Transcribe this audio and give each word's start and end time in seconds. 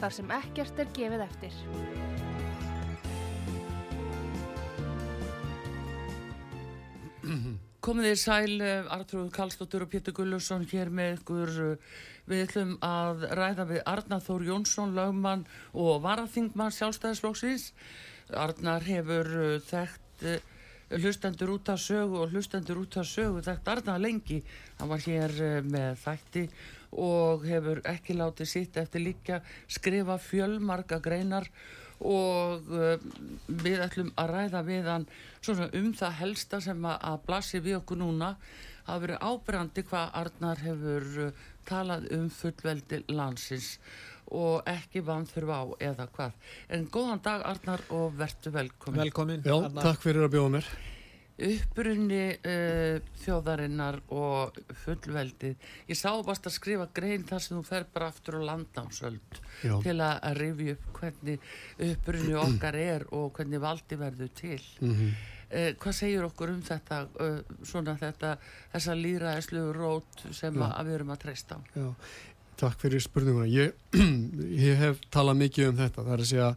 Þar 0.00 0.12
sem 0.12 0.32
ekkert 0.36 0.80
er 0.82 0.88
gefið 0.96 1.22
eftir. 1.24 1.60
Komið 7.84 8.06
þið 8.08 8.18
sæl, 8.20 8.60
eh, 8.64 8.86
Artur 8.92 9.30
Kallstóttur 9.32 9.82
og 9.84 9.90
Pétur 9.92 10.14
Gullusson 10.16 10.64
hér 10.64 10.88
með 10.88 11.18
ykkur. 11.18 11.50
eh, 11.72 11.76
Við 12.28 12.46
ætlum 12.46 12.78
að 12.80 13.24
ræða 13.36 13.64
við 13.68 13.82
Arnar 13.84 14.20
Þór 14.24 14.44
Jónsson, 14.48 14.94
lögmann 14.96 15.44
og 15.74 16.00
varaþingmann 16.00 16.72
sjálfstæðisflóksins. 16.72 17.72
Arnar 18.32 18.80
hefur 18.80 19.26
eh, 19.26 19.60
þekkt 19.60 20.40
hlustendur 20.90 21.50
út 21.56 21.68
af 21.68 21.78
sögu 21.80 22.22
og 22.22 22.30
hlustendur 22.32 22.80
út 22.80 22.96
af 22.96 23.04
sögu 23.04 23.42
þekkt 23.44 23.68
Arnar 23.68 24.00
lengi. 24.00 24.42
Hann 24.78 24.88
var 24.88 24.98
hér 25.04 25.62
með 25.64 25.96
þætti 26.00 26.48
og 26.94 27.46
hefur 27.48 27.80
ekki 27.90 28.16
látið 28.18 28.50
sitt 28.50 28.76
eftir 28.80 29.02
líka 29.04 29.40
skrifa 29.66 30.18
fjölmarga 30.22 31.00
greinar 31.02 31.48
og 32.04 32.70
uh, 32.74 32.94
við 33.48 33.82
ætlum 33.84 34.12
að 34.20 34.32
ræða 34.34 34.62
við 34.66 34.88
hann 34.90 35.08
svona 35.40 35.68
um 35.78 35.92
það 35.96 36.16
helsta 36.20 36.60
sem 36.60 36.86
að, 36.86 36.96
að 37.10 37.20
blasi 37.26 37.60
við 37.64 37.78
okkur 37.80 38.00
núna 38.02 38.34
að 38.90 39.06
vera 39.06 39.20
ábrandi 39.24 39.84
hvað 39.88 40.16
Arnar 40.20 40.64
hefur 40.64 41.06
uh, 41.28 41.44
talað 41.68 42.08
um 42.16 42.26
fullveldi 42.32 43.04
landsins 43.14 43.78
og 44.34 44.64
ekki 44.68 45.02
vanþurfa 45.04 45.60
á 45.60 45.64
eða 45.92 46.08
hvað. 46.14 46.32
En 46.72 46.88
góðan 46.92 47.22
dag 47.24 47.44
Arnar 47.44 47.84
og 47.94 48.16
vertu 48.18 48.50
velkomin. 48.52 49.04
Velkomin. 49.04 49.44
Já, 49.44 49.56
takk 49.78 50.02
fyrir 50.02 50.26
að 50.26 50.34
bjóða 50.36 50.52
mér. 50.56 50.70
Upprunni 51.34 52.36
uh, 52.46 53.00
þjóðarinnar 53.24 53.98
og 54.14 54.58
fullveldið. 54.84 55.56
Ég 55.90 55.98
sá 55.98 56.12
bara 56.12 56.36
að 56.38 56.54
skrifa 56.54 56.86
grein 56.94 57.26
þar 57.26 57.42
sem 57.42 57.56
þú 57.58 57.64
fer 57.66 57.86
bara 57.90 58.10
aftur 58.12 58.38
á 58.38 58.46
landnámsöld 58.52 59.40
Já. 59.64 59.74
til 59.82 59.96
að 59.98 60.14
að 60.30 60.40
rifja 60.40 60.76
upp 60.76 60.90
hvernig 61.00 61.48
upprunni 61.90 62.36
okkar 62.46 62.78
er 62.78 63.06
og 63.10 63.32
hvernig 63.34 63.62
valdi 63.64 63.98
verður 63.98 64.34
til. 64.38 64.60
Mm 64.80 65.14
Uh, 65.54 65.70
hvað 65.78 65.94
segir 65.94 66.24
okkur 66.26 66.50
um 66.50 66.62
þetta, 66.64 66.96
uh, 67.22 67.58
svona 67.62 67.92
þetta, 68.00 68.32
þessa 68.72 68.94
líðræðislu 68.98 69.60
rót 69.76 70.24
sem 70.34 70.56
að 70.64 70.88
við 70.88 70.96
erum 70.96 71.12
að 71.14 71.20
treysta 71.26 71.58
á? 71.58 71.60
Já, 71.76 71.84
takk 72.58 72.80
fyrir 72.80 73.04
spurninguna. 73.04 73.46
Ég, 73.52 73.76
ég 74.70 74.80
hef 74.80 75.04
talað 75.14 75.38
mikið 75.44 75.68
um 75.68 75.78
þetta. 75.78 76.06
Það 76.08 76.16
er 76.16 76.24
að 76.24 76.30
segja 76.32 76.48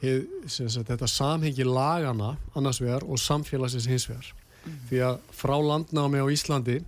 sem 0.00 0.68
sagt, 0.68 0.88
þetta 0.88 1.08
samhengi 1.10 1.66
lagana 1.66 2.34
annars 2.56 2.80
vegar 2.80 3.04
og 3.04 3.20
samfélagsins 3.20 3.88
hins 3.90 4.08
vegar. 4.08 4.30
Því 4.88 5.02
að 5.04 5.20
frá 5.34 5.56
landnámi 5.60 6.20
á 6.20 6.26
Íslandi 6.32 6.80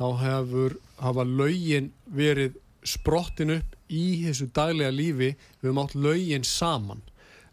þá 0.00 0.06
hefur 0.20 0.76
hafa 1.00 1.24
lögin 1.28 1.90
verið 2.08 2.56
sprottin 2.84 3.56
upp 3.58 3.76
í 3.92 4.22
þessu 4.24 4.48
daglega 4.56 4.92
lífi 4.94 5.32
við 5.34 5.66
höfum 5.66 5.82
átt 5.82 5.96
lögin 5.96 6.46
saman. 6.46 7.02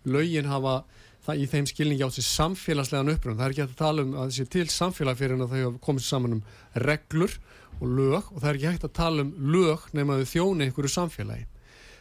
Lögin 0.08 0.48
hafa 0.48 0.82
það 1.28 1.44
í 1.44 1.50
þeim 1.52 1.68
skilningi 1.68 2.06
átt 2.06 2.16
sér 2.16 2.28
samfélagslegan 2.30 3.12
upprönd. 3.12 3.40
Það 3.42 3.48
er 3.48 3.56
ekki 3.56 3.66
að 3.66 3.78
tala 3.82 4.06
um 4.06 4.16
að 4.16 4.32
þessi 4.32 4.50
til 4.56 4.68
samfélag 4.72 5.20
fyrir 5.20 5.36
en 5.36 5.44
að 5.44 5.54
þau 5.54 5.64
hafa 5.66 5.84
komið 5.90 6.08
saman 6.08 6.38
um 6.38 6.44
reglur 6.88 7.38
og 7.78 7.88
lög 7.92 8.32
og 8.32 8.40
það 8.40 8.50
er 8.50 8.60
ekki 8.60 8.72
hægt 8.72 8.88
að 8.88 8.98
tala 9.02 9.26
um 9.26 9.34
lög 9.52 9.88
nema 9.98 10.20
þau 10.22 10.32
þjóni 10.32 10.68
einhverju 10.68 10.94
samfélagi. 10.96 11.48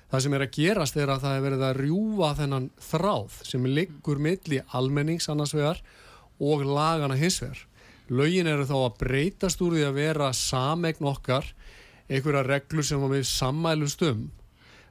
Það 0.07 0.23
sem 0.23 0.35
er 0.37 0.45
að 0.45 0.53
gerast 0.55 0.99
er 1.01 1.11
að 1.11 1.23
það 1.25 1.37
er 1.37 1.45
verið 1.45 1.65
að 1.67 1.79
rjúfa 1.83 2.29
þennan 2.39 2.69
þráð 2.89 3.39
sem 3.49 3.65
liggur 3.67 4.21
milli 4.23 4.61
almennings 4.79 5.27
annars 5.33 5.55
vegar 5.57 5.81
og 6.39 6.63
lagana 6.69 7.17
hins 7.19 7.41
vegar. 7.43 7.65
Lögin 8.07 8.47
eru 8.47 8.67
þá 8.69 8.77
að 8.79 8.99
breytast 9.01 9.63
úr 9.67 9.75
því 9.75 9.85
að 9.89 9.99
vera 9.99 10.31
samegn 10.37 11.09
okkar, 11.11 11.49
einhverja 12.07 12.45
reglur 12.47 12.87
sem 12.87 13.03
við 13.11 13.27
sammælust 13.27 14.05
um 14.07 14.29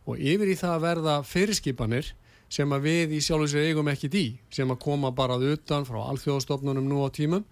og 0.05 0.19
yfir 0.19 0.51
í 0.51 0.57
það 0.59 0.73
að 0.75 0.83
verða 0.83 1.15
fyrirskipanir 1.25 2.11
sem 2.51 2.75
að 2.75 2.85
við 2.85 3.15
í 3.17 3.21
sjálf 3.23 3.47
og 3.47 3.51
sér 3.51 3.69
eigum 3.71 3.89
ekkit 3.89 4.17
í, 4.19 4.25
sem 4.53 4.69
að 4.69 4.81
koma 4.83 5.09
bara 5.15 5.39
utan 5.39 5.87
frá 5.87 5.97
alþjóðastofnunum 6.11 6.85
nú 6.85 7.01
á 7.01 7.09
tímum 7.15 7.45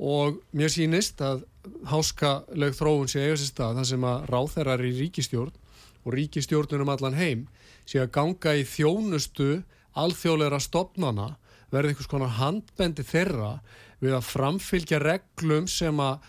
og 0.00 0.40
mér 0.56 0.72
sýnist 0.72 1.20
að 1.24 1.44
háskaleg 1.88 2.76
þróun 2.76 3.08
sé 3.08 3.24
eiga 3.24 3.38
sér 3.38 3.50
stað 3.52 3.80
þar 3.80 3.88
sem 3.92 4.06
að 4.10 4.28
ráþerrar 4.34 4.84
í 4.84 4.92
ríkistjórn 4.98 5.56
og 6.04 6.16
ríkistjórnur 6.16 6.84
um 6.84 6.92
allan 6.92 7.18
heim 7.18 7.46
sé 7.88 8.00
að 8.02 8.12
ganga 8.16 8.56
í 8.56 8.66
þjónustu 8.68 9.62
alþjóðlegra 10.00 10.60
stopnana 10.62 11.34
verði 11.70 11.92
einhvers 11.92 12.10
konar 12.10 12.36
handbendi 12.38 13.04
þeirra 13.06 13.58
við 14.00 14.16
að 14.16 14.28
framfylgja 14.30 15.00
reglum 15.02 15.68
sem 15.70 16.00
að 16.02 16.22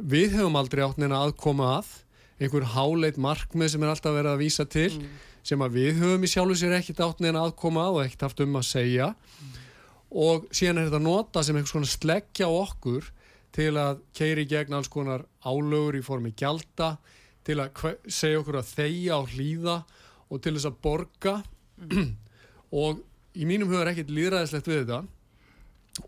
við 0.00 0.38
höfum 0.38 0.58
aldrei 0.58 0.84
átt 0.84 1.00
neina 1.00 1.22
aðkoma 1.24 1.70
að 1.78 1.92
einhver 2.42 2.66
háleit 2.74 3.18
markmið 3.20 3.74
sem 3.74 3.84
er 3.84 3.92
alltaf 3.92 4.16
verið 4.16 4.32
að 4.34 4.42
vísa 4.42 4.66
til 4.68 4.90
sem 5.44 5.60
að 5.64 5.76
við 5.78 6.00
höfum 6.00 6.24
í 6.24 6.30
sjálfu 6.30 6.56
sér 6.58 6.78
ekkert 6.78 7.02
átt 7.04 7.20
neina 7.22 7.44
aðkoma 7.44 7.88
að 7.88 7.98
og 7.98 8.04
ekkert 8.04 8.24
haft 8.26 8.40
um 8.44 8.56
að 8.58 8.66
segja. 8.68 9.10
Og 10.14 10.46
síðan 10.54 10.80
er 10.80 10.88
þetta 10.88 11.02
nota 11.04 11.42
sem 11.44 11.56
einhvers 11.56 11.74
konar 11.74 11.90
sleggja 11.90 12.48
okkur 12.48 13.10
til 13.54 13.72
að 13.78 14.00
keiri 14.16 14.46
gegn 14.50 14.74
alls 14.74 14.90
konar 14.90 15.26
álögur 15.44 15.98
í 15.98 16.04
formi 16.06 16.32
gjalda 16.38 16.94
til 17.44 17.58
að 17.62 17.96
segja 18.08 18.40
okkur 18.40 18.60
að 18.60 18.70
þeia 18.72 19.18
og 19.18 19.32
hlýða 19.34 19.78
og 20.32 20.42
til 20.42 20.54
þess 20.56 20.70
að 20.70 20.78
borga. 20.84 21.34
Og 22.74 23.02
í 23.38 23.46
mínum 23.46 23.70
huga 23.70 23.84
er 23.84 23.92
ekkert 23.92 24.14
líðræðislegt 24.14 24.70
við 24.70 24.80
þetta. 24.82 25.02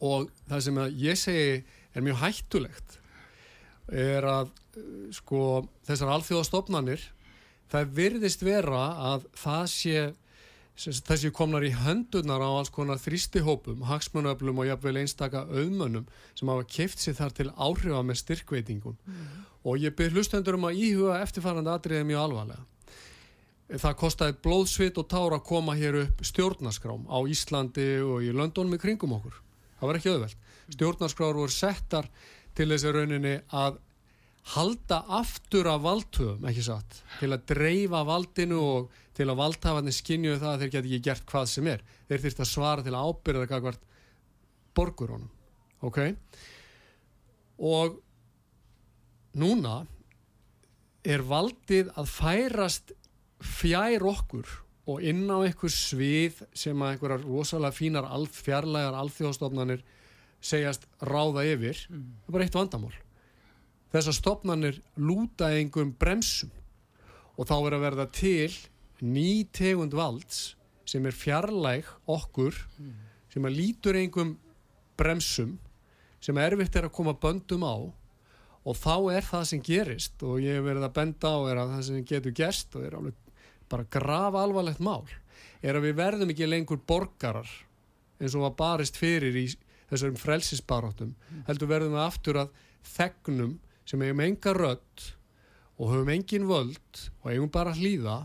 Og 0.02 0.30
það 0.48 0.62
sem 0.66 0.80
ég 0.98 1.20
segi 1.20 1.50
er 1.97 2.04
mjög 2.04 2.22
hættulegt 2.24 2.97
er 3.86 4.26
að 4.26 4.48
uh, 4.50 5.10
sko 5.14 5.41
þessar 5.86 6.10
alþjóðastofnanir 6.16 7.04
það 7.70 7.92
virðist 7.97 8.42
vera 8.47 8.82
að 9.12 9.28
það 9.38 9.66
sé 9.70 10.00
þessi 10.76 11.32
komnar 11.32 11.64
í 11.64 11.72
höndunar 11.72 12.42
á 12.44 12.48
alls 12.48 12.70
konar 12.72 13.00
þrýstihópum, 13.00 13.87
hagsmunöflum 13.88 14.60
og 14.60 14.69
jafnvel 14.69 15.00
einstaka 15.00 15.47
auðmönnum 15.48 16.06
sem 16.37 16.48
hafa 16.53 16.66
keift 16.69 17.00
sér 17.00 17.16
þar 17.16 17.37
til 17.37 17.48
áhrifa 17.56 18.03
með 18.04 18.20
styrkveitingum 18.22 18.98
og 19.66 19.81
ég 19.81 19.97
byrð 19.97 20.20
hlustendur 20.20 20.59
um 20.59 20.69
að 20.69 20.82
íhuga 20.84 21.22
eftirfarandi 21.25 21.72
atriði 21.72 22.09
mjög 22.10 22.26
alvarlega. 22.26 22.65
Það 23.66 23.97
kostaði 23.98 24.36
blóðsvit 24.44 24.98
og 25.00 25.09
tára 25.10 25.41
að 25.41 25.47
koma 25.48 25.75
hér 25.75 25.97
upp 26.04 26.20
stjórnaskrám 26.22 27.09
á 27.10 27.19
Íslandi 27.26 27.88
og 28.04 28.22
í 28.22 28.31
Londonum 28.31 28.76
í 28.76 28.78
kringum 28.78 29.16
okkur. 29.16 29.41
Það 29.81 29.91
var 29.91 29.98
ekki 29.98 30.12
auðvelt. 30.12 30.44
Stjórnaskrár 30.76 31.34
voru 31.34 31.50
settar 31.50 32.06
til 32.54 32.69
þessi 32.70 32.92
rauninni 32.94 33.34
að 33.50 33.81
halda 34.54 35.00
aftur 35.19 35.66
af 35.66 35.82
valdhöfum, 35.82 36.47
ekki 36.47 36.62
satt, 36.62 37.00
til 37.19 37.32
að 37.34 37.48
dreifa 37.50 38.04
valdinu 38.06 38.60
og 38.62 39.03
til 39.16 39.28
að 39.31 39.41
valdhafarnir 39.41 39.97
skinju 39.97 40.37
það 40.37 40.53
að 40.53 40.62
þeir 40.62 40.72
geti 40.75 40.91
ekki 40.91 41.06
gert 41.09 41.27
hvað 41.31 41.49
sem 41.53 41.71
er. 41.72 41.84
Þeir 42.10 42.25
þyrft 42.25 42.43
að 42.44 42.50
svara 42.50 42.84
til 42.84 42.94
að 42.94 43.10
ábyrða 43.10 43.49
kakvart 43.50 43.87
borgurunum. 44.77 45.31
Ok? 45.87 46.00
Og 47.56 47.97
núna 49.41 49.81
er 51.06 51.25
valdið 51.25 51.93
að 51.97 52.12
færast 52.12 52.93
fjær 53.41 54.04
okkur 54.10 54.49
og 54.87 55.03
inn 55.03 55.27
á 55.27 55.43
einhver 55.43 55.72
svið 55.72 56.43
sem 56.54 56.83
að 56.83 56.94
einhverjar 56.94 57.25
rosalega 57.27 57.74
fínar 57.74 58.07
alf, 58.07 58.39
fjarlægar 58.47 58.97
alþjóðstofnanir 59.03 59.83
segjast 60.42 60.86
ráða 61.03 61.45
yfir 61.48 61.80
það 61.89 62.28
er 62.28 62.36
bara 62.36 62.47
eitt 62.47 62.59
vandamál 62.59 62.95
þessar 63.95 64.16
stofnanir 64.16 64.80
lúta 65.01 65.51
einhverjum 65.54 65.95
bremsum 65.98 66.53
og 67.36 67.48
þá 67.48 67.57
er 67.59 67.77
að 67.77 67.84
verða 67.86 68.09
til 68.15 68.53
ný 69.03 69.47
tegund 69.53 69.95
valds 69.97 70.57
sem 70.87 71.04
er 71.07 71.16
fjarlæg 71.16 71.89
okkur 72.07 72.57
sem 73.33 73.45
að 73.45 73.57
lítur 73.59 73.98
einhverjum 73.98 74.37
bremsum 74.97 75.59
sem 76.21 76.39
erfitt 76.41 76.77
er 76.77 76.89
að 76.89 76.97
koma 76.97 77.13
böndum 77.13 77.66
á. 77.66 77.77
Og 78.66 78.75
þá 78.75 78.97
er 79.15 79.22
það 79.22 79.45
sem 79.47 79.63
gerist 79.63 80.22
og 80.27 80.41
ég 80.43 80.59
hef 80.59 80.65
verið 80.66 80.87
að 80.89 80.97
benda 80.97 81.31
á 81.31 81.39
er 81.51 81.60
að 81.63 81.72
það 81.75 81.83
sem 81.87 82.07
getur 82.09 82.34
gerst 82.34 82.75
og 82.75 82.87
er 82.87 82.97
alveg 82.98 83.15
bara 83.71 83.87
grafa 83.91 84.43
alvarlegt 84.43 84.83
mál 84.83 85.07
er 85.63 85.77
að 85.77 85.89
við 85.89 85.99
verðum 86.01 86.33
ekki 86.33 86.49
lengur 86.49 86.81
borgarar 86.87 87.49
eins 88.21 88.34
og 88.34 88.47
var 88.47 88.57
barist 88.59 88.99
fyrir 88.99 89.37
í 89.37 89.47
þessum 89.91 90.19
frelsisbaróttum 90.19 91.15
heldur 91.49 91.71
verðum 91.71 91.97
við 91.97 92.04
aftur 92.04 92.41
að 92.42 92.54
þegnum 92.97 93.57
sem 93.87 94.03
eigum 94.03 94.22
enga 94.25 94.54
rödd 94.57 95.07
og 95.77 95.92
höfum 95.92 96.13
engin 96.15 96.49
völd 96.49 97.03
og 97.22 97.31
eigum 97.33 97.53
bara 97.53 97.75
hlýða 97.77 98.25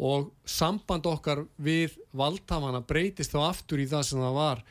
og 0.00 0.30
samband 0.48 1.06
okkar 1.06 1.44
við 1.60 1.98
valdhamana 2.16 2.80
breytist 2.86 3.34
þá 3.34 3.48
aftur 3.50 3.82
í 3.82 3.88
það 3.90 4.06
sem 4.08 4.22
það 4.22 4.38
var 4.38 4.62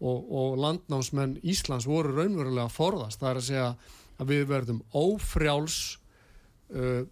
og, 0.00 0.18
og 0.30 0.60
landnámsmenn 0.62 1.38
Íslands 1.42 1.88
voru 1.88 2.14
raunverulega 2.16 2.68
að 2.68 2.76
forðast. 2.76 3.20
Það 3.20 3.30
er 3.30 3.40
að 3.40 3.48
segja 3.48 3.70
að 4.20 4.30
við 4.30 4.44
verðum 4.50 4.82
ófrjáls 4.96 5.78
uh, 6.72 7.02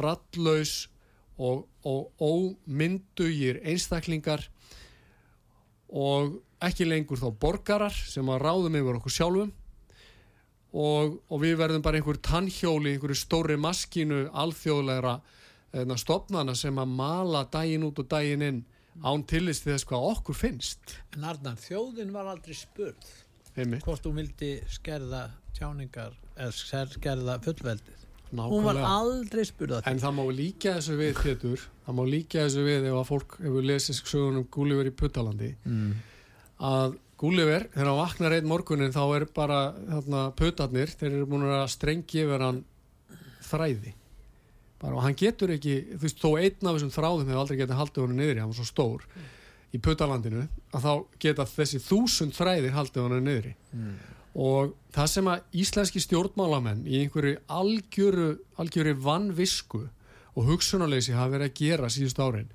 rattlaus 0.00 0.74
og, 1.40 1.64
og 1.86 2.10
ómyndugir 2.20 3.62
einstaklingar 3.64 4.44
og 5.90 6.36
ekki 6.62 6.86
lengur 6.86 7.18
þá 7.20 7.30
borgarar 7.40 7.94
sem 7.94 8.28
að 8.30 8.44
ráðum 8.44 8.76
yfir 8.78 8.98
okkur 9.00 9.14
sjálfum 9.14 9.52
og, 10.70 11.16
og 11.26 11.38
við 11.42 11.56
verðum 11.58 11.82
bara 11.82 11.98
einhver 11.98 12.20
tannhjóli, 12.22 12.94
einhverju 12.94 13.18
stóri 13.18 13.56
maskínu 13.58 14.26
alþjóðlegra 14.38 15.16
stopnana 16.00 16.54
sem 16.58 16.78
að 16.82 16.94
mala 16.98 17.44
daginn 17.52 17.86
út 17.86 18.02
og 18.02 18.08
daginn 18.10 18.42
inn 18.42 18.60
án 19.06 19.22
tillist 19.28 19.64
þess 19.68 19.86
hvað 19.88 20.06
okkur 20.14 20.36
finnst 20.36 20.96
En 21.16 21.24
Arnar, 21.24 21.58
þjóðin 21.60 22.12
var 22.14 22.30
aldrei 22.32 22.56
spurð 22.58 23.10
Einmitt. 23.56 23.84
hvort 23.86 24.02
þú 24.04 24.14
vildi 24.18 24.52
skerða 24.70 25.28
tjáningar 25.56 26.16
eða 26.36 26.86
skerða 26.94 27.38
fullveldið 27.44 28.06
Nákvæmlega. 28.30 28.50
hún 28.50 28.66
var 28.66 28.80
aldrei 28.86 29.44
spurða 29.46 29.82
En 29.90 30.02
það 30.02 30.16
má 30.18 30.24
líka 30.30 30.74
þessu 30.78 30.96
við, 30.98 31.14
Pétur, 31.22 31.68
það 31.86 31.98
má 31.98 32.02
líka 32.06 32.44
þessu 32.44 32.66
við 32.66 32.88
ef 32.90 32.98
að 32.98 33.06
fólk 33.08 33.38
hefur 33.42 33.70
lesið 33.70 34.02
sögunum 34.02 34.48
Gulliver 34.50 34.90
í 34.90 34.94
Puttalandi 34.94 35.54
mm. 35.64 35.94
að 36.70 36.98
Gulliver, 37.20 37.66
þegar 37.74 37.90
hann 37.90 37.98
vaknar 38.00 38.32
einn 38.32 38.46
morgunin 38.48 38.94
þá 38.94 39.02
er 39.18 39.26
bara 39.36 39.62
þarna, 39.76 40.20
Puttarnir, 40.38 40.92
þeir 40.96 41.10
eru 41.12 41.26
búin 41.28 41.48
að 41.50 41.66
strengja 41.74 42.24
yfir 42.24 42.46
hann 42.46 42.62
þræði 43.44 43.94
bara, 44.80 44.94
og 44.96 45.02
hann 45.04 45.16
getur 45.20 45.52
ekki, 45.54 45.74
þú 45.96 46.00
veist, 46.06 46.20
þó 46.22 46.30
einn 46.40 46.66
af 46.70 46.76
þessum 46.78 46.94
þráðum 46.94 47.26
hefur 47.28 47.40
aldrei 47.42 47.58
getið 47.60 47.80
haldið 47.80 48.02
honum 48.04 48.20
niður 48.22 48.40
hann 48.40 48.52
var 48.52 48.58
svo 48.60 48.68
stór 48.70 49.04
í 49.70 49.78
Puttalandinu 49.78 50.46
að 50.74 50.86
þá 50.86 50.92
geta 51.22 51.44
þessi 51.46 51.78
þúsund 51.84 52.34
þræðir 52.38 52.74
haldið 52.78 53.04
honum 53.06 53.24
niður 53.28 53.50
Mm. 53.70 53.92
og 54.34 54.72
það 54.94 55.06
sem 55.12 55.28
að 55.30 55.42
íslenski 55.62 56.00
stjórnmálamenn 56.02 56.80
í 56.86 57.00
einhverju 57.04 57.36
algjöru, 57.48 58.28
algjöru 58.58 58.94
vannvisku 59.04 59.84
og 60.34 60.44
hugsunarleysi 60.48 61.12
hafa 61.14 61.36
verið 61.36 61.50
að 61.50 61.58
gera 61.60 61.90
síðust 61.90 62.18
árin 62.22 62.48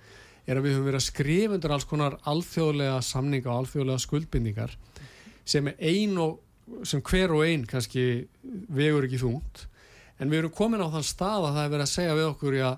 er 0.48 0.58
að 0.60 0.64
við 0.68 0.76
höfum 0.76 0.86
verið 0.90 1.00
að 1.02 1.06
skrifa 1.10 1.56
undir 1.58 1.74
alls 1.76 1.88
konar 1.90 2.18
alþjóðlega 2.32 2.98
samninga 3.04 3.50
og 3.52 3.62
alþjóðlega 3.64 4.04
skuldbindningar 4.04 4.76
sem 5.46 5.68
er 5.72 5.76
ein 5.80 6.18
og 6.18 6.84
sem 6.88 7.02
hver 7.06 7.32
og 7.36 7.44
ein 7.46 7.66
kannski 7.70 8.06
vegur 8.76 9.06
ekki 9.08 9.20
þungt 9.22 9.66
en 10.20 10.32
við 10.32 10.42
erum 10.42 10.54
komin 10.56 10.84
á 10.84 10.88
þann 10.94 11.08
stað 11.08 11.50
að 11.50 11.58
það 11.58 11.64
er 11.64 11.74
verið 11.74 11.86
að 11.86 11.94
segja 11.94 12.18
við 12.20 12.30
okkur 12.30 12.58
já, 12.60 12.70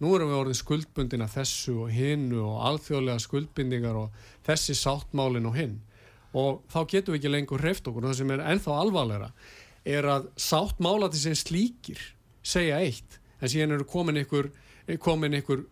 nú 0.00 0.14
erum 0.16 0.32
við 0.32 0.40
orðin 0.40 0.60
skuldbundin 0.60 1.24
af 1.26 1.36
þessu 1.36 1.76
og 1.84 1.92
hinnu 1.94 2.40
og 2.46 2.62
alþjóðlega 2.70 3.24
skuldbindningar 3.26 3.98
og 4.00 4.24
þessi 4.46 4.76
sáttmálin 4.78 5.48
og 5.50 5.58
hinn. 5.58 5.76
Og 6.30 6.62
þá 6.70 6.80
getum 6.88 7.14
við 7.14 7.20
ekki 7.20 7.34
lengur 7.34 7.62
hreift 7.62 7.88
okkur. 7.90 8.06
Og 8.06 8.12
það 8.12 8.20
sem 8.20 8.32
er 8.34 8.44
ennþá 8.52 8.76
alvarlegra 8.80 9.30
er 9.90 10.08
að 10.08 10.28
sáttmálati 10.40 11.20
sem 11.20 11.36
slíkir 11.38 12.00
segja 12.46 12.80
eitt 12.80 13.18
en 13.40 13.50
síðan 13.50 13.76
eru 13.76 13.86
komin 13.88 14.20
ykkur 14.20 14.50
komin 14.98 15.36
ykkur, 15.38 15.64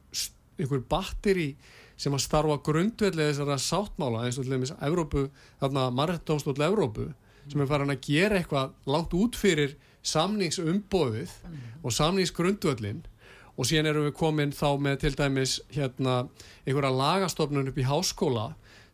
ykkur 0.61 0.85
batteri 0.91 1.53
sem 1.99 2.15
að 2.15 2.23
starfa 2.23 2.59
grundvellega 2.63 3.33
þessara 3.33 3.59
sáttmála 3.59 4.27
eins 4.27 4.39
og 4.39 4.47
til 4.47 4.55
dæmis 4.55 4.75
Evrópu, 4.79 5.27
þarna 5.59 5.89
Marretónstóll 5.95 6.63
Evrópu 6.69 7.09
sem 7.49 7.63
er 7.63 7.71
farin 7.71 7.91
að 7.91 8.05
gera 8.07 8.39
eitthvað 8.39 8.75
langt 8.87 9.15
út 9.17 9.39
fyrir 9.39 9.75
samningsumbóðið 10.09 11.35
og 11.83 11.95
samningsgrundvöllin 11.95 13.03
og 13.59 13.67
síðan 13.67 13.91
erum 13.91 14.07
við 14.07 14.17
komin 14.19 14.55
þá 14.55 14.69
með 14.83 15.01
til 15.03 15.15
dæmis 15.19 15.59
hérna 15.75 16.21
einhverja 16.65 16.95
lagastofnun 16.95 17.71
upp 17.73 17.81
í 17.81 17.87
háskóla 17.89 18.47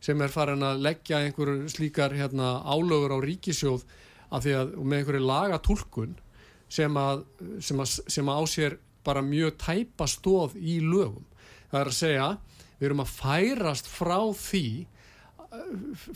sem 0.03 0.21
er 0.21 0.33
farin 0.33 0.65
að 0.65 0.81
leggja 0.85 1.21
einhverju 1.23 1.69
slíkar 1.71 2.13
hérna, 2.13 2.59
álögur 2.65 3.15
á 3.15 3.19
ríkisjóð 3.23 3.85
að 4.33 4.45
því 4.45 4.55
að 4.59 4.73
með 4.81 4.99
einhverju 4.99 5.25
lagatúlkun 5.25 6.17
sem 6.75 6.97
að, 6.97 7.23
sem 7.61 7.79
að, 7.81 7.93
sem 8.11 8.29
að 8.29 8.41
á 8.41 8.43
sér 8.49 8.77
bara 9.05 9.21
mjög 9.25 9.55
tæpa 9.61 10.07
stóð 10.09 10.57
í 10.57 10.79
lögum. 10.81 11.25
Það 11.69 11.79
er 11.79 11.91
að 11.91 11.97
segja, 11.99 12.27
við 12.79 12.87
erum 12.89 13.03
að 13.05 13.13
færast 13.13 13.89
frá 13.89 14.19
því 14.39 14.67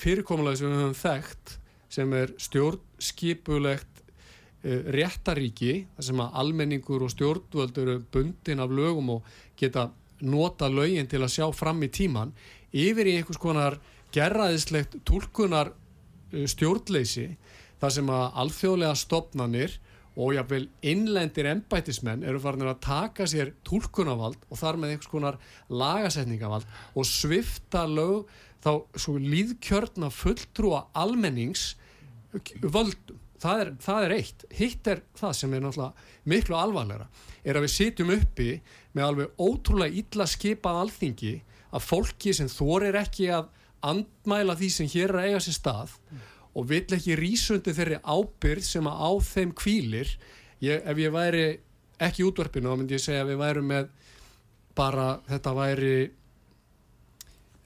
fyrirkomulega 0.02 0.60
sem 0.60 0.72
við 0.72 0.82
höfum 0.82 0.98
þekkt 1.00 1.56
sem 1.90 2.16
er 2.18 2.34
stjórnskipulegt 2.42 3.99
réttaríki, 4.64 5.86
þar 5.96 6.06
sem 6.10 6.22
að 6.24 6.40
almenningur 6.42 7.06
og 7.06 7.14
stjórnvöld 7.14 7.78
eru 7.80 8.00
bundin 8.12 8.60
af 8.60 8.74
lögum 8.76 9.14
og 9.16 9.30
geta 9.60 9.90
nota 10.20 10.68
lögin 10.68 11.08
til 11.08 11.22
að 11.24 11.36
sjá 11.38 11.46
fram 11.56 11.80
í 11.84 11.92
tíman 11.92 12.34
yfir 12.76 13.08
í 13.08 13.16
einhvers 13.18 13.40
konar 13.40 13.80
gerraðislegt 14.14 15.00
tólkunar 15.08 15.72
stjórnleysi 16.30 17.30
þar 17.80 17.96
sem 17.96 18.12
að 18.12 18.26
alþjóðlega 18.44 18.98
stopnanir 19.00 19.78
og 20.20 20.34
jáfnveil 20.36 20.68
innlendir 20.92 21.48
embætismenn 21.54 22.26
eru 22.28 22.42
farin 22.44 22.68
að 22.68 22.82
taka 22.84 23.28
sér 23.30 23.54
tólkunavald 23.68 24.42
og 24.50 24.60
þar 24.60 24.82
með 24.82 24.96
einhvers 24.96 25.12
konar 25.14 25.40
lagasetningavald 25.72 26.68
og 27.00 27.08
svifta 27.08 27.86
lög 27.88 28.28
þá 28.60 28.74
svo 29.00 29.16
líðkjörna 29.24 30.12
fulltrúa 30.12 30.90
almennings 31.00 31.78
völdum. 32.60 33.22
Það 33.40 33.62
er, 33.64 33.70
það 33.84 34.06
er 34.06 34.16
eitt. 34.18 34.48
Hitt 34.52 34.90
er 34.92 35.04
það 35.20 35.36
sem 35.38 35.54
er 35.56 35.64
náttúrulega 35.64 36.32
miklu 36.34 36.58
alvarlegra. 36.60 37.08
Er 37.44 37.60
að 37.60 37.66
við 37.68 37.76
sitjum 37.76 38.12
uppi 38.18 38.50
með 38.98 39.06
alveg 39.06 39.40
ótrúlega 39.40 40.02
illa 40.04 40.28
skipað 40.28 40.82
alþingi 40.84 41.36
að 41.70 41.86
fólki 41.86 42.34
sem 42.36 42.50
þorir 42.52 42.98
ekki 43.00 43.30
að 43.34 43.48
andmæla 43.86 44.58
því 44.60 44.70
sem 44.76 44.92
hér 44.92 45.14
er 45.14 45.20
að 45.20 45.30
eiga 45.30 45.42
sér 45.46 45.56
stað 45.56 45.96
og 46.58 46.68
vill 46.68 46.96
ekki 46.98 47.18
rísundi 47.20 47.74
þeirri 47.76 48.00
ábyrð 48.04 48.66
sem 48.68 48.88
að 48.90 49.04
á 49.06 49.12
þeim 49.30 49.52
kvílir 49.56 50.14
ég, 50.66 50.82
ef 50.84 51.00
ég 51.00 51.14
væri 51.14 51.46
ekki 52.00 52.26
útvarpinu 52.28 52.72
þá 52.72 52.80
myndi 52.80 52.98
ég 52.98 53.04
segja 53.04 53.24
að 53.24 53.34
við 53.34 53.42
værum 53.44 53.70
með 53.70 53.92
bara 54.80 55.08
þetta 55.30 55.54
væri 55.56 55.94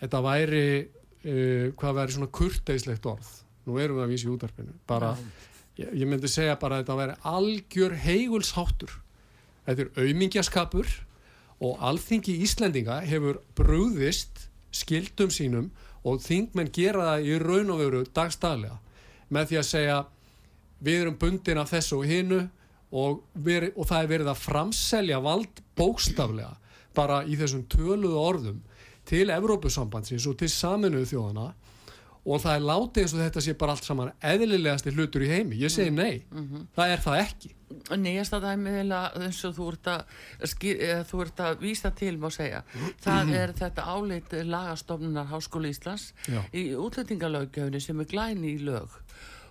þetta 0.03 0.21
væri 0.25 0.65
uh, 0.83 1.65
hvað 1.79 1.97
væri 1.99 2.17
svona 2.17 2.33
kurteislegt 2.39 3.09
orð 3.09 3.31
nú 3.63 3.79
erum 3.79 4.01
við 4.01 4.05
að 4.05 4.13
vísa 4.13 4.27
í 4.27 4.33
útvarpinu 4.33 4.77
bara, 4.89 5.13
ég, 5.79 5.89
ég 6.03 6.07
myndi 6.09 6.29
segja 6.31 6.57
bara 6.59 6.79
að 6.79 6.83
þetta 6.83 6.99
væri 6.99 7.17
algjör 7.33 7.97
heigulsháttur. 8.03 8.95
Þetta 9.65 9.85
er 9.85 10.07
aumingjaskapur 10.07 10.89
og 11.63 11.83
alþingi 11.87 12.35
Íslendinga 12.43 12.99
hefur 13.07 13.39
brúðist 13.57 14.47
skildum 14.73 15.31
sínum 15.31 15.69
og 16.03 16.19
þingmenn 16.23 16.71
gera 16.75 17.13
það 17.13 17.29
í 17.29 17.37
raun 17.43 17.71
og 17.71 17.79
veru 17.79 18.01
dagstaglega 18.15 18.79
með 19.33 19.49
því 19.49 19.59
að 19.61 19.69
segja 19.69 20.01
við 20.83 20.99
erum 21.03 21.17
bundin 21.21 21.61
af 21.61 21.71
þessu 21.71 22.01
og 22.01 22.09
hinnu 22.09 22.41
og, 22.93 23.23
og 23.23 23.87
það 23.87 23.99
er 23.99 24.11
verið 24.11 24.31
að 24.33 24.43
framselja 24.43 25.21
vald 25.23 25.63
bókstaflega 25.79 26.57
bara 26.93 27.23
í 27.25 27.37
þessum 27.39 27.63
töluðu 27.71 28.19
orðum 28.19 28.59
til 29.07 29.29
Evrópusambandsins 29.33 30.27
og 30.29 30.37
til 30.39 30.51
saminuðu 30.51 31.09
þjóðana 31.13 31.47
og 32.23 32.39
það 32.39 32.55
er 32.55 32.63
látið 32.69 33.03
eins 33.03 33.13
og 33.15 33.21
þetta 33.23 33.43
sé 33.43 33.55
bara 33.59 33.75
allt 33.75 33.87
saman 33.87 34.13
eðlilegasti 34.23 34.93
hlutur 34.95 35.25
í 35.25 35.31
heimi. 35.31 35.59
Ég 35.59 35.71
segi 35.73 35.91
nei, 35.91 36.23
mm 36.31 36.45
-hmm. 36.45 36.65
það 36.75 36.93
er 36.93 37.03
það 37.03 37.19
ekki. 37.23 37.51
Nýjasta 37.99 38.39
dæmið 38.39 38.77
eins 38.79 39.43
og 39.45 39.55
þú 39.57 39.67
ert 39.73 39.87
að, 39.87 40.01
þú 41.09 41.21
ert 41.25 41.39
að 41.39 41.59
vísa 41.59 41.91
til 41.91 42.17
má 42.17 42.29
segja, 42.31 42.63
það 43.01 43.33
er 43.35 43.53
þetta 43.53 43.81
álit 43.81 44.31
lagastofnunar 44.31 45.27
Háskóli 45.27 45.69
Íslands 45.73 46.13
Já. 46.27 46.41
í 46.53 46.75
útlendingalögjöfni 46.75 47.79
sem 47.81 47.99
er 47.99 48.05
glæni 48.05 48.55
í 48.55 48.63
lög. 48.63 48.89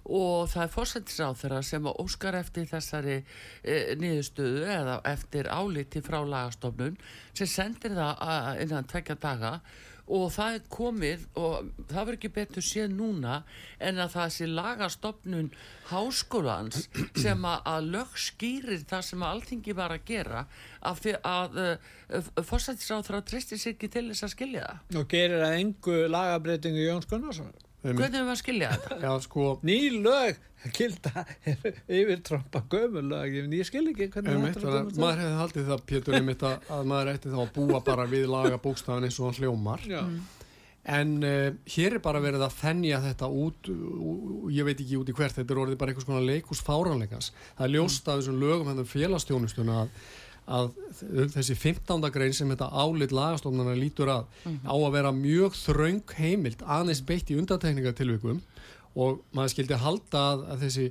Og 0.04 0.48
það 0.50 0.62
er 0.62 0.68
fórsættisáð 0.68 1.36
þeirra 1.38 1.62
sem 1.62 1.86
óskar 1.86 2.34
eftir 2.34 2.66
þessari 2.66 3.22
e, 3.62 3.94
niðurstöðu 3.94 4.64
eða 4.66 5.00
eftir 5.04 5.46
áliti 5.46 6.00
frá 6.02 6.24
lagastofnun 6.26 6.96
sem 7.34 7.46
sendir 7.46 7.94
það 7.94 8.62
innan 8.62 8.84
tvekja 8.84 9.14
daga 9.14 9.60
og 10.10 10.28
það 10.34 10.56
er 10.56 10.64
komið 10.72 11.24
og 11.38 11.70
það 11.90 11.98
verður 11.98 12.16
ekki 12.18 12.30
betur 12.34 12.66
séð 12.66 12.94
núna 12.96 13.36
en 13.78 14.00
að 14.02 14.14
það 14.16 14.32
sé 14.36 14.48
lagastofnun 14.50 15.50
háskólans 15.92 16.86
sem 17.18 17.46
að, 17.46 17.88
lög 17.92 18.16
skýrir 18.18 18.84
það 18.88 19.04
sem 19.08 19.22
að 19.22 19.34
alltingi 19.36 19.76
var 19.78 19.94
að 19.94 20.06
gera 20.08 20.46
að, 20.80 21.10
að 21.22 21.60
uh, 21.62 22.30
fórsættisáð 22.42 23.06
þarf 23.08 23.20
að 23.20 23.28
tristi 23.30 23.60
sig 23.60 23.76
ekki 23.76 23.92
til 23.92 24.08
þess 24.10 24.26
að 24.26 24.34
skilja 24.34 24.64
það. 24.68 24.96
Og 25.00 25.10
gerir 25.12 25.46
að 25.46 25.58
engu 25.60 26.00
lagabreitingu 26.10 26.88
Jóns 26.88 27.10
Gunnarsson 27.10 27.52
hvernig 27.82 28.18
er 28.18 28.24
við 28.24 28.32
að 28.32 28.40
skilja 28.40 28.72
þetta? 28.76 28.98
Já, 29.02 29.12
sko, 29.26 29.46
ný 29.66 29.78
lög 30.02 30.40
kilda 30.70 31.24
yfir 31.90 32.20
trompa 32.22 32.62
gömul 32.70 33.08
lög 33.10 33.34
ég 33.40 33.66
skil 33.66 33.88
ekki 33.90 34.06
hvernig 34.12 34.36
einmitt, 34.36 34.58
þetta 34.58 34.76
er 34.76 34.86
koma 34.86 35.02
maður 35.02 35.22
hefði 35.24 35.40
haldið 35.40 35.72
það 35.72 35.82
Pétur 35.90 36.18
einmitt 36.18 36.44
að, 36.46 36.68
að 36.76 36.86
maður 36.92 37.10
ætti 37.16 37.32
þá 37.32 37.40
að 37.42 37.50
búa 37.56 37.82
bara 37.88 38.06
við 38.10 38.28
laga 38.30 38.60
bókstafan 38.62 39.08
eins 39.08 39.18
og 39.18 39.40
hljómar 39.40 39.82
Já. 39.90 40.02
en 40.94 41.12
uh, 41.26 41.48
hér 41.74 41.98
er 41.98 42.04
bara 42.04 42.22
verið 42.22 42.46
að 42.46 42.58
þennja 42.60 43.02
þetta 43.08 43.30
út 43.42 43.72
og 43.72 44.48
ég 44.54 44.68
veit 44.68 44.78
ekki 44.78 45.00
út 45.00 45.10
í 45.10 45.16
hvert 45.18 45.40
þetta 45.40 45.56
er 45.56 45.62
orðið 45.64 45.80
bara 45.82 45.94
einhvers 45.94 46.08
konar 46.08 46.26
leikús 46.28 46.62
fáranleikans 46.62 47.32
það 47.56 47.66
er 47.66 47.74
ljóst 47.76 48.06
af 48.06 48.22
þessum 48.22 48.42
lögum 48.42 48.70
hennar 48.70 48.90
félagstjónustuna 48.92 49.80
að, 49.82 49.96
að 50.52 50.70
þessi 51.32 51.56
15. 51.56 52.10
grein 52.12 52.36
sem 52.36 52.50
þetta 52.52 52.68
álit 52.70 53.14
lagastofnana 53.14 53.74
lítur 53.78 54.12
að 54.12 54.28
á 54.68 54.74
að 54.74 54.92
vera 54.96 55.14
mjög 55.16 55.56
þraung 55.56 56.14
heimild 56.18 56.62
aðeins 56.66 57.02
beitt 57.08 57.32
í 57.32 57.38
undantekningatilvikum 57.40 58.42
og 58.92 59.22
maður 59.32 59.54
skildi 59.54 59.80
halda 59.80 60.22
að, 60.34 60.46
að 60.52 60.64
þessi 60.66 60.86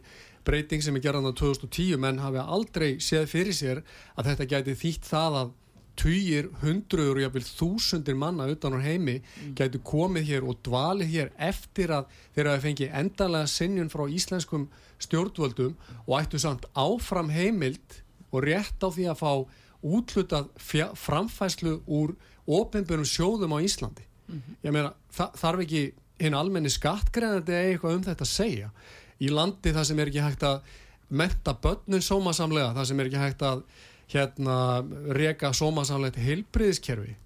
breyting 0.47 0.81
sem 0.81 0.95
er 0.97 1.05
gerðan 1.05 1.29
á 1.29 1.33
2010 1.37 2.01
menn 2.01 2.21
hafi 2.21 2.41
aldrei 2.41 2.91
séð 3.03 3.27
fyrir 3.29 3.55
sér 3.55 3.83
að 4.17 4.31
þetta 4.31 4.49
gæti 4.55 4.77
þýtt 4.79 5.09
það 5.11 5.41
að 5.43 5.57
týjir 6.01 6.47
hundruður 6.61 7.19
og 7.19 7.25
jáfnvel 7.25 7.43
þúsundir 7.45 8.17
manna 8.17 8.47
utan 8.49 8.77
á 8.77 8.79
heimi 8.81 9.19
gætu 9.57 9.81
komið 9.85 10.29
hér 10.29 10.47
og 10.47 10.61
dvalið 10.65 11.11
hér 11.13 11.33
eftir 11.49 11.91
að 11.93 12.07
þeirra 12.35 12.55
hafi 12.55 12.65
fengið 12.67 12.95
endanlega 13.01 13.51
sinnjun 13.51 13.91
frá 13.91 14.05
íslenskum 14.09 14.69
stjórnvöldum 15.03 15.75
og 16.07 16.15
ættu 16.21 16.41
samt 16.41 16.65
áfram 16.73 17.29
heimild 17.33 18.01
og 18.31 18.45
rétt 18.45 18.83
á 18.83 18.88
því 18.89 19.07
að 19.11 19.19
fá 19.21 19.31
útlutað 19.81 20.50
framfæslu 21.00 21.79
úr 21.89 22.13
ofinbjörnum 22.47 23.07
sjóðum 23.07 23.55
á 23.57 23.59
Íslandi. 23.63 24.05
Ég 24.63 24.73
meina, 24.73 24.93
þa 25.11 25.31
þarf 25.38 25.63
ekki 25.65 25.83
hinn 26.21 26.38
almenni 26.38 26.71
skattgreðandi 26.71 27.55
eða 27.55 27.71
eitthvað 27.71 27.97
um 27.97 28.03
þetta 28.05 28.27
að 28.27 28.31
segja. 28.31 28.69
Í 29.21 29.31
landi 29.33 29.73
það 29.73 29.88
sem 29.89 30.01
er 30.01 30.11
ekki 30.11 30.23
hægt 30.23 30.45
að 30.47 30.61
menta 31.11 31.53
börnun 31.63 32.05
sómasamlega, 32.05 32.75
það 32.77 32.88
sem 32.89 33.01
er 33.01 33.09
ekki 33.09 33.21
hægt 33.21 33.43
að 33.45 33.63
hérna 34.11 34.55
reka 35.17 35.51
sómasamlegt 35.55 36.19
heilbriðiskerfi. 36.21 37.17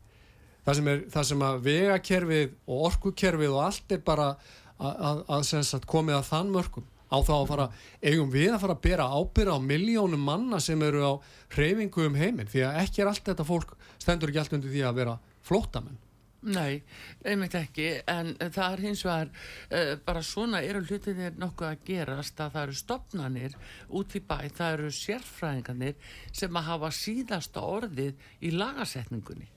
Það 0.65 0.79
sem, 0.79 0.88
er, 0.89 1.01
það 1.13 1.27
sem 1.29 1.45
að 1.45 1.59
vegakerfið 1.67 2.53
og 2.65 2.85
orkukerfið 2.89 3.53
og 3.53 3.63
allt 3.67 3.93
er 3.93 4.01
bara 4.05 4.31
að, 4.31 4.93
að, 4.95 5.19
að 5.38 5.43
sagt, 5.51 5.85
komið 5.89 6.17
að 6.19 6.29
þann 6.31 6.53
mörgum 6.55 6.88
á 7.12 7.17
þá 7.21 7.33
að 7.35 7.50
fara, 7.51 7.67
eigum 8.01 8.31
við 8.33 8.53
að 8.53 8.63
fara 8.63 8.77
að 8.77 8.85
bera 8.88 9.09
ábyrra 9.12 9.57
á 9.57 9.59
miljónum 9.62 10.25
manna 10.25 10.62
sem 10.63 10.81
eru 10.85 11.03
á 11.05 11.13
hreyfingu 11.55 12.07
um 12.09 12.17
heiminn 12.17 12.50
því 12.50 12.65
að 12.69 12.81
ekki 12.85 13.03
er 13.03 13.12
allt 13.12 13.29
þetta 13.29 13.47
fólk 13.47 13.75
stendur 13.97 14.33
ekki 14.33 14.43
allt 14.43 14.57
undir 14.57 14.74
því 14.74 14.83
að 14.88 15.00
vera 15.03 15.19
flóttamenn 15.45 16.01
Nei, 16.45 16.83
einmitt 17.25 17.55
ekki, 17.57 17.88
en 18.05 18.35
það 18.38 18.75
er 18.75 18.81
hins 18.85 19.01
vegar, 19.05 19.31
uh, 19.74 19.93
bara 20.05 20.21
svona 20.25 20.62
eru 20.62 20.83
hlutinir 20.85 21.33
nokkuð 21.41 21.71
að 21.71 21.85
gerast 21.88 22.41
að 22.43 22.51
það 22.53 22.67
eru 22.67 22.77
stopnanir 22.77 23.55
út 23.89 24.13
í 24.13 24.21
bæ, 24.21 24.38
það 24.53 24.75
eru 24.75 24.91
sérfræðingarnir 24.93 25.95
sem 26.29 26.59
að 26.59 26.67
hafa 26.69 26.91
síðasta 26.93 27.65
orðið 27.65 28.29
í 28.45 28.53
lagasetningunni. 28.53 29.50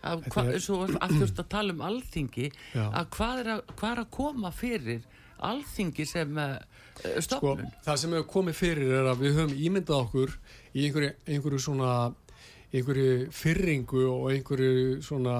Að 0.00 0.30
þurft 0.32 1.42
að 1.42 1.50
tala 1.52 1.74
um 1.76 1.84
alþingi, 1.84 2.48
Já. 2.72 2.86
að 2.88 3.10
hvað 3.18 3.42
er 3.42 3.52
að, 3.58 3.64
hvað 3.74 3.90
er 3.92 4.00
að 4.00 4.12
koma 4.16 4.52
fyrir 4.56 5.02
alþingi 5.50 6.06
sem 6.08 6.40
uh, 6.40 6.56
sko, 7.24 7.54
það 7.84 8.00
sem 8.02 8.16
hefur 8.16 8.30
komið 8.34 8.58
fyrir 8.58 8.96
er 9.00 9.10
að 9.10 9.22
við 9.24 9.38
höfum 9.38 9.54
ímyndað 9.68 10.02
okkur 10.06 10.34
í 10.74 10.86
einhverju, 10.86 11.12
einhverju 11.26 11.62
svona 11.66 11.92
einhverju 12.70 13.30
fyrringu 13.34 14.02
og 14.08 14.26
einhverju 14.34 15.00
svona 15.02 15.36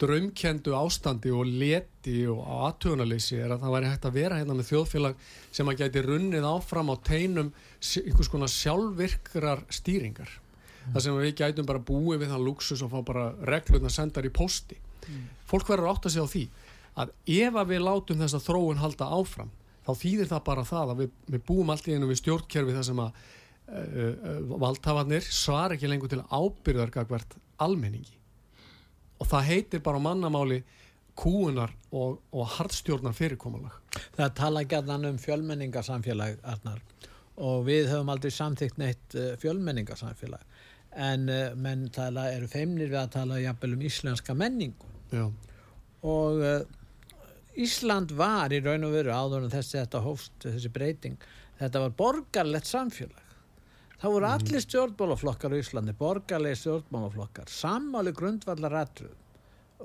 draumkendu 0.00 0.72
ástandi 0.76 1.30
og 1.32 1.46
leti 1.46 2.24
og 2.28 2.40
aðtöðunarleysi 2.68 3.38
er 3.38 3.52
að 3.54 3.66
það 3.66 3.74
væri 3.76 3.90
hægt 3.92 4.08
að 4.08 4.16
vera 4.16 4.38
hérna 4.40 4.56
með 4.58 4.70
þjóðfélag 4.72 5.28
sem 5.54 5.70
að 5.70 5.82
gæti 5.82 6.04
runnið 6.06 6.48
áfram 6.48 6.90
á 6.90 6.96
teinum 7.06 7.52
einhvers 8.00 8.32
konar 8.32 8.50
sjálfvirkrar 8.50 9.62
stýringar. 9.72 10.32
Það 10.88 11.04
sem 11.04 11.20
við 11.20 11.36
gætum 11.38 11.68
bara 11.68 11.84
búið 11.84 12.24
við 12.24 12.34
það 12.34 12.48
luxus 12.48 12.82
og 12.84 12.90
fá 12.92 12.98
bara 13.06 13.28
reglurna 13.46 13.92
sendar 13.92 14.26
í 14.26 14.32
posti 14.34 14.80
fólk 15.48 15.68
verður 15.68 15.92
átt 15.92 16.08
að 16.08 16.14
segja 16.14 16.26
á 16.26 16.32
því 16.34 16.44
að 17.02 17.12
ef 17.36 17.58
að 17.58 17.70
við 17.72 17.84
látum 17.84 18.20
þessa 18.22 18.40
þróun 18.44 18.82
halda 18.82 19.10
áfram 19.16 19.52
þá 19.84 19.92
þýðir 20.00 20.30
það 20.30 20.44
bara 20.48 20.66
það 20.68 20.92
að 20.92 21.00
við, 21.02 21.16
við 21.34 21.42
búum 21.48 21.72
allt 21.72 21.88
í 21.88 21.96
einu 21.96 22.08
við 22.10 22.20
stjórnkerfi 22.22 22.76
þar 22.76 22.86
sem 22.88 23.02
að 23.04 23.10
uh, 23.14 24.12
uh, 24.12 24.54
valdhafarnir 24.62 25.26
svar 25.28 25.74
ekki 25.74 25.90
lengur 25.90 26.12
til 26.12 26.22
ábyrðar 26.30 26.92
gagvert 26.94 27.36
almenningi. 27.64 28.16
Og 29.20 29.28
það 29.30 29.50
heitir 29.50 29.84
bara 29.84 30.00
á 30.00 30.06
mannamáli 30.06 30.62
kúunar 31.14 31.70
og, 31.94 32.18
og 32.34 32.48
hardstjórnar 32.56 33.14
fyrirkomulag 33.14 33.76
Það 34.16 34.32
tala 34.40 34.64
gæðan 34.66 35.06
um 35.12 35.20
fjölmenningarsamfélag 35.22 36.40
Arnar. 36.42 36.80
Og 37.38 37.64
við 37.68 37.92
höfum 37.92 38.10
aldrei 38.10 38.32
samþygt 38.34 38.80
neitt 38.82 39.18
uh, 39.18 39.34
fjölmenningarsamfélag. 39.42 40.42
En 40.94 41.26
menn 41.58 41.88
tala, 41.90 42.28
eru 42.30 42.46
feimnir 42.46 42.86
við 42.86 43.00
að 43.00 43.14
tala 43.16 43.40
jafnvel 43.42 43.72
um 43.74 43.80
íslenska 43.82 44.34
menningu. 44.38 44.92
Já, 45.10 45.24
og 46.06 46.42
Ísland 47.54 48.14
var 48.18 48.52
í 48.54 48.60
raun 48.64 48.86
og 48.88 48.94
veru 48.96 49.14
áður 49.14 49.44
en 49.46 49.52
þessi 49.52 49.78
þetta 49.78 50.02
hófst, 50.04 50.38
þessi 50.42 50.72
breyting 50.74 51.26
þetta 51.60 51.84
var 51.84 51.98
borgarlegt 51.98 52.70
samfélag. 52.70 53.20
Það 54.00 54.14
voru 54.16 54.28
allir 54.28 54.64
stjórnmálaflokkar 54.64 55.54
á 55.54 55.60
Íslandi, 55.60 55.94
borgarlegi 55.96 56.60
stjórnmálaflokkar 56.64 57.52
sammáli 57.52 58.12
grundvallar 58.16 58.82
atrið 58.82 59.14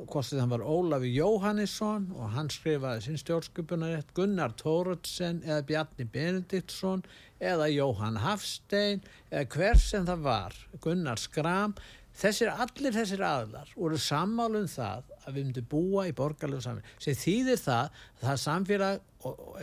hvort 0.08 0.30
það 0.30 0.52
var 0.54 0.64
Ólafi 0.64 1.10
Jóhannesson 1.12 2.06
og 2.16 2.34
hann 2.36 2.50
skrifaði 2.54 3.04
sinn 3.04 3.20
stjórnskipunarétt 3.20 4.14
Gunnar 4.16 4.54
Tóruðsen 4.60 5.42
eða 5.44 5.66
Bjarni 5.68 6.06
Benediktsson 6.14 7.04
eða 7.40 7.68
Jóhann 7.74 8.20
Hafstein 8.24 9.02
eða 9.32 9.46
hver 9.56 9.82
sem 9.82 10.06
það 10.08 10.24
var 10.28 10.60
Gunnar 10.84 11.20
Skram 11.20 11.76
þessir, 12.16 12.50
allir 12.50 12.96
þessir 12.96 13.22
aðlar 13.24 13.70
voru 13.76 13.98
sammálu 14.02 14.64
um 14.64 14.68
það 14.68 15.14
að 15.26 15.34
við 15.36 15.46
myndum 15.46 15.70
búa 15.70 16.08
í 16.10 16.16
borgarlegu 16.16 16.62
samfélag 16.66 17.06
sem 17.06 17.16
þýðir 17.16 17.62
það 17.62 17.86
að 17.86 18.26
það 18.26 18.42
samfélag 18.44 19.00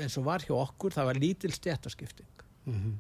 eins 0.01 0.17
og 0.21 0.25
var 0.25 0.47
hjá 0.47 0.55
okkur 0.61 0.97
það 0.97 1.11
var 1.11 1.21
lítil 1.27 1.53
stjættaskipting 1.53 2.33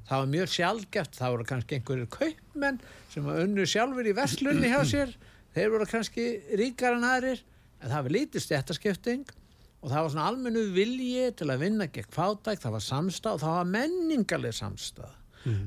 það 0.07 0.21
var 0.21 0.29
mjög 0.31 0.51
sjálfgeft, 0.53 1.17
það 1.19 1.33
voru 1.35 1.45
kannski 1.45 1.75
einhverjir 1.75 2.11
kaupmenn 2.15 2.77
sem 3.11 3.27
unnu 3.27 3.65
sjálfur 3.67 4.07
í 4.07 4.13
verslunni 4.15 4.69
hjá 4.71 4.85
sér, 4.87 5.15
þeir 5.57 5.73
voru 5.73 5.87
kannski 5.91 6.27
ríkar 6.61 6.95
en 6.95 7.07
aðrir, 7.09 7.41
en 7.83 7.91
það 7.91 8.05
var 8.07 8.15
lítið 8.15 8.45
stjættaskipting 8.45 9.25
og 9.83 9.91
það 9.91 10.03
var 10.05 10.13
svona 10.15 10.29
almennu 10.31 10.63
vilji 10.77 11.33
til 11.35 11.51
að 11.51 11.65
vinna 11.65 11.89
gegn 11.91 12.15
fátæk, 12.15 12.63
það 12.63 12.77
var 12.77 12.85
samstað 12.87 13.35
og 13.35 13.43
það 13.43 13.57
var 13.57 13.73
menningarleg 13.75 14.55
samstað. 14.55 15.19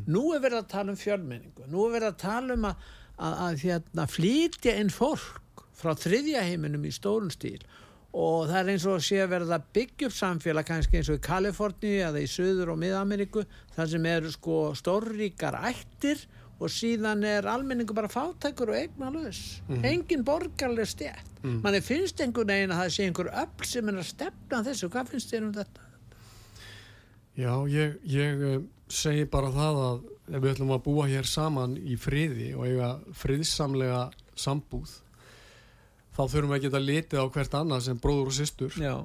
Nú 0.07 0.23
er 0.35 0.41
verið 0.43 0.59
að 0.63 0.71
tala 0.71 0.91
um 0.91 0.97
fjölmenningu, 0.99 1.67
nú 1.71 1.83
er 1.85 1.93
verið 1.97 2.09
að 2.09 2.17
tala 2.23 2.55
um 2.55 2.65
að, 2.71 2.87
að, 3.19 3.35
að 3.45 3.61
hérna, 3.65 4.07
flytja 4.09 4.79
inn 4.79 4.89
fólk 4.93 5.65
frá 5.79 5.93
þriðja 5.95 6.47
heiminum 6.47 6.87
í 6.87 6.93
stórun 6.95 7.31
stíl. 7.33 7.59
Og 8.09 8.47
það 8.49 8.59
er 8.59 8.71
eins 8.73 8.87
og 8.89 8.95
að 8.97 9.05
sé 9.05 9.19
að 9.21 9.33
verða 9.35 9.59
upp 9.61 10.15
samfélag 10.17 10.65
kannski 10.65 10.97
eins 10.97 11.11
og 11.13 11.19
í 11.19 11.25
Kaliforníu 11.27 11.99
eða 12.07 12.23
í 12.23 12.29
Suður 12.31 12.73
og 12.73 12.79
Mið-Ameríku 12.81 13.45
þar 13.75 13.91
sem 13.91 14.07
eru 14.09 14.31
sko 14.33 14.61
stórríkar 14.79 15.59
ættir 15.69 16.25
og 16.59 16.71
síðan 16.73 17.23
er 17.27 17.47
almenningu 17.47 17.95
bara 17.95 18.09
fátækur 18.11 18.73
og 18.73 18.79
eignalös 18.79 19.61
engin 19.69 20.25
borgarleg 20.27 20.89
stjætt 20.91 21.43
mm. 21.43 21.61
manni 21.63 21.79
finnst 21.83 22.19
einhvern 22.19 22.51
veginn 22.51 22.73
að 22.75 22.81
það 22.81 22.95
sé 22.95 23.05
einhver 23.07 23.29
öll 23.43 23.69
sem 23.69 23.91
er 23.91 24.01
að 24.01 24.09
stefna 24.09 24.59
þessu, 24.65 24.89
hvað 24.91 25.13
finnst 25.13 25.31
þér 25.31 25.45
um 25.47 25.53
þetta? 25.55 25.85
Já 27.39 27.53
ég, 27.71 27.95
ég 28.11 28.43
eh, 28.49 28.59
segi 28.89 29.27
bara 29.29 29.51
það 29.53 29.83
að 29.83 30.01
ef 30.29 30.41
við 30.41 30.51
ætlum 30.53 30.73
að 30.73 30.83
búa 30.85 31.05
hér 31.09 31.29
saman 31.29 31.75
í 31.77 31.97
friði 31.99 32.49
og 32.57 32.65
eiga 32.69 32.89
friðsamlega 33.17 34.01
sambúð 34.39 34.95
þá 36.15 36.21
þurfum 36.25 36.51
við 36.51 36.57
að 36.57 36.65
geta 36.65 36.81
litið 36.83 37.23
á 37.23 37.25
hvert 37.35 37.55
annað 37.61 37.85
sem 37.87 38.01
bróður 38.01 38.31
og 38.31 38.37
systur 38.37 38.75
Já. 38.81 38.95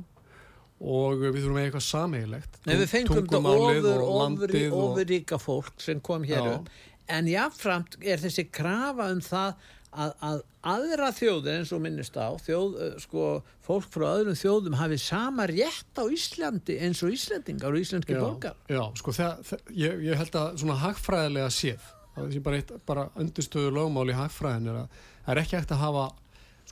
og 0.80 1.22
við 1.22 1.38
þurfum 1.42 1.58
að 1.58 1.62
eiga 1.62 1.68
eitthvað 1.68 1.86
sameiglegt 1.88 2.58
Nei, 2.64 2.74
við 2.80 2.90
fengum 2.90 3.20
þetta 3.20 3.42
ofur, 3.52 4.02
ofur, 4.08 4.56
ofurríka 4.80 5.40
fólk 5.40 5.72
sem 5.84 6.02
kom 6.04 6.26
hér 6.28 6.50
upp. 6.56 6.74
En 7.12 7.28
jáfnframt 7.28 7.98
er 8.00 8.20
þessi 8.22 8.46
krafa 8.48 9.10
um 9.12 9.20
það 9.24 9.70
að, 9.94 10.12
að 10.28 10.40
aðra 10.74 11.10
þjóðir 11.14 11.58
eins 11.60 11.72
og 11.76 11.82
minnist 11.84 12.16
á 12.18 12.28
þjóð, 12.44 12.76
eh, 12.86 12.94
sko, 13.04 13.26
fólk 13.64 13.88
frá 13.94 14.06
öðrum 14.14 14.38
þjóðum 14.38 14.78
hafi 14.80 14.98
sama 15.02 15.46
rétt 15.50 16.00
á 16.00 16.04
Íslandi 16.10 16.78
eins 16.84 17.02
og 17.06 17.14
Íslandingar 17.14 17.74
og 17.74 17.84
íslenski 17.84 18.18
borgar 18.18 18.58
já, 18.70 18.82
sko 19.00 19.14
það, 19.16 19.44
það, 19.50 19.70
ég, 19.84 20.02
ég 20.08 20.20
held 20.22 20.40
að 20.40 20.58
svona 20.64 20.80
hagfræðilega 20.82 21.54
séð 21.54 21.88
það 22.14 22.36
er 22.38 22.44
bara, 22.48 22.60
eitt, 22.60 22.74
bara 22.86 23.06
undirstöðu 23.20 23.72
lögmál 23.74 24.10
í 24.10 24.18
hagfræðin 24.18 24.70
er 24.72 24.82
að 24.84 25.00
það 25.24 25.32
er 25.34 25.42
ekki 25.44 25.58
hægt 25.60 25.74
að 25.74 25.82
hafa 25.84 26.04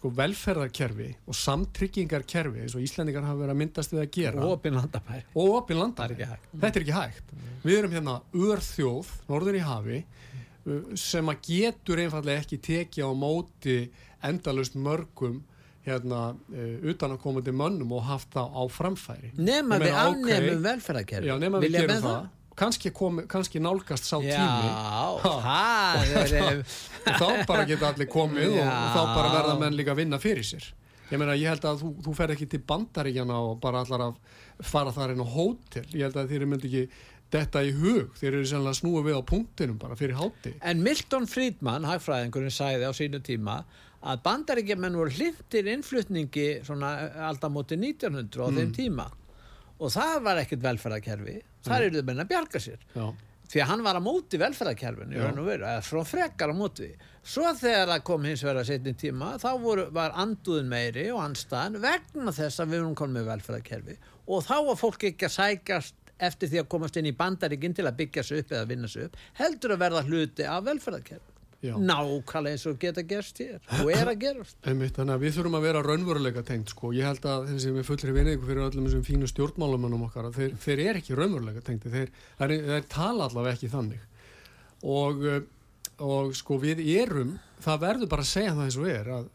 sko 0.03 0.11
velferðarkerfi 0.19 1.09
og 1.31 1.37
samtryggingarkerfi 1.39 2.63
eins 2.65 2.75
og 2.75 2.83
Íslendingar 2.83 3.27
hafa 3.27 3.39
verið 3.43 3.55
að 3.55 3.61
myndast 3.61 3.93
við 3.93 4.01
að 4.03 4.09
gera. 4.17 4.43
Og 4.43 4.55
opinn 4.57 4.75
landabæri 4.79 5.23
og 5.37 5.57
opin 5.61 5.77
Það 5.77 5.83
landa 5.83 6.07
er 6.07 6.15
ekki 6.17 6.29
hægt. 6.31 6.49
þetta 6.65 6.81
er 6.81 6.85
ekki 6.87 6.97
hægt. 6.97 7.35
Við 7.63 7.79
erum 7.79 7.95
hérna 7.95 8.15
örþjóð, 8.49 9.13
norður 9.29 9.59
í 9.59 9.63
hafi 9.63 10.01
sem 10.99 11.29
að 11.33 11.41
getur 11.49 12.03
einfallega 12.05 12.43
ekki 12.45 12.59
tekið 12.63 13.09
á 13.09 13.13
móti 13.19 13.79
endalust 14.23 14.77
mörgum 14.79 15.41
hérna 15.83 16.21
uh, 16.37 16.77
utanakomandi 16.93 17.51
mönnum 17.59 17.91
og 17.97 18.05
haft 18.07 18.31
það 18.37 18.53
á 18.55 18.63
framfæri 18.71 19.33
nema 19.35 19.79
Ég 19.81 19.83
við 19.83 19.89
meina, 19.89 20.05
ok, 20.13 20.21
afnemum 20.29 20.63
velferðarkerfi 20.69 21.27
Já, 21.33 21.35
nema 21.43 21.59
við 21.59 21.67
Vilja 21.67 21.81
gerum 21.83 21.95
menn 21.97 22.07
það. 22.07 22.31
Kannski, 22.63 22.91
komi, 22.93 23.23
kannski 23.33 23.63
nálgast 23.65 24.05
sá 24.07 24.19
tími 24.21 24.37
Já, 24.37 25.33
Ha. 25.43 26.05
það 26.29 26.63
þá 27.17 27.27
bara 27.49 27.65
geta 27.67 27.89
allir 27.91 28.09
komið 28.13 28.55
Já. 28.61 28.67
og 28.69 28.95
þá 28.95 29.03
bara 29.17 29.33
verða 29.35 29.59
menn 29.65 29.75
líka 29.79 29.95
að 29.97 30.03
vinna 30.05 30.19
fyrir 30.23 30.45
sér. 30.47 30.67
Ég 31.13 31.21
meina, 31.21 31.35
ég 31.37 31.49
held 31.51 31.65
að 31.69 31.81
þú, 31.83 31.89
þú 32.07 32.13
fer 32.17 32.31
ekki 32.33 32.47
til 32.53 32.61
bandaríkjana 32.69 33.39
og 33.49 33.59
bara 33.61 33.83
allar 33.85 34.05
að 34.07 34.21
fara 34.65 34.93
þar 34.95 35.13
inn 35.17 35.25
á 35.25 35.29
hótel. 35.29 35.83
Ég 35.93 36.07
held 36.07 36.17
að 36.23 36.31
þeir 36.31 36.47
myndi 36.49 36.71
ekki 36.71 36.85
detta 37.33 37.63
í 37.65 37.73
hug. 37.77 38.13
Þeir 38.19 38.35
eru 38.35 38.51
sannlega 38.51 38.79
snúið 38.81 39.09
við 39.09 39.19
á 39.19 39.23
punktinum 39.33 39.81
bara 39.81 39.97
fyrir 39.99 40.19
hátti. 40.19 40.55
En 40.61 40.83
Milton 40.85 41.27
Friedman, 41.31 41.89
hagfræðingurinn, 41.89 42.55
sæði 42.55 42.89
á 42.89 42.93
sínu 42.97 43.23
tíma 43.25 43.63
að 44.03 44.23
bandaríkjumenn 44.27 44.99
voru 44.99 45.15
hlindir 45.15 45.69
innflutningi 45.77 46.47
svona 46.67 46.95
aldamóti 47.31 47.79
1900 47.79 48.43
á 48.43 48.49
þeim 48.59 48.73
tíma. 48.77 49.11
Og 49.83 49.91
það 49.95 50.17
var 50.27 50.41
ekkert 50.43 50.63
velferðarkerfi. 50.63 51.37
Þar 51.67 51.87
eru 51.87 52.01
þau 52.01 52.09
menn 52.11 52.25
að 52.25 52.33
bjarga 52.33 52.63
sér. 52.63 52.83
Já, 52.95 53.07
því 53.53 53.61
að 53.61 53.69
hann 53.69 53.83
var 53.85 53.99
að 53.99 54.05
móti 54.07 54.39
velferðarkerfinu 54.41 55.19
í 55.19 55.57
frá 55.85 56.03
frekar 56.09 56.53
að 56.53 56.61
móti. 56.61 56.89
Svo 57.23 57.51
þegar 57.59 57.91
það 57.91 58.05
kom 58.09 58.25
hins 58.27 58.43
vegar 58.43 58.63
að 58.63 58.71
setja 58.71 58.95
tíma 58.99 59.35
þá 59.43 59.51
voru, 59.61 59.85
var 59.95 60.15
anduðin 60.19 60.71
meiri 60.71 61.05
og 61.13 61.21
anstæðan 61.27 61.77
vegna 61.83 62.33
þess 62.35 62.63
að 62.63 62.73
við 62.73 62.81
erum 62.81 62.97
komið 62.99 63.19
með 63.19 63.29
velferðarkerfi. 63.33 63.99
Og 64.33 64.47
þá 64.47 64.55
var 64.71 64.81
fólk 64.81 65.07
ekki 65.11 65.29
að 65.29 65.35
sækast 65.37 65.99
eftir 66.29 66.53
því 66.53 66.63
að 66.63 66.71
komast 66.75 66.97
inn 66.99 67.11
í 67.11 67.17
bandaríkinn 67.19 67.77
til 67.77 67.89
að 67.89 67.99
byggja 68.01 68.27
sig 68.27 68.43
upp 68.45 68.57
eða 68.57 68.71
vinna 68.71 68.91
sig 68.91 69.09
upp 69.09 69.21
heldur 69.41 69.77
að 69.77 69.85
verða 69.87 70.07
hluti 70.09 70.49
af 70.49 70.67
velferðarkerfi 70.69 71.33
já. 71.63 71.77
nákvæmlega 71.79 72.57
eins 72.57 72.67
og 72.67 72.79
geta 72.81 73.05
gerst 73.07 73.39
hér 73.39 73.61
og 73.81 73.91
er 73.95 74.11
að 74.11 74.19
gerast. 74.25 74.59
Einmitt, 74.69 74.99
við 74.99 75.37
þurfum 75.37 75.59
að 75.59 75.67
vera 75.69 75.83
raunveruleika 75.87 76.45
tengt 76.47 76.75
sko. 76.75 76.93
ég 76.97 77.07
held 77.07 77.27
að 77.29 77.49
þessi 77.53 77.75
með 77.77 77.89
fullri 77.89 78.15
vinningu 78.17 78.49
fyrir 78.49 78.67
öllum 78.67 78.89
þessum 78.89 79.05
fínu 79.07 79.31
stjórnmálumannum 79.31 80.07
okkar 80.09 80.31
þeir, 80.35 80.57
þeir 80.65 80.85
eru 80.89 81.03
ekki 81.03 81.19
raunveruleika 81.19 81.65
tengti 81.67 81.93
þeir, 81.93 82.15
þeir, 82.41 82.57
þeir 82.71 82.89
tala 82.91 83.29
allavega 83.29 83.59
ekki 83.59 83.73
þannig. 83.73 84.09
Og, 84.83 85.27
eh, 85.31 85.43
og 86.03 86.35
sko 86.35 86.59
við 86.63 86.83
erum 86.99 87.37
það 87.63 87.85
verður 87.87 88.11
bara 88.11 88.27
að 88.27 88.33
segja 88.33 88.57
það 88.57 88.65
eins 88.67 88.81
og 88.81 88.91
er 88.91 89.13
að 89.19 89.31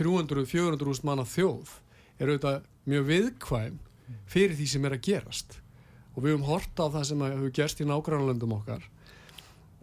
300-400 0.00 0.92
úrst 0.94 1.04
manna 1.04 1.28
þjóð 1.28 1.76
er 2.16 2.32
auðvitað 2.32 2.70
mjög 2.88 3.08
viðkvæm 3.10 3.78
fyrir 4.30 4.56
því 4.56 4.68
sem 4.70 4.86
er 4.86 4.96
að 4.96 5.04
gerast 5.04 5.58
og 6.16 6.24
við 6.24 6.32
höfum 6.32 6.46
horta 6.48 6.88
á 6.88 6.94
það 6.96 7.08
sem 7.10 7.24
hefur 7.26 7.56
gerst 7.60 7.82
í 7.82 7.88
nágrannlöndum 7.88 8.54
okkar. 8.56 8.86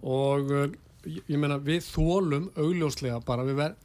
Og 0.04 0.50
uh, 0.52 0.63
ég, 1.06 1.36
meina 1.38 1.60
við 1.62 1.84
þólum 1.86 2.48
augljóslega 2.58 3.20
bara 3.25 3.46
við 3.48 3.60
ver, 3.60 3.75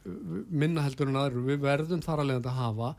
minna 0.49 0.83
heldur 0.85 1.11
en 1.11 1.19
aðrir 1.21 1.45
við 1.51 1.61
verðum 1.65 2.01
þar 2.05 2.23
leiðandi 2.25 2.51
að 2.51 2.63
hafa 2.63 2.89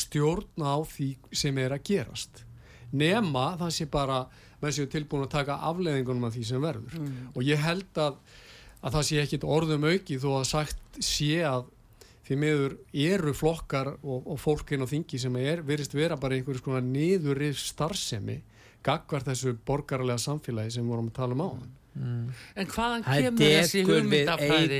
stjórn 0.00 0.66
á 0.66 0.76
því 0.92 1.10
sem 1.42 1.58
er 1.62 1.74
að 1.74 1.84
gerast. 1.90 2.44
Nema 2.90 3.52
það 3.58 3.74
sé 3.76 3.88
bara 3.90 4.20
með 4.60 4.76
séu 4.76 4.92
tilbúin 4.92 5.24
að 5.24 5.34
taka 5.34 5.58
afleiðingunum 5.70 6.28
af 6.28 6.36
því 6.36 6.46
sem 6.46 6.62
verður. 6.62 6.96
Og 7.34 7.44
ég 7.46 7.60
held 7.62 8.00
að, 8.02 8.16
að 8.82 8.96
það 8.96 9.06
sé 9.08 9.20
ekkit 9.24 9.46
orðum 9.56 9.86
auki 9.88 10.18
þó 10.20 10.30
að 10.38 10.48
sagt 10.50 11.02
sé 11.02 11.42
að 11.48 11.68
því 12.28 12.38
miður 12.38 12.74
eru 12.94 13.32
flokkar 13.34 13.94
og, 13.96 14.26
og 14.26 14.36
fólkinn 14.38 14.84
á 14.84 14.90
þingi 14.90 15.18
sem 15.18 15.36
er 15.40 15.64
virðist 15.66 15.96
vera 15.96 16.18
bara 16.20 16.36
einhverjum 16.36 16.62
svona 16.62 16.82
niðurrið 16.84 17.56
starfsemi 17.58 18.36
gagvar 18.86 19.22
þessu 19.26 19.56
borgarlega 19.66 20.18
samfélagi 20.18 20.70
sem 20.76 20.84
við 20.86 20.94
vorum 20.94 21.10
að 21.12 21.18
tala 21.20 21.36
um 21.38 21.44
á 21.44 21.50
En 22.00 22.66
hvaðan 22.70 23.02
það 23.02 23.24
kemur 23.24 23.40
þessi 23.50 23.80
hugmyndafræði? 23.84 24.76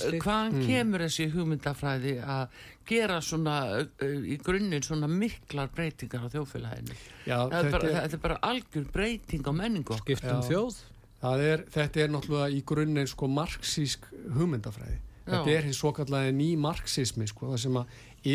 slíkt? 0.00 0.22
Hvaðan 0.24 0.52
Mm. 0.56 0.62
kemur 0.66 1.02
þessi 1.04 1.26
hugmyndafræði 1.34 2.14
að 2.24 2.48
gera 2.88 3.18
svona 3.20 3.56
uh, 3.82 4.06
í 4.24 4.38
grunninn 4.42 4.82
svona 4.82 5.06
miklar 5.12 5.68
breytingar 5.76 6.24
á 6.24 6.28
þjóðfélaginu? 6.32 6.96
Já, 7.28 7.36
það 7.52 7.58
er, 7.60 7.70
bara, 7.70 7.82
þetta, 7.84 7.92
er, 7.92 8.00
þetta 8.06 8.16
er 8.16 8.22
bara 8.24 8.38
algjör 8.48 8.88
breyting 8.96 9.44
á 9.46 9.52
menningu 9.52 9.98
skiptum 10.00 10.42
þjóð? 10.48 10.80
Það 11.22 11.44
er, 11.52 11.64
þetta 11.76 12.00
er 12.02 12.08
náttúrulega 12.16 12.48
í 12.56 12.62
grunninn 12.66 13.06
sko 13.12 13.28
marxísk 13.30 14.08
hugmyndafræði. 14.34 14.98
Þetta 15.28 15.46
Já. 15.52 15.56
er 15.58 15.68
hins 15.68 15.78
svo 15.78 15.92
kallaði 15.94 16.32
ný 16.34 16.48
marxismi 16.58 17.28
sko, 17.30 17.52
það 17.52 17.60
sem 17.62 17.76
að 17.78 17.86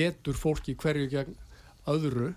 etur 0.05 0.37
fólki 0.39 0.77
hverju 0.79 1.09
gegn 1.11 1.35
öðru 1.87 2.31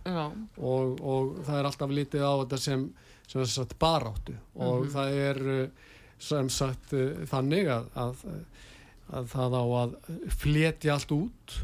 og, 0.58 1.00
og 1.00 1.40
það 1.46 1.58
er 1.58 1.68
alltaf 1.70 1.94
litið 1.96 2.26
á 2.26 2.32
þetta 2.42 2.60
sem, 2.64 2.84
sem 3.30 3.46
sagt 3.54 3.78
baráttu 3.82 4.36
og 4.54 4.86
það 4.92 5.18
er 5.24 5.42
uh, 5.54 5.90
sem 6.20 6.50
sagt 6.52 6.94
uh, 6.96 7.24
þannig 7.30 7.70
að, 7.72 7.90
að, 7.94 8.24
að 9.18 9.28
það 9.34 9.58
á 9.58 9.64
að 9.82 9.98
fletja 10.42 10.94
allt 10.96 11.16
út 11.16 11.60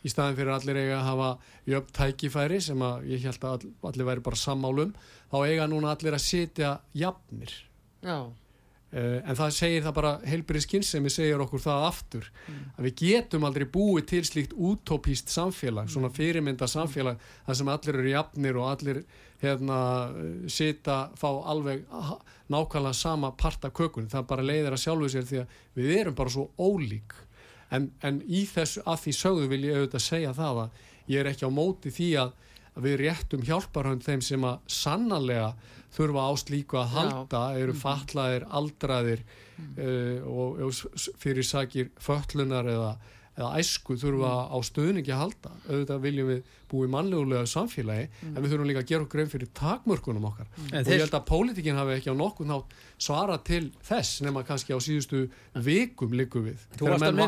í 0.00 0.08
staðin 0.08 0.38
fyrir 0.38 0.54
allir 0.54 0.78
eiga 0.80 0.98
að 1.00 1.08
hafa 1.10 1.30
jöfn 1.68 1.96
tækifæri 1.98 2.60
sem 2.64 2.84
að 2.84 3.08
ég 3.12 3.26
held 3.26 3.42
að 3.44 3.56
all, 3.56 3.72
allir 3.90 4.08
væri 4.08 4.24
bara 4.24 4.40
sammálum 4.40 4.94
þá 5.30 5.36
eiga 5.44 5.66
núna 5.70 5.92
allir 5.94 6.16
að 6.16 6.24
sitja 6.24 6.70
jafnir. 6.96 7.52
Já, 8.00 8.30
en 8.90 9.36
það 9.38 9.52
segir 9.54 9.84
það 9.84 9.96
bara 10.00 10.12
heilbyrði 10.26 10.60
skynsemi 10.64 11.10
segir 11.14 11.42
okkur 11.44 11.62
það 11.62 11.84
aftur 11.86 12.24
að 12.50 12.88
við 12.88 12.94
getum 13.04 13.44
aldrei 13.46 13.66
búið 13.70 14.06
til 14.10 14.22
slíkt 14.26 14.56
útópíst 14.56 15.30
samfélag, 15.30 15.90
svona 15.92 16.10
fyrirmynda 16.10 16.66
samfélag 16.66 17.20
þar 17.46 17.58
sem 17.60 17.70
allir 17.70 18.00
eru 18.00 18.10
jafnir 18.16 18.58
og 18.58 18.70
allir 18.72 19.04
hérna 19.40 19.78
sita 20.50 20.98
fá 21.16 21.28
alveg 21.30 21.86
nákvæmlega 22.50 22.92
sama 22.92 23.30
part 23.38 23.64
af 23.64 23.72
kökun, 23.72 24.10
það 24.10 24.26
bara 24.26 24.44
leiðir 24.44 24.74
að 24.74 24.82
sjálfu 24.84 25.10
sér 25.12 25.26
því 25.28 25.42
að 25.44 25.58
við 25.78 25.96
erum 26.00 26.16
bara 26.18 26.34
svo 26.34 26.48
ólík. 26.58 27.14
En, 27.70 27.92
en 28.02 28.18
í 28.26 28.42
þessu 28.50 28.82
að 28.90 29.04
því 29.04 29.14
sögðu 29.20 29.50
vil 29.52 29.64
ég 29.68 29.78
auðvitað 29.78 30.06
segja 30.08 30.32
það 30.34 30.64
að 30.64 30.80
ég 31.14 31.20
er 31.20 31.30
ekki 31.30 31.46
á 31.46 31.50
móti 31.54 31.92
því 31.94 32.08
að 32.24 32.32
við 32.84 32.96
réttum 33.04 33.44
hjálparhönd 33.46 34.04
þeim 34.06 34.24
sem 34.24 34.46
að 34.46 34.58
sannanlega 34.70 35.52
þurfa 35.94 36.26
á 36.26 36.32
slíku 36.38 36.78
að 36.80 36.90
Já. 36.90 36.96
halda 36.96 37.42
eru 37.58 37.76
fatlaðir, 37.78 38.46
aldraðir 38.60 39.24
uh, 39.24 40.18
og, 40.26 40.60
og 40.68 41.08
fyrir 41.20 41.46
sakir 41.46 41.90
fötlunar 42.00 42.68
eða, 42.70 42.92
eða 43.40 43.60
æsku 43.60 43.96
þurfa 44.00 44.32
á 44.52 44.56
stöðningi 44.68 45.12
að 45.14 45.22
halda. 45.24 45.52
Auðvitað 45.66 46.02
viljum 46.04 46.30
við 46.30 46.40
búi 46.70 46.86
í 46.86 46.90
mannlegulega 46.92 47.48
samfélagi 47.50 48.06
en 48.30 48.38
við 48.38 48.52
þurfum 48.52 48.68
líka 48.68 48.82
að 48.84 48.90
gera 48.90 49.06
okkur 49.06 49.18
grein 49.18 49.30
fyrir 49.32 49.50
takmörkunum 49.58 50.26
okkar. 50.30 50.50
En 50.70 50.84
og 50.84 50.90
ég 50.92 51.02
held 51.02 51.16
að 51.18 51.24
pólitíkin 51.30 51.78
hafi 51.80 51.96
ekki 51.96 52.14
á 52.14 52.16
nokkuð 52.20 52.50
nátt 52.50 52.74
svara 53.00 53.38
til 53.46 53.62
þess 53.86 54.20
nema 54.26 54.44
kannski 54.46 54.76
á 54.76 54.78
síðustu 54.82 55.24
vikum 55.66 56.14
liggum 56.14 56.46
við. 56.46 56.66
Þú 56.76 56.92
varst 56.92 57.08
að 57.08 57.18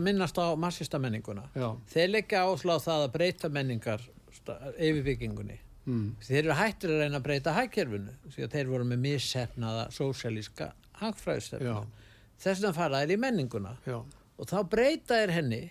að 0.00 0.06
minnast 0.08 0.40
á 0.40 0.46
marxista 0.58 1.00
menninguna 1.00 1.46
Já, 1.54 1.68
þeir 1.94 2.10
leggja 2.12 2.44
áslá 2.50 2.76
það 2.82 3.06
að 3.06 3.14
breyta 3.16 3.52
menningar 3.52 4.04
yfirbyggingunni. 4.44 5.60
Mm, 5.84 6.14
þeir 6.24 6.38
eru 6.46 6.56
hættir 6.56 6.92
að 6.94 7.02
reyna 7.02 7.18
að 7.20 7.26
breyta 7.26 7.52
hækkerfinu 7.58 8.14
því 8.32 8.46
að 8.46 8.54
þeir 8.56 8.70
voru 8.72 8.86
með 8.88 9.02
missefnaða 9.04 9.84
sósjalíska 9.92 10.70
hagfræðistefnu. 11.00 11.68
Já. 11.68 12.04
þess 12.40 12.64
og 14.38 14.48
þá 14.50 14.58
breyta 14.70 15.18
þeir 15.20 15.32
henni 15.38 15.62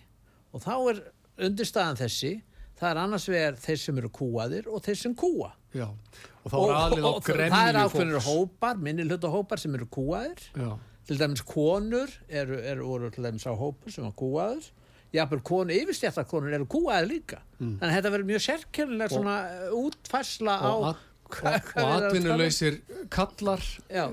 og 0.53 0.61
þá 0.63 0.73
er 0.93 1.01
undirstaðan 1.47 1.97
þessi. 2.03 2.33
Það 2.79 2.89
er 2.91 2.99
annars 3.03 3.25
vegar 3.29 3.55
þeir 3.63 3.77
sem 3.79 3.99
eru 4.01 4.09
kúaðir 4.13 4.65
og 4.67 4.81
þeir 4.83 4.97
sem 4.99 5.13
kúa 5.15 5.51
já 5.73 5.85
og 5.87 6.49
er 6.67 6.73
á 6.75 7.09
og 7.09 7.21
það 7.53 7.67
er 7.69 7.77
fólks 7.93 8.25
hópar, 8.27 8.79
minni 8.83 9.05
hluta 9.07 9.29
hópar 9.31 9.61
sem 9.61 9.75
eru 9.77 9.87
kúaðir 9.93 10.41
Já, 10.57 10.71
til 11.07 11.17
dæmis 11.21 11.43
konur 11.47 12.11
eru, 12.27 12.57
eru, 12.59 12.87
voru 12.89 13.11
til 13.13 13.23
dæmis 13.23 13.45
á 13.47 13.53
hópur 13.55 13.93
sem 13.93 14.03
var 14.03 14.15
kúaður 14.19 14.67
jafnvel 15.13 15.41
konur, 15.45 15.71
yfirstjættar 15.77 16.25
konur 16.27 16.53
eru 16.57 16.65
kúaðir 16.65 17.07
líka. 17.13 17.39
Þannig 17.61 17.85
að 17.85 17.95
þetta 17.99 18.11
verður 18.15 18.29
mjög 18.33 18.43
sérkennileg 18.49 19.11
svona 19.13 19.35
uh, 19.69 19.75
útfærsla 19.85 20.55
á 20.57 20.69
og, 20.73 20.83
hvað- 20.87 21.03
og, 21.41 21.89
atvinnuleysir 21.97 22.77
kallar 23.13 23.63
já, 23.89 24.05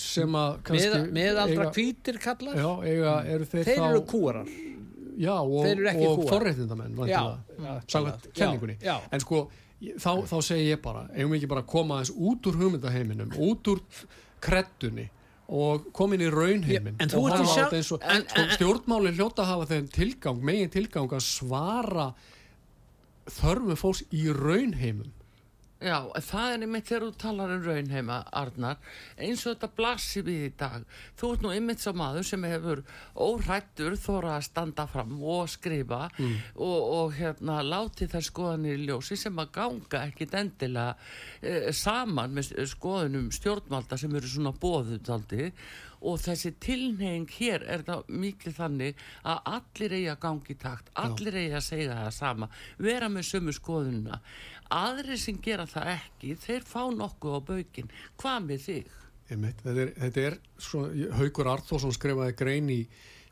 sem 0.00 0.38
að 0.38 0.56
kannski 0.68 0.90
með, 0.94 1.10
meðaldra 1.18 1.68
hvítir 1.76 2.18
kallar? 2.22 2.58
Já, 2.60 2.70
eiga, 2.86 3.14
eru 3.34 3.48
þeir, 3.50 3.64
þeir 3.70 3.84
eru 3.90 4.02
kúarar. 4.08 4.50
Já, 5.18 5.34
og, 5.42 5.64
og 6.06 6.28
væntanlega. 6.30 7.82
samkvæmt 7.90 8.28
kenningunni. 8.38 8.76
en 9.10 9.20
sko, 9.24 9.40
þá, 9.98 10.10
þá 10.30 10.36
segi 10.46 10.68
ég 10.70 10.82
bara 10.84 11.08
eigum 11.14 11.32
við 11.34 11.40
ekki 11.40 11.50
bara 11.50 11.64
að 11.64 11.70
koma 11.74 11.98
aðeins 11.98 12.12
út 12.14 12.46
úr 12.50 12.58
hugmyndaheiminum 12.62 13.34
út 13.48 13.70
úr 13.72 13.82
kreddunni 14.44 15.08
og 15.48 15.88
komin 15.96 16.20
í 16.22 16.28
raunheimin 16.30 16.98
Já, 16.98 17.02
en 17.02 17.10
þú 17.10 17.20
og 17.24 17.30
hafa 17.32 17.44
sjálf- 17.48 17.70
þetta 17.72 17.78
eins 17.80 17.92
og 17.96 18.02
en- 18.14 18.26
sko, 18.28 18.40
en- 18.42 18.50
stjórnmáli 18.56 19.12
hljóta 19.16 19.46
hafa 19.48 19.66
þeim 19.72 19.86
tilgang 19.90 20.42
megin 20.44 20.70
tilgang 20.70 21.08
að 21.18 21.24
svara 21.24 22.08
þörfum 23.38 23.78
fólks 23.80 24.02
í 24.14 24.26
raunheimum 24.32 25.10
Já, 25.78 26.08
það 26.26 26.52
er 26.52 26.62
einmitt 26.64 26.88
þegar 26.88 27.04
þú 27.04 27.16
talar 27.22 27.52
um 27.54 27.60
raunheima, 27.62 28.16
Arnar, 28.34 28.80
eins 29.14 29.44
og 29.46 29.52
þetta 29.52 29.68
blassi 29.78 30.22
við 30.26 30.40
í 30.48 30.50
dag. 30.58 30.86
Þú 31.14 31.30
ert 31.30 31.44
nú 31.44 31.52
einmitt 31.54 31.84
sá 31.84 31.92
maður 31.94 32.26
sem 32.26 32.46
hefur 32.50 32.82
óhrættur 33.14 33.94
þóra 33.94 34.34
að 34.40 34.48
standa 34.48 34.88
fram 34.90 35.14
og 35.22 35.46
skrifa 35.52 36.08
og, 36.18 36.80
og 36.98 37.14
hérna 37.20 37.60
láti 37.62 38.10
þær 38.10 38.26
skoðanir 38.26 38.74
í 38.74 38.88
ljósi 38.88 39.20
sem 39.22 39.38
að 39.38 39.52
ganga 39.54 40.02
ekkit 40.08 40.34
endilega 40.40 40.96
eh, 41.46 41.70
saman 41.70 42.34
með 42.34 42.56
skoðunum 42.74 43.30
stjórnvalda 43.38 44.00
sem 44.02 44.18
eru 44.18 44.34
svona 44.34 44.56
bóðutaldi 44.58 45.52
og 46.06 46.18
þessi 46.22 46.52
tilneying 46.62 47.30
hér 47.38 47.64
er 47.66 47.82
það 47.86 48.10
mikið 48.22 48.56
þannig 48.58 49.00
að 49.26 49.50
allir 49.54 49.94
eigi 49.96 50.10
að 50.12 50.20
gangi 50.22 50.56
takt, 50.62 50.90
allir 50.94 51.38
eigi 51.40 51.56
að 51.58 51.64
segja 51.66 51.96
það 51.98 52.12
sama, 52.18 52.50
vera 52.78 53.08
með 53.12 53.26
sömu 53.32 53.54
skoðununa. 53.56 54.20
Aðrir 54.74 55.20
sem 55.20 55.38
gera 55.42 55.64
það 55.68 55.92
ekki, 55.94 56.34
þeir 56.42 56.66
fá 56.68 56.80
nokkuð 56.92 57.36
á 57.36 57.40
baukinn. 57.52 57.92
Hvað 58.20 58.48
með 58.48 58.64
þig? 58.66 58.96
Einmitt, 59.28 59.62
þetta 59.64 59.84
er, 59.84 59.94
þetta 60.02 60.26
er 60.26 60.36
svo, 60.64 60.82
Haukur 61.18 61.50
Arþórsson 61.52 61.94
skrifaði 61.96 62.36
grein 62.36 62.68
í 62.72 62.82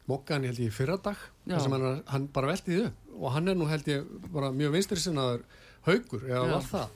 mokkan 0.07 0.45
held 0.47 0.61
ég 0.63 0.75
fyrradag 0.75 1.19
hann, 1.51 1.85
hann 2.07 2.27
bara 2.31 2.53
velti 2.53 2.75
þið 2.77 2.83
upp 2.87 3.15
og 3.17 3.33
hann 3.35 3.51
er 3.51 3.57
nú 3.59 3.67
held 3.67 3.89
ég 3.91 4.05
bara 4.31 4.53
mjög 4.55 4.77
vinstri 4.77 5.01
sinnaður 5.03 5.43
Haukur, 5.87 6.27
eða 6.29 6.45
Já. 6.45 6.53
var 6.53 6.67
það 6.69 6.93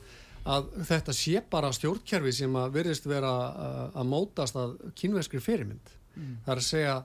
að 0.51 0.69
þetta 0.89 1.15
sé 1.15 1.41
bara 1.53 1.71
stjórnkerfi 1.75 2.33
sem 2.33 2.55
að 2.57 2.77
verðist 2.77 3.05
vera 3.09 3.31
að, 3.93 4.07
mótast 4.09 4.57
að 4.57 4.73
kínveskri 4.97 5.41
fyrirmynd. 5.43 5.91
Það 6.45 6.53
er 6.53 6.61
að 6.61 6.65
segja 6.65 6.95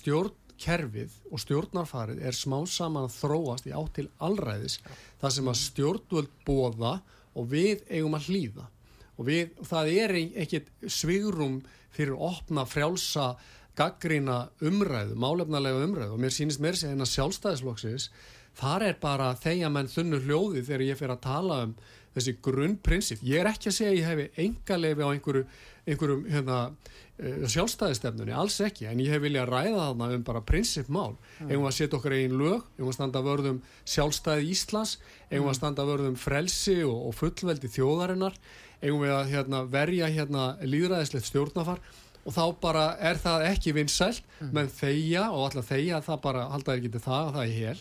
stjórnkerfið 0.00 1.18
og 1.30 1.42
stjórnarfarið 1.44 2.22
er 2.26 2.36
smá 2.36 2.56
saman 2.70 3.06
að 3.08 3.18
þróast 3.18 3.68
í 3.68 3.74
átt 3.76 3.92
til 3.98 4.06
allræðis 4.24 4.78
þar 5.26 5.36
sem 5.36 5.50
að 5.50 5.60
stjórnvöld 5.64 6.32
bóða 6.46 6.94
og 7.36 7.50
við 7.50 7.84
eigum 7.90 8.16
að 8.16 8.30
hlýða 8.30 8.70
og 9.16 9.28
við, 9.28 9.52
það 9.66 9.92
er 9.96 10.16
ekkit 10.44 10.72
svigrum 10.92 11.60
fyrir 11.96 12.14
að 12.14 12.24
opna 12.30 12.66
frjálsa 12.68 13.30
gaggrína 13.76 14.46
umræðu, 14.64 15.16
málefnalega 15.20 15.84
umræðu 15.84 16.16
og 16.16 16.20
mér 16.22 16.32
sýnist 16.32 16.62
mér 16.64 16.78
sér 16.78 16.96
að 16.96 17.12
sjálfstæðisflokksins 17.12 18.10
þar 18.56 18.86
er 18.86 18.98
bara 19.00 19.32
þegar 19.40 19.72
menn 19.72 19.90
þunnu 19.92 20.20
hljóði 20.24 20.64
þegar 20.64 20.84
ég 20.86 21.00
fer 21.00 21.12
að 21.12 21.24
tala 21.26 21.62
um 21.66 21.74
þessi 22.16 22.36
grunnprinsip. 22.44 23.24
Ég 23.26 23.42
er 23.42 23.50
ekki 23.50 23.68
að 23.68 23.76
segja 23.76 23.90
að 23.92 23.98
ég 23.98 24.06
hefi 24.08 24.46
enga 24.46 24.78
leifi 24.80 25.04
á 25.04 25.08
einhverju, 25.10 25.42
einhverjum 25.86 26.24
hérna, 26.30 26.60
uh, 26.70 27.44
sjálfstæðistefnunni, 27.52 28.34
alls 28.34 28.58
ekki, 28.66 28.88
en 28.90 29.02
ég 29.02 29.12
hef 29.14 29.22
viljað 29.24 29.50
ræða 29.52 29.82
þarna 29.84 30.08
um 30.16 30.24
bara 30.26 30.44
prinsipmál. 30.46 31.16
Mm. 31.38 31.50
Eigum 31.52 31.68
að 31.68 31.76
setja 31.78 32.00
okkar 32.00 32.16
einn 32.18 32.38
lög, 32.40 32.64
eigum 32.76 32.90
að 32.90 32.98
standa 32.98 33.22
vörðum 33.26 33.60
sjálfstæði 33.84 34.48
Íslands, 34.54 34.96
eigum 35.30 35.46
mm. 35.46 35.52
að 35.52 35.60
standa 35.60 35.86
vörðum 35.90 36.18
frelsi 36.20 36.80
og, 36.86 36.98
og 37.10 37.20
fullveldi 37.20 37.70
þjóðarinnar, 37.76 38.40
eigum 38.82 39.06
við 39.06 39.14
að 39.16 39.30
hérna, 39.34 39.62
verja 39.70 40.10
hérna, 40.12 40.48
líðræðislegt 40.66 41.30
stjórnafar 41.30 41.80
og 42.26 42.34
þá 42.34 42.42
bara 42.58 42.88
er 42.98 43.20
það 43.22 43.44
ekki 43.52 43.72
vinsælt, 43.76 44.26
mm. 44.40 44.50
menn 44.56 44.72
þeia 44.72 45.28
og 45.30 45.46
alltaf 45.46 45.70
þeia 45.70 46.02
það 46.04 46.20
bara 46.26 46.48
haldaði 46.50 46.82
ekki 46.82 46.92
til 46.96 47.04
það, 47.06 47.32
það 47.36 47.44
er 47.44 47.56
hel 47.60 47.78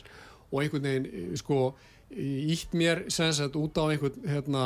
og 0.52 0.62
einhvern 0.62 0.88
veginn 0.88 1.40
sko 1.40 1.60
ítt 2.16 2.76
mér 2.78 3.06
sensat 3.12 3.56
út 3.58 3.78
á 3.82 3.90
einhvern 3.90 4.28
hérna, 4.30 4.66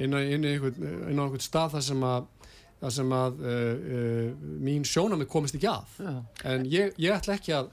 inn 0.00 0.16
á 0.16 0.18
einhvern, 0.18 0.78
einhvern 1.10 1.44
stað 1.44 1.76
þar 1.76 1.84
sem 1.90 2.06
að, 2.08 2.30
þar 2.82 2.94
sem 2.96 3.14
að 3.16 3.40
uh, 3.46 3.54
uh, 3.96 4.50
mín 4.66 4.86
sjónami 4.88 5.28
komist 5.30 5.56
ekki 5.58 5.70
að. 5.70 5.96
Já. 6.02 6.12
en 6.50 6.66
ég, 6.70 6.92
ég 7.00 7.14
ætla 7.14 7.38
ekki 7.38 7.54
að 7.56 7.72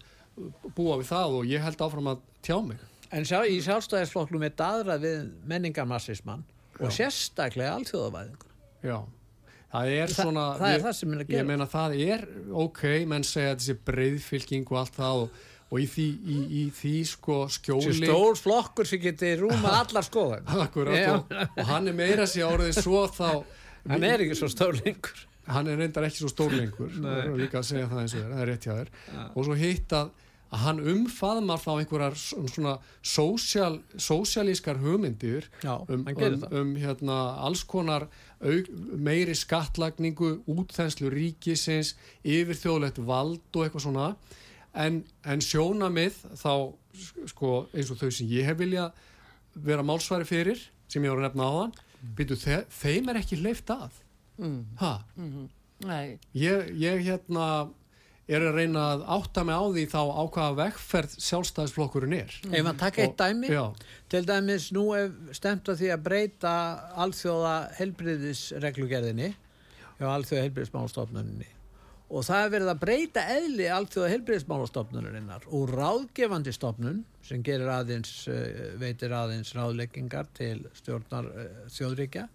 búa 0.77 0.99
við 1.01 1.09
það 1.09 1.37
og 1.39 1.49
ég 1.49 1.65
held 1.65 1.83
áfram 1.85 2.11
að 2.13 2.23
tjá 2.45 2.57
mig. 2.63 2.87
En 3.09 3.25
sjá, 3.25 3.41
í 3.49 3.57
sjálfstæðisflokklum 3.65 4.45
er 4.45 4.53
daðrað 4.57 5.05
við 5.07 5.21
menningarmassismann 5.49 6.45
og 6.79 6.93
sérstaklega 6.93 7.73
alþjóðavæðingur. 7.79 8.51
Já. 8.85 8.99
Það 9.69 9.91
er 9.93 10.09
Þa, 10.09 10.23
svona, 10.23 10.43
það 10.57 10.67
er 10.69 10.75
ég, 10.75 10.83
það 10.85 10.95
sem 10.97 11.11
er 11.11 11.19
að 11.21 11.27
gera. 11.29 11.39
Ég 11.39 11.47
meina 11.49 11.65
það 11.69 11.95
er 12.05 12.23
ok, 12.63 12.83
menn 13.09 13.25
segja 13.27 13.57
þessi 13.57 13.75
breyðfylking 13.89 14.69
og 14.71 14.79
allt 14.81 14.95
það 14.97 15.23
og 15.25 15.39
og 15.69 15.77
í 15.83 15.85
því, 15.85 16.05
í, 16.09 16.37
í 16.49 16.61
því 16.73 16.93
sko 17.05 17.35
skjóli 17.53 17.93
stór 17.99 18.37
flokkur 18.39 18.89
sem 18.89 19.01
getur 19.03 19.43
rúma 19.45 19.75
allar 19.83 20.05
skoðan 20.05 20.47
Akkurat, 20.63 20.97
og, 21.13 21.35
og 21.53 21.69
hann 21.69 21.91
er 21.91 21.97
meira 21.97 22.25
sér 22.29 22.49
áriðið 22.55 22.79
svo 22.81 23.03
þá 23.13 23.27
hann 23.87 24.07
er 24.07 24.23
ekki 24.25 24.37
svo 24.37 24.49
stór 24.51 24.79
lengur. 24.79 25.25
Hann 25.49 25.69
er 25.69 25.79
reyndar 25.81 26.05
ekki 26.05 26.21
svo 26.21 26.31
stór 26.31 26.53
lengur. 26.53 26.91
Það 26.93 27.21
er 27.23 27.37
líka 27.39 27.61
að 27.61 27.69
segja 27.71 27.91
það 27.91 28.01
eins 28.03 28.17
og 28.17 28.25
það 28.25 28.41
er 28.41 28.51
rétt 28.51 28.67
hjá 28.67 28.73
þér. 28.73 28.91
Og 29.29 29.47
svo 29.47 29.55
hitt 29.57 29.95
að, 29.97 30.11
að 30.49 30.63
hann 30.65 30.81
umfaðmar 30.93 31.61
þá 31.63 31.69
einhverjar 31.73 32.17
svona 32.19 32.75
sósjál, 33.01 33.79
sósjálískar 33.97 34.81
hugmyndir 34.83 35.49
Já, 35.63 35.73
um, 35.89 36.05
um, 36.05 36.45
um 36.61 36.75
hérna, 36.77 37.17
alls 37.47 37.63
konar 37.69 38.05
auk, 38.39 38.69
meiri 38.93 39.35
skattlagningu 39.37 40.35
útþenslu 40.49 41.09
ríkisins 41.13 41.95
yfir 42.21 42.57
þjóðlegt 42.57 43.01
vald 43.05 43.41
og 43.55 43.65
eitthvað 43.65 43.87
svona. 43.87 44.11
En, 44.77 45.01
en 45.25 45.41
sjónamið 45.41 46.21
þá 46.37 46.51
sko 47.31 47.53
eins 47.73 47.89
og 47.89 48.01
þau 48.01 48.11
sem 48.13 48.29
ég 48.29 48.45
hef 48.45 48.59
vilja 48.61 48.91
vera 49.57 49.85
málsværi 49.85 50.27
fyrir 50.29 50.61
sem 50.89 51.03
ég 51.03 51.13
voru 51.13 51.25
nefna 51.25 51.47
á 51.49 51.53
hann. 51.63 51.73
Byrju, 52.17 52.37
þe 52.39 52.61
þeim 52.81 53.11
er 53.11 53.19
ekki 53.21 53.41
leift 53.41 53.73
að. 53.73 53.99
Mm. 54.39 54.61
ha? 54.79 54.93
Mm 55.17 55.33
-hmm. 55.33 56.17
ég, 56.33 56.71
ég 56.79 57.03
hérna 57.03 57.69
er 58.29 58.45
að 58.45 58.57
reyna 58.59 58.85
að 58.93 59.03
átta 59.17 59.43
mig 59.43 59.57
á 59.57 59.65
því 59.73 59.83
þá 59.89 60.01
á 60.05 60.23
hvaða 60.29 60.57
vegferð 60.59 61.15
sjálfstæðisflokkurinn 61.25 62.17
er. 62.19 62.33
Ef 62.45 62.63
maður 62.63 62.79
taka 62.79 63.01
eitt 63.03 63.17
dæmi? 63.17 63.49
Já. 63.49 63.73
til 64.09 64.25
dæmis 64.25 64.71
nú 64.71 64.85
er 64.95 65.11
stemt 65.33 65.69
að 65.69 65.81
því 65.81 65.93
að 65.95 66.03
breyta 66.05 66.53
alþjóða 66.95 67.55
helbriðisreglugerðinni 67.79 69.31
hjá 69.99 70.07
alþjóða 70.13 70.43
helbriðismálstofnunni 70.45 71.49
og 72.09 72.25
það 72.25 72.43
er 72.43 72.51
verið 72.55 72.71
að 72.71 72.81
breyta 72.81 73.23
eðli 73.35 73.67
alltjóða 73.69 74.09
helbriðismálastofnunarinnar 74.15 75.45
og 75.53 75.69
ráðgefandi 75.69 76.53
stofnun 76.55 77.03
sem 77.25 77.43
gerir 77.45 77.69
aðeins, 77.69 78.13
eh, 78.31 78.73
veitir 78.81 79.13
aðeins 79.13 79.53
ráðleggingar 79.53 80.29
til 80.33 80.63
stjórnar 80.79 81.29
uh, 81.29 81.47
þjóðríkja 81.69 82.25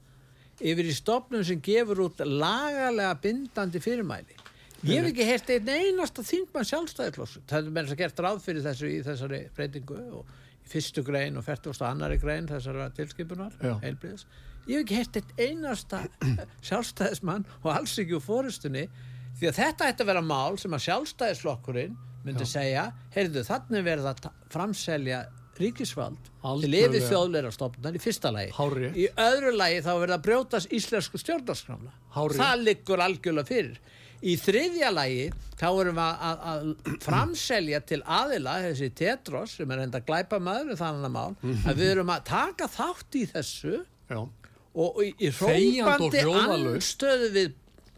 yfir 0.62 0.86
í 0.86 0.94
stofnun 0.94 1.46
sem 1.46 1.62
gefur 1.64 2.04
út 2.06 2.22
lagalega 2.22 3.16
bindandi 3.18 3.82
fyrirmæli. 3.82 4.36
Ég 4.84 5.00
hef 5.00 5.10
ekki 5.10 5.26
hert 5.26 5.50
einn 5.50 5.70
einasta 5.72 6.22
þingmann 6.22 6.66
sjálfstæðiklossu. 6.68 7.40
Það 7.48 7.68
er 7.70 7.76
þess 7.78 7.94
að 7.94 8.00
gert 8.02 8.20
ráð 8.20 8.42
fyrir 8.44 8.64
þessu 8.66 8.90
í 8.90 8.98
þessari 9.06 9.40
breytingu 9.56 10.00
og 10.20 10.34
í 10.60 10.70
fyrstu 10.70 11.02
grein 11.06 11.40
og 11.40 11.46
færtugast 11.46 11.82
og 11.82 11.88
annari 11.88 12.18
grein 12.20 12.46
þessara 12.50 12.90
tilskipunar, 12.94 13.56
heilbriðis. 13.82 14.26
Ég 14.68 14.78
hef 14.78 14.84
ekki 14.84 15.00
hert 15.00 15.18
einn 15.18 15.64
einasta 15.64 16.04
sjálfstæðismann 16.68 17.48
og 17.62 17.70
alls 17.72 17.96
ekki 18.00 18.18
úr 18.18 18.24
fórustunni 18.24 18.84
því 19.44 19.52
að 19.52 19.60
þetta 19.60 19.88
ætti 19.92 20.04
að 20.04 20.10
vera 20.12 20.24
mál 20.24 20.58
sem 20.60 20.76
að 20.76 20.84
sjálfstæðisflokkurinn 20.88 21.96
myndi 22.24 22.46
Já. 22.46 22.52
segja 22.56 22.84
heyrðu 23.14 23.42
þannig 23.46 23.86
verða 23.86 24.14
að 24.14 24.28
framselja 24.52 25.24
ríkisvald 25.60 26.30
Allt 26.44 26.64
til 26.66 26.76
yfir 26.78 27.04
þjóðleira 27.08 27.50
stofnunar 27.54 27.96
í 27.96 28.00
fyrsta 28.02 28.32
lagi. 28.34 28.52
Hári. 28.56 28.90
í 28.98 29.08
öðru 29.22 29.52
lagi 29.54 29.82
þá 29.84 29.92
verða 30.02 30.16
að 30.18 30.24
brjótast 30.28 30.72
íslensku 30.74 31.20
stjórnarskrána. 31.22 31.92
Það 32.14 32.64
liggur 32.64 33.02
algjörlega 33.04 33.50
fyrir. 33.50 33.78
Í 34.24 34.34
þriðja 34.40 34.90
lagi 34.94 35.24
þá 35.60 35.66
erum 35.68 35.98
við 35.98 36.04
að, 36.04 36.22
að, 36.24 36.44
að 36.50 36.94
framselja 37.04 37.80
til 37.84 38.00
aðila 38.02 38.54
þessi 38.64 38.88
tetros 38.96 39.58
sem 39.58 39.74
er 39.74 39.82
enda 39.84 40.00
að 40.00 40.06
glæpa 40.08 40.40
maður 40.40 40.78
þannig 40.80 41.10
að 41.10 41.14
mál 41.18 41.58
að 41.68 41.82
við 41.82 41.90
erum 41.90 42.14
að 42.14 42.24
taka 42.30 42.70
þátt 42.72 43.18
í 43.20 43.26
þessu 43.34 43.74
Já. 44.08 44.20
og 44.24 45.02
í, 45.04 45.10
í 45.20 45.30
rópandi 45.34 46.24
anstöðu 46.24 47.28
við 47.36 47.52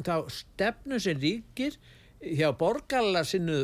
þá 0.05 0.17
stefnu 0.33 0.99
sem 1.03 1.21
ríkir 1.21 1.77
hjá 2.21 2.51
borgarlega 2.57 3.25
sinnu 3.29 3.61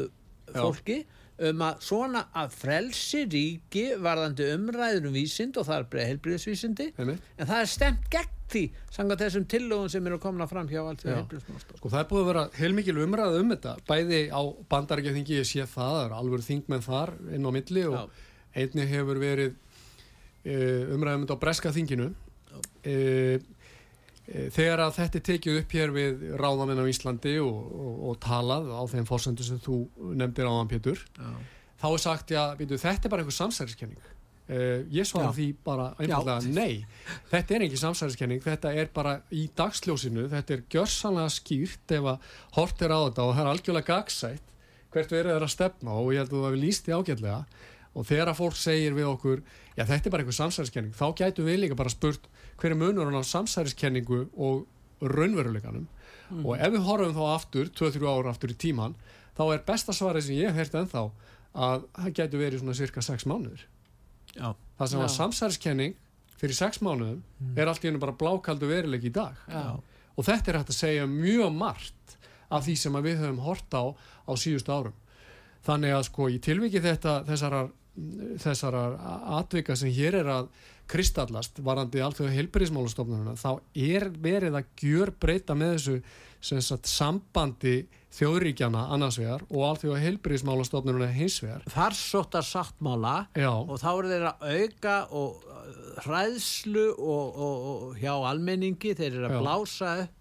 fólki 0.53 1.03
um 1.43 1.65
að 1.65 1.81
svona 1.83 2.27
að 2.39 2.55
frelsi 2.55 3.25
ríki 3.31 3.85
varðandi 4.03 4.47
umræður 4.55 5.09
um 5.09 5.17
vísind 5.17 5.57
og 5.59 5.67
það 5.67 5.79
er 5.79 5.89
breið 5.95 6.11
helbriðsvísindi 6.11 6.89
en 7.01 7.17
það 7.49 7.57
er 7.59 7.71
stemt 7.73 8.09
gegn 8.13 8.39
því 8.53 8.63
sanga 8.93 9.17
þessum 9.17 9.47
tillögum 9.49 9.89
sem 9.91 10.07
eru 10.07 10.19
að 10.21 10.51
fram 10.51 10.69
hjá 10.69 10.83
allt 10.83 11.03
því 11.03 11.15
helbriðsmásta 11.17 11.79
Sko 11.81 11.93
það 11.93 12.03
er 12.03 12.09
búið 12.11 12.23
að 12.23 12.29
vera 12.31 12.45
heilmikil 12.59 12.99
umræð 13.07 13.39
um 13.41 13.55
þetta 13.55 13.75
bæði 13.89 14.21
á 14.29 14.43
bandarækjaþingi 14.75 15.39
ég 15.39 15.49
sé 15.49 15.65
það, 15.65 15.73
það 15.73 16.03
er 16.05 16.17
alveg 16.19 16.45
þingmenn 16.51 16.85
þar 16.85 17.15
inn 17.33 17.49
á 17.49 17.51
milli 17.57 17.87
og 17.89 17.97
Já. 17.97 18.05
einni 18.63 18.87
hefur 18.93 19.23
verið 19.23 19.57
uh, 19.57 20.95
umræðum 20.99 21.27
á 21.33 21.37
breska 21.41 21.73
þinginu. 21.73 22.13
Uh, 22.13 22.23
Eh, 22.83 23.41
þegar 24.27 24.85
að 24.85 24.95
þetta 25.01 25.19
er 25.19 25.25
tekið 25.27 25.59
upp 25.61 25.75
hér 25.77 25.93
við 25.95 26.23
ráðaninn 26.39 26.79
á 26.79 26.87
Íslandi 26.87 27.35
og, 27.43 27.59
og, 27.75 27.97
og 28.11 28.21
talað 28.23 28.71
á 28.71 28.83
þeim 28.93 29.09
fórsendu 29.09 29.47
sem 29.47 29.59
þú 29.63 29.83
nefndir 30.15 30.47
áðan 30.47 30.71
Pétur 30.71 31.03
já. 31.03 31.31
þá 31.83 31.87
er 31.91 32.03
sagt, 32.05 32.35
já, 32.37 32.43
býtu, 32.59 32.79
þetta 32.79 33.09
er 33.09 33.13
bara 33.13 33.25
einhver 33.25 33.37
samsæriskenning. 33.37 34.11
Uh, 34.53 34.83
ég 34.91 35.07
svara 35.07 35.31
því 35.33 35.49
bara 35.65 35.85
einfallega 36.03 36.51
nei 36.51 36.83
þetta 37.31 37.55
er 37.55 37.65
ekki 37.69 37.79
samsæriskenning, 37.79 38.41
þetta 38.43 38.73
er 38.75 38.89
bara 38.95 39.21
í 39.31 39.45
dagsljósinu, 39.59 40.27
þetta 40.33 40.57
er 40.57 40.65
gjörsanlega 40.75 41.31
skýrt 41.31 41.95
ef 41.95 42.09
að 42.11 42.33
hort 42.59 42.83
er 42.83 42.95
á 42.95 42.99
þetta 43.07 43.27
og 43.27 43.37
það 43.37 43.43
er 43.45 43.51
algjörlega 43.53 43.89
gagsætt 43.91 44.57
hvert 44.93 45.15
verður 45.15 45.39
það 45.39 45.47
að 45.47 45.55
stefna 45.55 45.95
og 45.99 46.11
ég 46.13 46.23
held 46.23 46.35
að 46.35 46.45
það 46.45 46.57
við 46.57 46.65
líst 46.67 46.87
því 46.87 46.99
ágætlega. 46.99 47.39
Og 47.93 48.07
þegar 48.09 48.31
að 48.33 48.39
fólk 48.39 48.57
segir 48.57 48.95
við 48.97 49.09
okkur 49.09 49.43
já 49.77 49.85
þetta 49.89 50.09
er 50.09 50.15
bara 50.15 50.25
einhver 50.25 50.37
samsæriskenning 50.37 50.97
þá 50.97 51.07
gætu 51.23 51.47
við 51.47 51.63
líka 51.65 51.79
bara 51.79 51.93
spurt 51.93 52.29
hver 52.63 52.75
er 52.75 52.79
munurinn 52.79 53.19
á 53.19 53.25
samsæriskenningu 53.27 54.21
og 54.39 54.65
raunveruleikanum 55.03 55.89
mm. 55.89 56.45
og 56.47 56.55
ef 56.57 56.73
við 56.75 56.87
horfum 56.87 57.17
þá 57.17 57.23
aftur 57.33 57.71
2-3 57.75 58.07
ára 58.07 58.33
aftur 58.33 58.55
í 58.55 58.59
tíman 58.65 58.95
þá 59.37 59.45
er 59.49 59.65
besta 59.67 59.95
svarið 59.97 60.29
sem 60.29 60.39
ég 60.39 60.53
hef 60.53 60.61
hert 60.61 60.79
ennþá 60.83 61.05
að 61.53 61.87
það 61.99 62.15
getur 62.21 62.43
verið 62.45 62.63
svona 62.63 62.79
cirka 62.79 63.05
6 63.05 63.27
mánuður 63.29 63.67
Já. 64.37 64.55
það 64.79 64.93
sem 64.93 65.03
Já. 65.03 65.05
að 65.05 65.15
samsæriskenning 65.17 65.99
fyrir 66.41 66.59
6 66.59 66.83
mánuðum 66.87 67.21
mm. 67.21 67.53
er 67.59 67.71
allt 67.71 67.85
í 67.85 67.91
hennu 67.91 68.03
bara 68.03 68.17
blákaldu 68.23 68.71
veruleik 68.71 69.05
í 69.09 69.15
dag 69.15 69.37
Já. 69.51 69.77
og 70.17 70.29
þetta 70.29 70.53
er 70.53 70.61
hægt 70.61 70.75
að 70.75 70.81
segja 70.81 71.11
mjög 71.11 71.53
margt 71.59 72.19
af 72.53 72.67
því 72.67 72.79
sem 72.79 72.99
við 73.05 73.23
höfum 73.25 73.45
hort 73.45 73.75
á 73.75 73.85
á 74.29 74.33
síðust 74.39 74.71
árum 74.71 74.97
þannig 75.67 75.97
að 75.97 76.09
sko 76.09 76.29
í 76.31 76.41
tilviki 76.43 76.83
þetta 76.85 77.23
þessarar 77.29 77.71
þessara 78.41 78.83
atvika 79.37 79.77
sem 79.77 79.93
hér 79.93 80.17
er 80.23 80.31
að 80.33 80.47
kristallast 80.91 81.59
varandi 81.65 82.03
allþjóða 82.05 82.35
heilbyrðismálastofnununa 82.37 83.35
þá 83.41 83.51
er 83.79 84.09
verið 84.23 84.59
að 84.61 84.71
gjör 84.83 85.13
breyta 85.23 85.57
með 85.59 85.75
þessu 85.77 85.97
sagt, 86.43 86.89
sambandi 86.91 87.77
þjóðríkjana 88.13 88.87
annars 88.93 89.17
vegar 89.21 89.45
og 89.49 89.67
allþjóða 89.71 90.01
heilbyrðismálastofnununa 90.05 91.11
hins 91.15 91.39
vegar 91.45 91.65
Þar 91.73 91.97
sóttar 91.97 92.47
sáttmála 92.47 93.15
Já. 93.39 93.53
og 93.53 93.77
þá 93.81 93.91
er 93.93 94.11
þeir 94.13 94.27
að 94.31 94.49
auka 94.57 94.97
og 95.21 95.47
uh, 95.47 95.61
hræðslu 96.07 96.89
og, 96.97 97.39
og, 97.47 97.69
og 97.73 98.01
hjá 98.03 98.13
almenningi 98.17 98.97
þeir 98.99 99.13
eru 99.13 99.29
að 99.31 99.37
Já. 99.37 99.41
blása 99.47 99.95
upp 100.07 100.19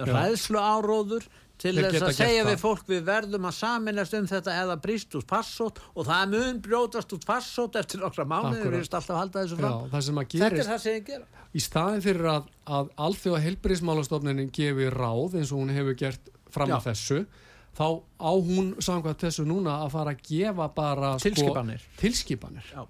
hræðslu 0.00 0.60
áróður 0.60 1.30
til 1.60 1.74
Þeir 1.76 1.90
þess 1.92 2.06
að 2.06 2.14
segja 2.16 2.44
við 2.46 2.60
fólk 2.62 2.86
við 2.88 3.02
verðum 3.04 3.48
að 3.50 3.56
saminast 3.58 4.14
um 4.16 4.28
þetta 4.30 4.54
eða 4.62 4.76
brýst 4.80 5.16
út 5.18 5.26
passót 5.28 5.80
og 5.92 6.06
það 6.08 6.30
mun 6.32 6.60
brjótast 6.64 7.12
út 7.16 7.26
passót 7.28 7.76
eftir 7.80 8.00
nokkra 8.00 8.24
Akkúrat. 8.24 8.56
við 8.56 8.70
erum 8.70 8.80
alltaf 8.86 9.10
að 9.10 9.20
halda 9.20 9.42
þessu 9.44 9.58
Já, 9.60 9.60
fram 9.90 10.02
sem 10.06 10.20
að 10.22 10.26
Þetta 10.30 10.46
er 10.46 10.56
gerist 10.56 10.70
það 10.72 10.82
sem 10.86 10.96
ég 10.96 11.04
gera 11.10 11.26
í 11.50 11.60
staðin 11.64 12.04
fyrir 12.04 12.28
að, 12.30 12.48
að 12.78 12.90
allþjóða 13.06 13.42
heilbyrðismálastofnunin 13.44 14.50
gefi 14.54 14.88
ráð 14.94 15.36
eins 15.40 15.52
og 15.52 15.60
hún 15.64 15.72
hefur 15.74 15.96
gert 15.98 16.30
fram 16.54 16.70
Já. 16.72 16.76
að 16.78 16.86
þessu 16.90 17.20
þá 17.76 17.86
á 18.22 18.30
hún 18.48 18.70
samkvæmt 18.82 19.24
þessu 19.26 19.44
núna 19.46 19.76
að 19.84 19.92
fara 19.94 20.14
að 20.16 20.24
gefa 20.30 20.68
bara 20.74 21.12
Tilskipanir. 21.22 21.82
sko, 21.84 22.00
tilskipanir 22.00 22.70
Já. 22.72 22.82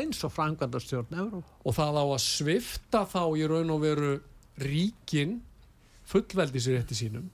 eins 0.00 0.24
og 0.26 0.32
frangvandastjórn 0.34 1.14
Euró 1.22 1.42
og 1.44 1.76
það 1.76 2.00
á 2.00 2.04
að 2.04 2.22
svifta 2.26 3.04
þá 3.06 3.22
í 3.38 3.46
raun 3.48 3.70
og 3.76 3.80
veru 3.84 4.12
ríkin 4.60 5.38
fullveldisrétti 6.08 6.96
sínum 6.96 7.30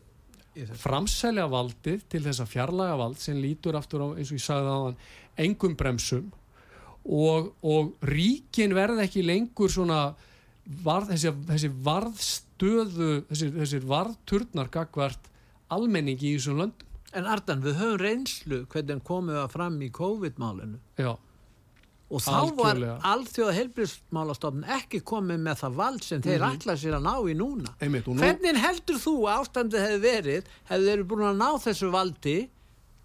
framselja 0.76 1.46
valdið 1.50 2.04
til 2.12 2.22
þess 2.26 2.42
að 2.44 2.52
fjarlaga 2.52 2.98
vald 3.00 3.20
sem 3.20 3.40
lítur 3.40 3.78
aftur 3.78 4.04
á 4.04 4.08
eins 4.12 4.30
og 4.30 4.38
ég 4.38 4.44
sagði 4.44 4.72
á 4.72 4.78
hann 4.84 4.98
engum 5.46 5.76
bremsum. 5.78 6.30
Og, 7.02 7.50
og 7.66 7.96
ríkin 8.06 8.76
verða 8.76 9.06
ekki 9.06 9.24
lengur 9.26 9.72
svona 9.72 10.12
varð, 10.84 11.10
þessi, 11.14 11.32
þessi 11.48 11.70
varðstöðu 11.88 13.10
þessi, 13.30 13.50
þessi 13.56 13.82
varðturnar 13.90 14.70
gagvart 14.72 15.30
almenningi 15.72 16.30
í 16.30 16.36
þessum 16.36 16.62
löndum. 16.62 16.88
En 17.12 17.26
Ardan, 17.28 17.60
við 17.64 17.76
höfum 17.80 17.98
reynslu 18.00 18.62
hvernig 18.72 19.02
komum 19.04 19.34
við 19.34 19.48
fram 19.52 19.74
í 19.84 19.90
COVID-málinu. 19.92 20.78
Já, 21.00 21.12
og 22.12 22.20
þá 22.20 22.32
Algjörlega. 22.36 22.94
var 23.00 23.10
alþjóða 23.12 23.52
heilbríðsmálastofn 23.58 24.64
ekki 24.76 25.00
komið 25.08 25.38
með 25.46 25.60
það 25.62 25.76
vald 25.80 26.04
sem 26.04 26.22
þeir 26.22 26.40
Mhm. 26.42 26.56
ætla 26.56 26.74
sér 26.76 26.96
að 26.98 27.02
ná 27.06 27.14
í 27.32 27.34
núna 27.38 27.74
einmitt 27.80 28.08
og 28.08 28.16
nú 28.16 28.20
Hvernig 28.22 28.56
heldur 28.60 28.98
þú 29.00 29.14
að 29.26 29.38
ástandið 29.40 29.86
hefði 29.86 30.00
verið 30.06 30.44
hefði 30.70 30.88
þeir 30.92 31.04
búin 31.08 31.26
að 31.30 31.36
ná 31.40 31.48
þessu 31.64 31.90
valdi 31.90 32.36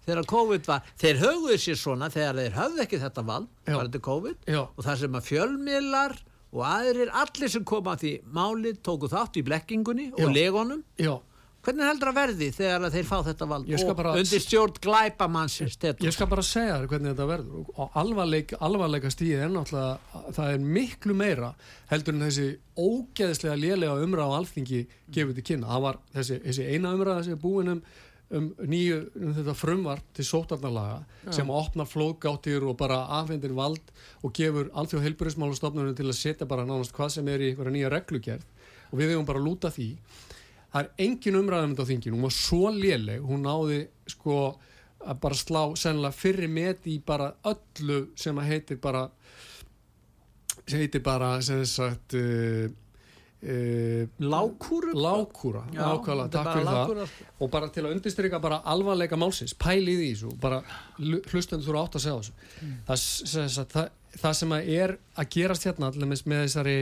þegar 0.06 0.24
COVID 0.26 0.66
var 0.66 0.82
þeir 0.98 1.16
höguðu 1.24 1.58
sér 1.58 1.76
svona 1.76 2.08
þegar 2.10 2.34
þeir 2.40 2.52
höfðu 2.58 2.80
ekki 2.84 3.00
þetta 3.02 3.24
vald 3.24 3.48
Já. 3.66 3.76
var 3.76 3.84
þetta 3.88 4.00
COVID 4.10 4.36
já, 4.46 4.60
og 4.76 4.84
það 4.84 4.96
sem 4.98 5.12
að 5.12 5.26
fjölmiðlar 5.30 6.16
og 6.52 6.62
aðrir, 6.64 7.10
allir 7.12 7.48
sem 7.52 7.64
koma 7.64 7.92
að 7.96 8.00
því 8.00 8.12
máli 8.32 8.72
tóku 8.80 9.08
þátt 9.12 9.36
í 9.36 9.42
blekkingunni 9.44 10.12
og 10.14 10.18
Já. 10.20 10.32
legonum 10.32 10.82
já, 10.98 11.20
Hvernig 11.66 11.88
heldur 11.88 12.12
að 12.12 12.18
verði 12.20 12.48
þegar 12.54 12.84
að 12.86 12.94
þeir 12.94 13.06
fá 13.08 13.16
þetta 13.26 13.46
vald? 13.50 13.70
Og 13.74 14.00
undir 14.12 14.42
stjórn 14.44 14.76
glæpamannsins 14.84 15.74
Ég 16.06 16.14
skal 16.14 16.28
bara 16.30 16.44
segja 16.46 16.76
þér 16.78 16.90
hvernig 16.92 17.10
þetta 17.12 17.26
verður. 17.28 17.64
Og 17.74 17.96
alvarleik, 17.98 18.52
alvarleika 18.62 19.10
stíði 19.10 19.40
er 19.42 19.50
náttúrulega 19.52 20.22
það 20.36 20.52
er 20.54 20.68
miklu 20.78 21.16
meira 21.18 21.50
heldur 21.90 22.14
en 22.14 22.26
þessi 22.28 22.46
ógeðslega 22.78 23.56
lélega 23.58 24.04
umræða 24.04 24.28
á 24.30 24.38
alþingi 24.38 24.84
gefur 25.16 25.34
til 25.34 25.46
kynna. 25.50 25.72
Það 25.72 25.82
var 25.88 25.98
þessi, 26.14 26.38
þessi 26.46 26.68
eina 26.68 26.92
umræða 26.94 27.24
sem 27.26 27.34
er 27.34 27.42
búin 27.42 27.72
um, 27.74 27.82
um 28.38 28.46
nýju, 28.70 29.00
um 29.18 29.34
þetta 29.40 29.56
frumvart 29.58 30.06
til 30.14 30.28
sótarnalaga 30.30 31.32
sem 31.34 31.50
opna 31.50 31.88
flóðgáttir 31.90 32.62
og 32.70 32.78
bara 32.78 33.02
afhendir 33.18 33.56
vald 33.58 33.92
og 34.22 34.30
gefur 34.38 34.70
alþjóð 34.78 35.08
heilbjörðismálastofnunum 35.08 35.98
til 35.98 36.06
að 36.06 36.20
setja 36.22 36.48
bara 36.48 36.68
nánast 36.68 36.94
hvað 36.94 37.16
sem 37.18 37.34
er 37.34 37.42
í 37.42 37.50
einhverja 37.50 37.74
nýja 37.74 37.92
reglugerð. 37.98 38.46
Og 38.88 39.02
við 39.02 39.12
hefum 39.12 39.26
bara 39.28 39.42
lúta 39.42 39.68
því 39.74 39.90
það 40.72 40.82
er 40.82 41.04
engin 41.04 41.38
þetta 41.74 41.86
á 41.86 41.90
þinginu, 41.90 42.16
hún 42.16 42.26
var 42.26 42.36
svo 42.36 42.72
léleg. 42.74 43.22
Hún 43.24 43.46
náði 43.46 43.78
sko 44.10 44.40
að 44.98 45.20
bara 45.22 45.38
slá 45.38 45.62
sennilega 45.78 46.16
fyrri 46.16 46.48
met 46.50 46.86
í 46.90 46.98
bara 47.06 47.30
öllu 47.46 48.00
sem 48.18 48.38
að 48.38 48.52
heitir 48.52 48.80
bara 48.82 49.06
sem 50.68 50.82
heitir 50.82 51.02
bara 51.04 51.36
sem 51.44 51.62
sagt 51.68 52.16
uh, 52.18 52.66
uh, 52.68 54.02
lágkúra? 54.20 54.92
Þetta 56.26 56.26
er 56.26 56.34
takk 56.34 56.50
fyrir 56.50 56.68
lágkúra. 56.68 57.06
það 57.06 57.44
og 57.44 57.52
bara 57.54 57.70
til 57.72 57.84
að 57.86 57.94
undirstryka 57.96 58.42
bara 58.42 58.58
alvarleika 58.74 59.20
málsins 59.20 59.54
pæli 59.58 59.94
í 59.94 60.00
því 60.02 60.10
svo, 60.22 60.34
bara 60.42 60.58
hlustum 61.32 61.62
þú 61.64 61.78
átt 61.80 62.00
að 62.00 62.04
segja 62.04 62.18
þessu. 62.18 62.34
Það, 62.90 63.04
sem 63.04 63.48
sagt, 63.54 63.78
það, 63.78 63.86
það 64.18 64.36
sem 64.42 64.56
að 64.58 64.72
er 64.74 64.96
að 65.14 65.30
gerast 65.36 65.68
hérna 65.68 65.92
allir 65.92 66.12
með 66.12 66.44
þessari 66.44 66.78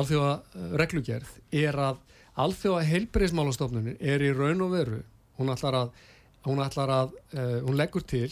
alþjóða 0.00 0.34
reglugerð 0.78 1.30
er 1.60 1.82
að 1.88 1.96
alþjóða 2.40 2.86
heilbreyðismálastofnunin 2.90 4.00
er 4.00 4.24
í 4.24 4.32
raun 4.36 4.64
og 4.66 4.74
veru 4.74 5.02
hún 5.40 5.52
ætlar 5.52 5.78
að 5.84 5.92
hún, 6.46 6.62
ætlar 6.64 6.92
að, 6.94 7.14
uh, 7.36 7.58
hún 7.66 7.76
leggur 7.78 8.04
til 8.08 8.28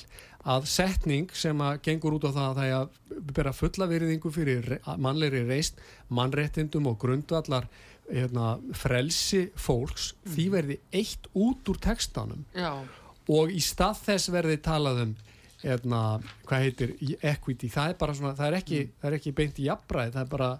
að 0.48 0.68
setning 0.70 1.28
sem 1.36 1.58
að 1.60 1.82
gengur 1.84 2.16
út 2.16 2.24
á 2.28 2.32
það 2.32 2.46
að 2.46 2.58
það 2.58 2.68
er 2.68 2.76
að 2.78 3.32
bera 3.36 3.52
fulla 3.52 3.88
virðingu 3.90 4.32
fyrir 4.32 4.68
mannlegri 4.96 5.42
reist, 5.48 5.80
mannréttindum 6.14 6.88
og 6.88 6.96
grundvallar 7.02 7.66
hérna, 8.08 8.54
frelsi 8.72 9.48
fólks, 9.60 10.14
því 10.24 10.46
verði 10.54 10.78
eitt 10.96 11.28
út 11.36 11.68
úr 11.68 11.80
textanum. 11.84 12.46
Já, 12.56 12.80
og 13.28 13.52
í 13.52 13.60
stað 13.60 14.04
þess 14.06 14.32
verði 14.32 14.60
talað 14.64 15.02
um 15.04 15.16
hérna, 15.60 16.02
hvað 16.48 16.64
heitir 16.64 16.94
equity, 17.18 17.68
það 17.72 17.92
er 17.92 17.98
bara 18.00 18.14
svona, 18.16 18.36
það 18.38 18.48
er 18.48 18.58
ekki, 18.62 18.82
það 19.00 19.10
er 19.10 19.16
ekki 19.18 19.34
beint 19.36 19.58
í 19.58 19.66
jafnbræði, 19.66 20.14
það 20.14 20.22
er 20.22 20.30
bara 20.32 20.50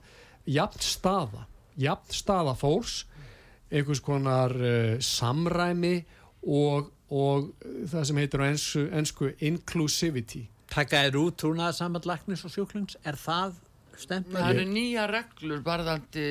jafn 0.58 0.84
staða, 0.84 1.44
jafn 1.78 2.18
staða 2.18 2.54
fólks 2.58 2.98
einhvers 3.70 4.00
konar 4.00 4.54
uh, 4.56 4.98
samræmi 5.00 5.96
og, 6.48 6.90
og 7.10 7.50
það 7.90 8.04
sem 8.10 8.16
heitir 8.22 8.40
á 8.44 8.46
ensku, 8.52 8.86
ensku 8.92 9.32
inclusivity 9.40 10.46
Taka 10.68 11.00
er 11.08 11.16
út 11.16 11.38
trúnaða 11.40 11.72
saman 11.72 12.02
læknis 12.04 12.42
og 12.44 12.52
sjúklings 12.52 12.96
er 13.08 13.16
það 13.16 13.54
stempið? 13.98 14.34
það 14.36 14.50
eru 14.52 14.64
nýja 14.70 15.04
reglur 15.10 15.62
barðandi 15.66 16.24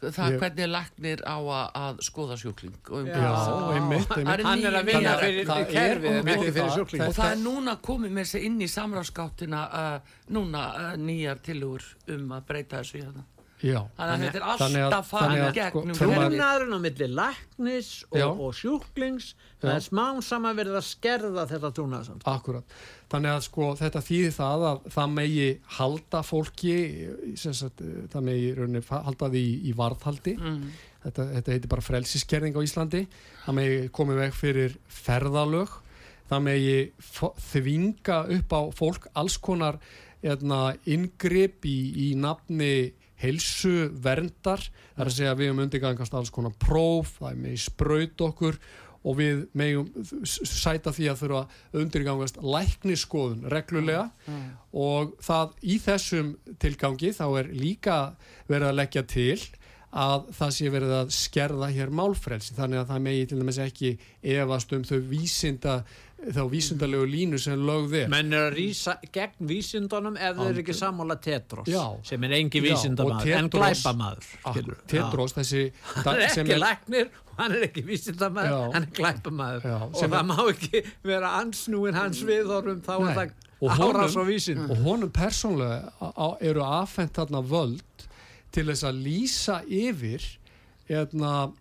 það 0.00 0.32
Ég- 0.32 0.38
hvernig 0.40 0.70
læknir 0.72 1.20
á 1.28 1.36
að, 1.36 1.66
að 1.82 2.00
skoða 2.08 2.38
sjúkling 2.40 2.88
og 2.90 3.06
Já. 3.06 3.20
einmitt, 3.76 4.08
Það 4.08 4.16
einmitt. 4.16 4.32
eru 4.34 4.46
Hann 4.48 4.64
er 4.64 4.78
að 4.80 4.88
vinna 4.88 5.12
fyrir 5.20 5.44
er- 5.44 5.68
kerfið, 5.74 6.16
og- 6.16 6.48
það- 6.56 6.72
sjúkling. 6.78 7.04
og 7.06 7.14
það 7.20 7.30
er 7.36 7.38
núna 7.44 7.76
komið 7.84 8.16
með 8.18 8.26
sér 8.32 8.48
inn 8.48 8.58
í 8.64 8.70
samráðskáttina 8.72 9.62
uh, 9.68 10.16
núna 10.34 10.64
uh, 10.80 10.96
nýjar 10.96 11.38
tilugur 11.44 11.84
um 12.16 12.32
að 12.34 12.48
breyta 12.50 12.80
þessu 12.82 13.04
hérna 13.04 13.22
Já, 13.64 13.78
þannig 13.96 14.12
að 14.14 14.22
þetta 14.24 14.38
er 14.40 14.82
alltaf 14.84 15.06
farið 15.08 15.42
að, 15.44 15.50
sko, 15.54 15.80
gegnum. 15.82 15.96
Trúnaðurinn 15.96 16.74
á 16.76 16.80
milli 16.84 17.06
læknis 17.16 17.90
og, 18.10 18.40
og 18.44 18.56
sjúklings 18.58 19.28
það 19.62 19.70
Já. 19.70 19.74
er 19.78 19.84
smám 19.86 20.18
saman 20.26 20.56
verið 20.58 20.78
að 20.80 20.86
skerða 20.88 21.44
þetta 21.48 21.70
trúnaðarsamt 21.78 22.26
Akkurat. 22.28 22.74
Þannig 23.14 23.30
að 23.32 23.44
sko 23.46 23.68
þetta 23.78 24.02
þýðir 24.04 24.34
það 24.36 24.64
að 24.70 24.82
það 24.96 25.14
megi 25.14 25.46
halda 25.78 26.22
fólki, 26.26 26.74
sem 27.40 27.54
sagt, 27.56 27.80
það 28.12 28.26
megi 28.26 28.50
rauninni 28.58 28.82
fa- 28.84 29.02
halda 29.06 29.30
því 29.32 29.44
í, 29.46 29.54
í 29.70 29.74
varðhaldi. 29.78 30.34
Mm. 30.40 30.66
Þetta, 31.04 31.26
þetta 31.36 31.54
heitir 31.54 31.72
bara 31.76 31.84
frelsiskerðing 31.84 32.58
á 32.58 32.64
Íslandi. 32.66 33.02
Það 33.46 33.56
megi 33.60 33.78
komið 33.96 34.20
veg 34.24 34.36
fyrir 34.40 34.76
ferðalög. 35.04 35.78
Það 36.28 36.44
megi 36.50 36.76
þvinga 37.52 38.18
upp 38.38 38.54
á 38.56 38.60
fólk 38.76 39.08
alls 39.14 39.36
konar 39.38 39.78
eðna, 40.24 40.74
inngrip 40.88 41.64
í, 41.68 41.78
í 42.08 42.14
nafni 42.16 42.92
heilsu 43.22 43.90
verndar. 44.04 44.62
Það 44.94 45.04
er 45.04 45.10
að 45.10 45.16
segja 45.18 45.34
að 45.34 45.38
við 45.42 45.50
höfum 45.50 45.62
undirgangast 45.66 46.14
alls 46.18 46.30
konar 46.34 46.54
próf, 46.58 47.16
það 47.20 47.30
er 47.30 47.42
megi 47.44 47.60
spraut 47.64 48.24
okkur 48.28 48.58
og 49.04 49.18
við 49.18 49.42
megum 49.52 49.90
s- 50.24 50.40
sæta 50.48 50.88
því 50.96 51.10
að 51.12 51.18
þurfa 51.22 51.40
að 51.44 51.82
undirgangast 51.82 52.38
lækniskoðun 52.40 53.42
reglulega 53.52 54.06
og 54.72 55.12
það 55.22 55.52
í 55.62 55.76
þessum 55.84 56.30
tilgangi 56.58 57.12
þá 57.12 57.26
er 57.42 57.50
líka 57.52 57.98
verið 58.48 58.70
að 58.70 58.78
leggja 58.80 59.02
til 59.06 59.36
að 59.94 60.24
það 60.34 60.50
sé 60.56 60.70
verið 60.74 60.92
að 60.96 61.12
skerða 61.14 61.68
hér 61.70 61.92
málfrelsi 61.94 62.56
þannig 62.56 62.80
að 62.80 62.88
það 62.94 63.04
megi 63.04 63.26
til 63.30 63.38
dæmis 63.38 63.60
ekki 63.62 63.90
efast 64.22 64.72
um 64.74 64.82
þau 64.88 64.98
vísinda 65.12 65.74
þá 66.32 66.40
vísindalegu 66.50 67.04
línu 67.10 67.38
sem 67.42 67.60
lögð 67.68 67.94
er 68.02 68.08
menn 68.12 68.32
er 68.32 68.46
að 68.48 68.56
rýsa 68.58 68.94
gegn 69.12 69.48
vísindunum 69.50 70.16
ef 70.16 70.36
þeir 70.38 70.50
eru 70.52 70.62
ekki 70.62 70.76
sammála 70.78 71.16
Tetros 71.20 71.68
Já. 71.68 71.82
sem 72.06 72.24
er 72.24 72.34
engi 72.38 72.62
og 72.64 73.20
en 73.34 73.50
skilur. 74.54 74.76
Ah, 74.78 74.86
Tedros 74.88 75.34
þessi 75.36 75.64
hann 75.94 76.14
er 76.14 76.26
ekki 76.28 76.58
læknir 76.60 77.10
og 77.28 77.38
hann 77.42 77.52
er 77.58 77.66
ekki 77.68 77.84
vísindamaður 77.88 78.54
Já. 78.54 78.72
hann 78.76 78.82
er 78.88 78.92
glæpamaður 79.00 79.66
Já, 79.68 79.76
og 79.82 79.96
það 80.00 80.18
er- 80.20 80.28
má 80.30 80.38
ekki 80.54 80.84
vera 81.02 81.32
ansnúin 81.42 81.94
hans 81.98 82.22
viðhorfum 82.22 82.80
þá 82.86 82.94
Nei. 83.00 83.10
er 83.10 83.18
það 83.18 83.40
árás 83.64 84.16
á 84.16 84.22
vísind 84.28 84.70
og 84.70 84.76
honum 84.84 85.10
persónlega 85.10 86.36
eru 86.40 86.62
afhent 86.64 87.12
þarna 87.16 87.40
völd 87.48 88.08
til 88.52 88.66
þess 88.68 88.84
að 88.86 89.02
lýsa 89.02 89.60
yfir 89.66 90.22
eðna, 90.88 91.52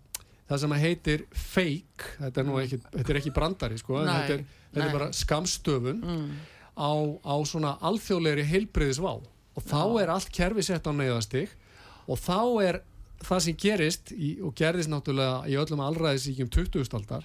það 0.50 0.62
sem 0.64 0.76
heitir 0.84 1.26
fake 1.32 2.10
þetta 2.20 2.42
er 2.44 2.48
nú 2.50 2.58
ekki, 2.62 2.80
þetta 2.94 3.14
er 3.14 3.20
ekki 3.22 3.34
brandari 3.36 3.78
sko, 3.82 4.00
Nei, 4.04 4.14
þetta 4.14 4.34
er, 4.40 4.46
þetta 4.74 4.88
er 4.88 4.96
bara 4.98 5.12
skamstöfun 5.14 6.02
Mm. 6.04 6.32
á, 6.78 6.92
á 7.22 7.36
svona 7.46 7.76
alþjóðlegri 7.86 8.44
heilbriðisvá 8.50 9.14
og 9.56 9.62
þá 9.70 9.82
er 10.02 10.10
allt 10.10 10.32
kerfi 10.34 10.64
sett 10.66 10.88
á 10.90 10.92
neyðastig 10.94 11.52
og 12.10 12.18
þá 12.20 12.40
er 12.66 12.80
það 13.24 13.40
sem 13.46 13.56
gerist 13.56 14.10
í, 14.12 14.34
og 14.44 14.52
gerðist 14.58 14.90
náttúrulega 14.92 15.46
í 15.48 15.54
öllum 15.56 15.80
allræðisíkjum 15.86 16.50
20. 16.52 16.90
aldar 16.98 17.24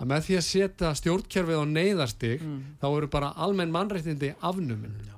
að 0.00 0.08
með 0.10 0.24
því 0.26 0.38
að 0.40 0.46
setja 0.48 0.94
stjórnkerfið 0.98 1.60
á 1.62 1.64
neyðastig 1.68 2.42
þá 2.80 2.86
eru 2.96 3.06
bara 3.12 3.28
almenn 3.36 3.70
mannréttindi 3.70 4.32
afnumin. 4.42 4.96
Já, 5.06 5.14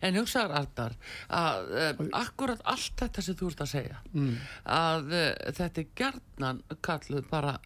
en 0.00 0.18
hugsaður 0.20 0.56
Arnar 0.62 0.96
að 1.28 1.70
uh, 1.72 2.02
akkurat 2.20 2.64
allt 2.64 3.04
þetta 3.04 3.24
sem 3.24 3.38
þú 3.38 3.52
ert 3.52 3.64
að 3.64 3.72
segja 3.74 4.00
mm. 4.12 4.34
að 4.78 5.12
uh, 5.12 5.30
þetta 5.60 5.84
er 5.84 5.92
gerðnan 6.02 6.64
kalluð 6.84 7.30
bara 7.30 7.56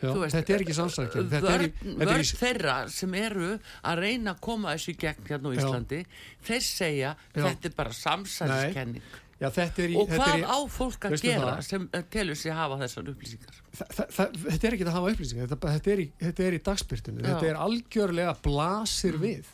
Já, 0.00 0.12
veist, 0.16 0.32
þetta 0.32 0.54
er 0.54 0.62
ekki 0.64 0.74
er, 0.80 1.10
þetta 1.28 1.50
er 1.52 1.64
vörn 2.00 2.22
í, 2.24 2.28
þeirra 2.40 2.76
sem 2.92 3.16
eru 3.20 3.48
að 3.84 3.98
reyna 4.00 4.32
að 4.32 4.38
koma 4.46 4.72
þessu 4.72 4.94
gegn 5.00 5.26
hérna 5.28 5.50
á 5.50 5.52
Já. 5.52 5.58
Íslandi 5.60 5.98
þeir 6.46 6.62
segja 6.64 7.10
Já. 7.34 7.42
þetta 7.42 7.68
er 7.68 7.74
bara 7.76 7.92
samsæðskenning 7.98 9.10
já, 9.40 9.50
er 9.84 9.92
í, 9.92 9.98
og 10.00 10.08
hvað 10.08 10.32
er 10.32 10.42
í 10.42 10.46
á 10.48 10.58
fólk 10.72 11.06
að 11.08 11.16
gera 11.20 11.50
það? 11.50 11.62
sem 11.68 11.84
uh, 11.84 12.02
telur 12.16 12.40
sig 12.40 12.56
hafa 12.56 12.80
þessar 12.80 13.12
upplýsingar 13.12 13.60
þa- 13.68 13.90
þa- 13.98 14.08
þa- 14.16 14.28
þetta 14.46 14.70
er 14.70 14.76
ekki 14.78 14.86
að 14.88 14.92
hafa 14.96 15.12
upplýsingar 15.14 15.52
þetta, 15.52 15.74
þetta, 15.76 15.92
er, 15.94 16.02
í, 16.02 16.08
þetta 16.24 16.46
er 16.46 16.56
í 16.56 16.62
dagspyrtunni 16.70 17.20
Já. 17.20 17.26
Mm. 17.26 17.30
þetta 17.34 17.52
er 17.52 17.62
algjörlega 17.66 18.36
blasir 18.48 19.20
við 19.20 19.52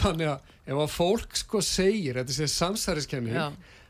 þannig 0.00 0.32
að 0.32 0.54
ef 0.70 0.80
að 0.84 0.94
fólk 0.94 1.36
sko 1.40 1.62
segir, 1.64 2.20
þetta 2.20 2.36
sé 2.36 2.48
samsæriskenning 2.52 3.36
Já. 3.36 3.48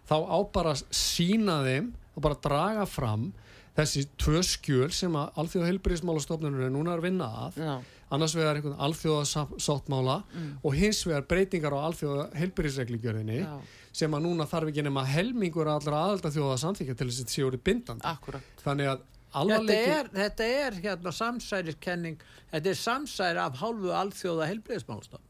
þá 0.09 0.17
á 0.27 0.39
bara 0.55 0.75
sína 0.91 1.61
þeim 1.67 1.93
og 2.17 2.25
bara 2.25 2.39
draga 2.43 2.87
fram 2.89 3.31
þessi 3.79 4.05
tvö 4.21 4.43
skjöl 4.45 4.91
sem 4.95 5.15
að 5.17 5.41
alþjóða 5.41 5.71
heilbyrðismálastofnunum 5.71 6.65
er 6.67 6.73
núna 6.75 6.97
að 6.97 7.05
vinna 7.07 7.29
að. 7.47 7.61
Já, 7.63 7.75
annars 8.11 8.35
vegar 8.35 8.59
einhvern 8.59 8.81
alþjóða 8.83 9.45
sáttmála 9.63 10.17
og 10.67 10.75
hins 10.75 11.05
vegar 11.07 11.29
breytingar 11.31 11.77
á 11.79 11.87
alþjóða 11.87 12.25
heilbyrðisreglugjörðinni 12.41 13.39
já, 13.45 13.53
sem 14.03 14.17
að 14.19 14.27
núna 14.27 14.49
þarf 14.51 14.73
ekki 14.73 14.85
nema 14.87 15.05
helmingur 15.07 15.71
allra 15.71 16.03
aðalda 16.09 16.33
þjóða 16.35 16.59
samþykja 16.65 16.99
til 16.99 17.09
þess 17.09 17.21
að 17.21 17.25
þetta 17.25 17.37
sé 17.37 17.47
orðið 17.47 17.65
bindandi. 17.71 18.07
Akkurat. 18.11 18.53
Þannig 18.65 18.93
að 18.95 19.07
Þetta 19.31 19.39
alvarleiki 19.45 19.91
er, 19.95 20.09
þetta 20.11 20.47
er 20.59 20.77
hérna 20.83 21.11
samsæriskenning, 21.15 22.23
þetta 22.51 22.71
er 22.73 22.79
samsæri 22.81 23.39
af 23.39 23.61
hálfu 23.61 23.93
alþjóða 23.95 24.49
helbriðismálstofn. 24.51 25.30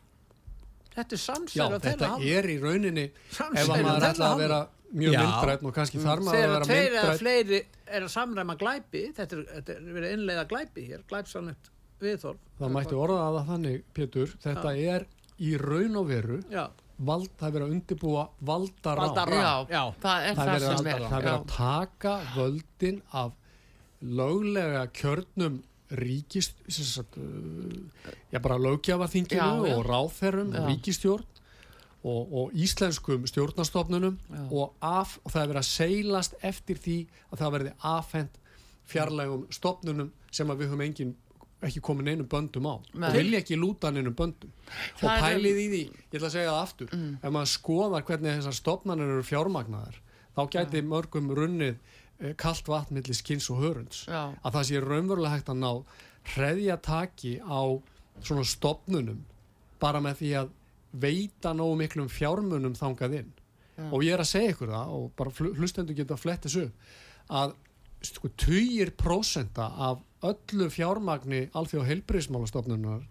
Þetta 1.01 1.17
er 1.17 1.21
Já, 1.21 1.25
samsæri 1.31 1.67
af 1.79 1.83
þetta 1.89 2.11
hálfu. 2.13 2.31
er 2.39 2.51
í 2.53 2.57
rauninni 2.65 3.07
ef 3.09 3.41
að 3.41 3.73
af 3.75 3.83
maður 3.89 4.07
ætla 4.11 4.31
að 4.35 4.43
vera 4.45 4.61
mjög 4.91 5.13
Já. 5.15 5.21
myndrætt 5.23 5.65
og 5.71 5.75
kannski 5.77 6.01
þarf 6.03 6.25
maður 6.27 6.37
að 6.37 6.41
Þegar 6.41 6.55
vera 6.55 6.67
tveir 6.71 6.87
eða 6.91 7.01
myndrætt 7.01 7.21
fleiri 7.25 7.61
er 7.91 8.07
að 8.07 8.13
samræma 8.15 8.57
glæpi, 8.61 9.03
þetta 9.17 9.37
er, 9.37 9.45
þetta 9.55 9.77
er 9.77 9.93
verið 9.97 10.15
innleiða 10.17 10.45
glæpi 10.51 10.85
hér, 10.89 11.05
glæpsanlegt 11.11 11.71
viðþorf. 12.01 12.39
það 12.59 12.73
mætti 12.77 12.97
orða 12.99 13.19
að 13.29 13.37
það 13.39 13.51
þannig, 13.53 13.83
Pétur 13.95 14.35
þetta 14.45 14.73
er 14.95 15.07
í 15.41 15.51
raun 15.63 15.97
og 16.01 16.09
veru 16.11 16.39
Já, 16.51 16.65
vald, 16.99 17.31
það 17.41 17.47
er 17.49 17.55
verið 17.57 17.67
að 17.69 17.75
undirbúa 17.77 18.25
valdar 18.51 19.01
Valdarán. 19.01 19.41
Já, 19.41 19.55
Já. 19.71 19.83
það 20.03 20.27
er 20.27 20.35
það 20.35 20.41
það, 20.41 20.49
er 20.49 20.55
verið 20.55 20.67
sem 20.67 20.81
að, 20.81 20.91
er 20.91 21.01
það 21.01 21.13
er 21.13 21.15
verið 21.15 21.31
já. 21.31 21.39
að 21.39 21.47
taka 21.55 22.15
völdin 22.35 23.03
af 23.23 23.33
löglega 24.21 24.83
kjörnum 24.97 25.59
ríkist 25.99 26.55
sagt, 26.71 27.17
uh, 27.19 28.13
já 28.33 28.39
bara 28.43 28.59
já. 29.67 29.77
og 29.77 29.87
ráðherrum 29.89 30.53
Já. 30.55 30.67
ríkistjórn 30.69 31.25
og, 32.05 32.33
og 32.33 32.53
íslenskum 32.55 33.27
stjórnastofnunum 33.29 34.19
og, 34.51 34.75
af, 34.81 35.19
og 35.25 35.33
það 35.33 35.43
er 35.43 35.51
verið 35.51 35.63
að 35.63 35.71
seilast 35.71 36.35
eftir 36.43 36.79
því 36.81 36.99
að 37.31 37.43
það 37.43 37.53
verði 37.57 37.73
afhent 37.83 38.39
fjarlægum 38.91 39.43
stofnunum 39.53 40.13
sem 40.31 40.49
að 40.51 40.63
við 40.63 40.71
höfum 40.73 40.85
engin 40.87 41.17
ekki 41.61 41.83
komin 41.85 42.09
einum 42.09 42.29
böndum 42.31 42.65
á. 42.73 42.75
Og 42.81 43.13
vilja 43.19 43.41
ekki 43.43 43.59
lúta 43.61 43.91
einum 43.93 44.15
böndum. 44.17 44.49
Það 44.97 45.05
og 45.05 45.11
er- 45.11 45.25
pælið 45.27 45.59
í 45.61 45.67
því, 45.69 45.81
ég 45.91 46.15
ætla 46.17 46.29
að 46.31 46.33
segja 46.33 46.53
það 46.55 46.63
aftur 46.63 46.95
ef 47.21 47.33
maður 47.35 47.51
skoðar 47.53 48.07
hvernig 48.09 48.39
þessar 48.39 48.57
stofnanir 48.57 49.13
eru 49.13 49.27
fjármagnaðar 49.29 49.99
þá 50.37 50.43
gæti 50.55 50.83
mörgum 50.87 51.29
runnið 51.37 51.77
eh, 52.21 52.35
kalt 52.39 52.69
vatn 52.69 52.97
milli 52.99 53.17
skins 53.17 53.51
og 53.51 53.63
hörunds. 53.65 54.05
Já. 54.09 54.33
að 54.43 54.57
það 54.57 54.69
sé 54.69 54.85
raunverulega 54.85 55.35
hægt 55.35 55.53
að 55.53 55.61
ná 55.65 55.73
hreðja 56.35 56.77
taki 56.85 57.35
á 57.41 57.61
svona 58.21 58.45
stofnunum 58.45 59.25
bara 59.81 60.01
með 60.05 60.21
því 60.21 60.33
að 60.43 60.51
veita 61.01 61.53
nógu 61.57 61.79
miklum 61.81 62.09
fjármunum 62.13 62.77
þangað 62.77 63.21
inn. 63.23 63.33
Og 63.91 64.03
ég 64.05 64.13
er 64.13 64.21
að 64.21 64.29
segja 64.29 64.53
ykkur 64.53 64.69
það 64.75 64.91
og 64.93 65.05
bara 65.17 65.53
hlustendur 65.57 65.97
geta 65.97 66.13
að 66.17 66.21
fletta 66.21 66.51
þessu 66.51 66.67
að 67.31 67.55
sko, 68.05 68.29
tugir 68.37 68.93
prósenta 68.99 69.71
af 69.89 70.03
öllu 70.27 70.69
fjármagni 70.73 71.47
alþjóð 71.57 71.87
heilbriðismálastofnunar 71.89 73.07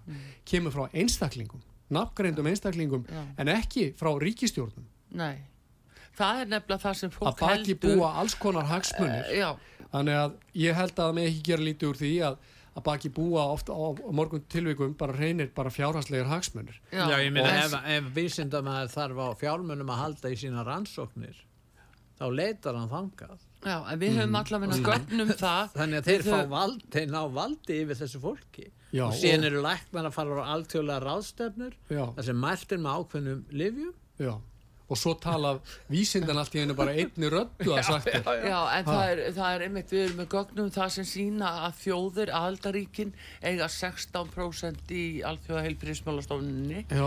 kemur 0.45 0.75
frá 0.75 0.83
einstaklingum 0.93 1.63
nafngreindum 1.89 2.49
einstaklingum 2.51 3.05
Já. 3.09 3.23
en 3.41 3.49
ekki 3.55 3.89
frá 3.97 4.11
ríkistjórnum 4.21 4.85
Nei, 5.17 5.41
það 6.19 6.43
er 6.43 6.51
nefnilega 6.53 6.83
það 6.85 6.95
sem 7.01 7.09
að 7.11 7.17
fólk 7.17 7.39
baki 7.41 7.49
heldur 7.73 7.81
búa 7.97 8.13
alls 8.21 8.35
konar 8.45 8.69
hagsmunir 8.69 9.33
Já, 9.39 9.49
þannig 9.95 10.19
að 10.21 10.37
ég 10.65 10.79
held 10.79 10.93
að 10.95 11.03
það 11.03 11.17
með 11.19 11.29
ekki 11.31 11.43
gera 11.49 11.67
lítið 11.69 11.89
úr 11.93 11.99
því 12.03 12.11
að, 12.29 12.39
að 12.79 12.85
baki 12.89 13.11
búa 13.19 13.43
ofta 13.55 13.73
á, 13.75 13.85
morgun 14.19 14.43
tilvikum 14.53 14.95
bara 14.99 15.17
reynir 15.17 15.51
bara 15.55 15.73
fjárhagslegar 15.73 16.29
hagsmunir 16.35 16.77
já, 16.93 17.03
Já, 17.09 17.17
ég 17.25 17.31
meina 17.35 17.49
En- 17.49 17.61
ef, 17.65 17.77
ef 17.97 18.09
vísindamæður 18.19 18.93
þarf 18.95 19.21
á 19.23 19.27
fjármunum 19.43 19.93
að 19.95 20.01
halda 20.05 20.33
í 20.35 20.39
sína 20.43 20.65
rannsóknir 20.67 21.45
þá 22.19 22.25
leitar 22.35 22.75
hann 22.75 22.89
þangað. 22.91 23.37
Já, 23.63 23.77
en 23.93 23.99
við 24.01 24.17
höfum 24.19 24.35
allavega 24.35 24.77
gögnum 24.83 25.29
það 25.39 25.69
Þannig 25.79 26.01
að 26.01 26.07
þeir, 26.09 26.23
höfum- 26.27 26.49
vald, 26.51 26.81
þeir 26.91 27.05
ná 27.13 27.19
valdi 27.31 27.77
yfir 27.85 27.95
þessu 28.01 28.19
fólki. 28.23 28.65
Já, 28.91 29.03
og 29.05 29.13
síðan 29.15 29.45
og- 29.45 29.47
eru 29.53 29.61
læknar 29.63 30.09
að 30.09 30.15
fara 30.17 30.43
á 30.43 30.51
alþjóðlega 30.57 30.99
ráðstefnur 31.05 31.77
þar 31.87 32.25
sem 32.27 32.39
mælt 32.43 32.75
er 32.75 32.81
með 32.83 32.97
ákveðnum 32.99 33.39
livjum. 33.61 33.93
Já. 34.19 34.33
Og 34.89 34.97
svo 34.97 35.13
tala 35.21 35.55
vísindan 35.91 36.39
allt 36.41 36.55
í 36.57 36.63
einu 36.63 36.75
bara 36.77 36.95
einni 36.97 37.29
röddu 37.29 37.73
að 37.75 37.83
sagt 37.87 38.09
er. 38.11 38.23
Já, 38.49 38.59
en 38.75 38.87
það 38.87 39.03
er, 39.13 39.21
það 39.37 39.55
er 39.55 39.65
einmitt, 39.67 39.93
við 39.93 40.05
erum 40.07 40.21
með 40.23 40.29
gögnum 40.33 40.71
það 40.73 40.93
sem 40.95 41.09
sína 41.11 41.51
að 41.67 41.77
þjóðir, 41.83 42.33
aðaldaríkin 42.39 43.13
eiga 43.45 43.69
16% 43.75 44.95
í 44.95 45.03
alþjóða 45.29 45.65
heilbríðismálastofuninni 45.67 46.85
Já. 46.89 47.05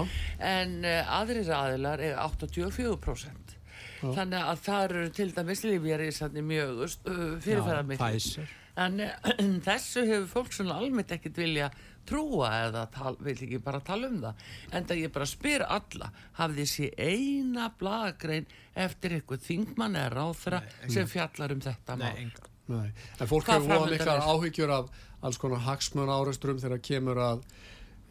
en 0.52 0.78
uh, 0.86 1.16
aðrir 1.18 1.50
aðilar 1.58 2.04
eiga 2.06 2.28
84% 2.30 3.58
þannig 4.02 4.40
að 4.40 4.64
það 4.64 4.84
eru 4.88 5.04
til 5.14 5.28
dæmis 5.36 5.62
lífjari 5.66 6.10
sannig 6.14 6.46
mjög 6.46 6.82
uh, 6.82 7.22
fyrirferðar 7.42 7.86
miklu 7.86 8.46
en 8.82 9.02
uh, 9.04 9.32
þessu 9.68 10.06
hefur 10.08 10.28
fólk 10.36 10.54
svona 10.56 10.78
almennt 10.80 11.12
ekkert 11.14 11.38
vilja 11.42 11.70
trúa 12.08 12.50
eða 12.66 12.86
tal, 12.94 13.16
vil 13.20 13.34
ekki 13.36 13.60
bara 13.62 13.80
tala 13.84 14.08
um 14.10 14.20
það 14.22 14.46
en 14.72 14.86
það 14.88 15.02
ég 15.02 15.12
bara 15.14 15.28
spyr 15.30 15.64
alla 15.68 16.10
hafði 16.40 16.64
þessi 16.66 16.88
eina 16.98 17.68
blagagrein 17.78 18.46
eftir 18.86 19.18
eitthvað 19.18 19.44
þingmann 19.48 19.98
eða 20.00 20.14
ráðfra 20.16 20.62
sem 20.88 21.06
fjallar 21.10 21.54
um 21.56 21.62
þetta 21.64 21.96
Nei, 21.96 22.04
mál 22.06 22.22
enga. 22.24 22.48
Nei. 22.72 22.88
en 23.20 23.28
fólk 23.30 23.50
hefur 23.52 23.90
miklar 23.90 24.20
er? 24.20 24.26
áhyggjur 24.32 24.74
af 24.78 24.90
alls 25.22 25.38
konar 25.38 25.62
hagsmun 25.66 26.10
áreisturum 26.10 26.58
þegar 26.62 26.82
kemur 26.82 27.20
að 27.22 27.44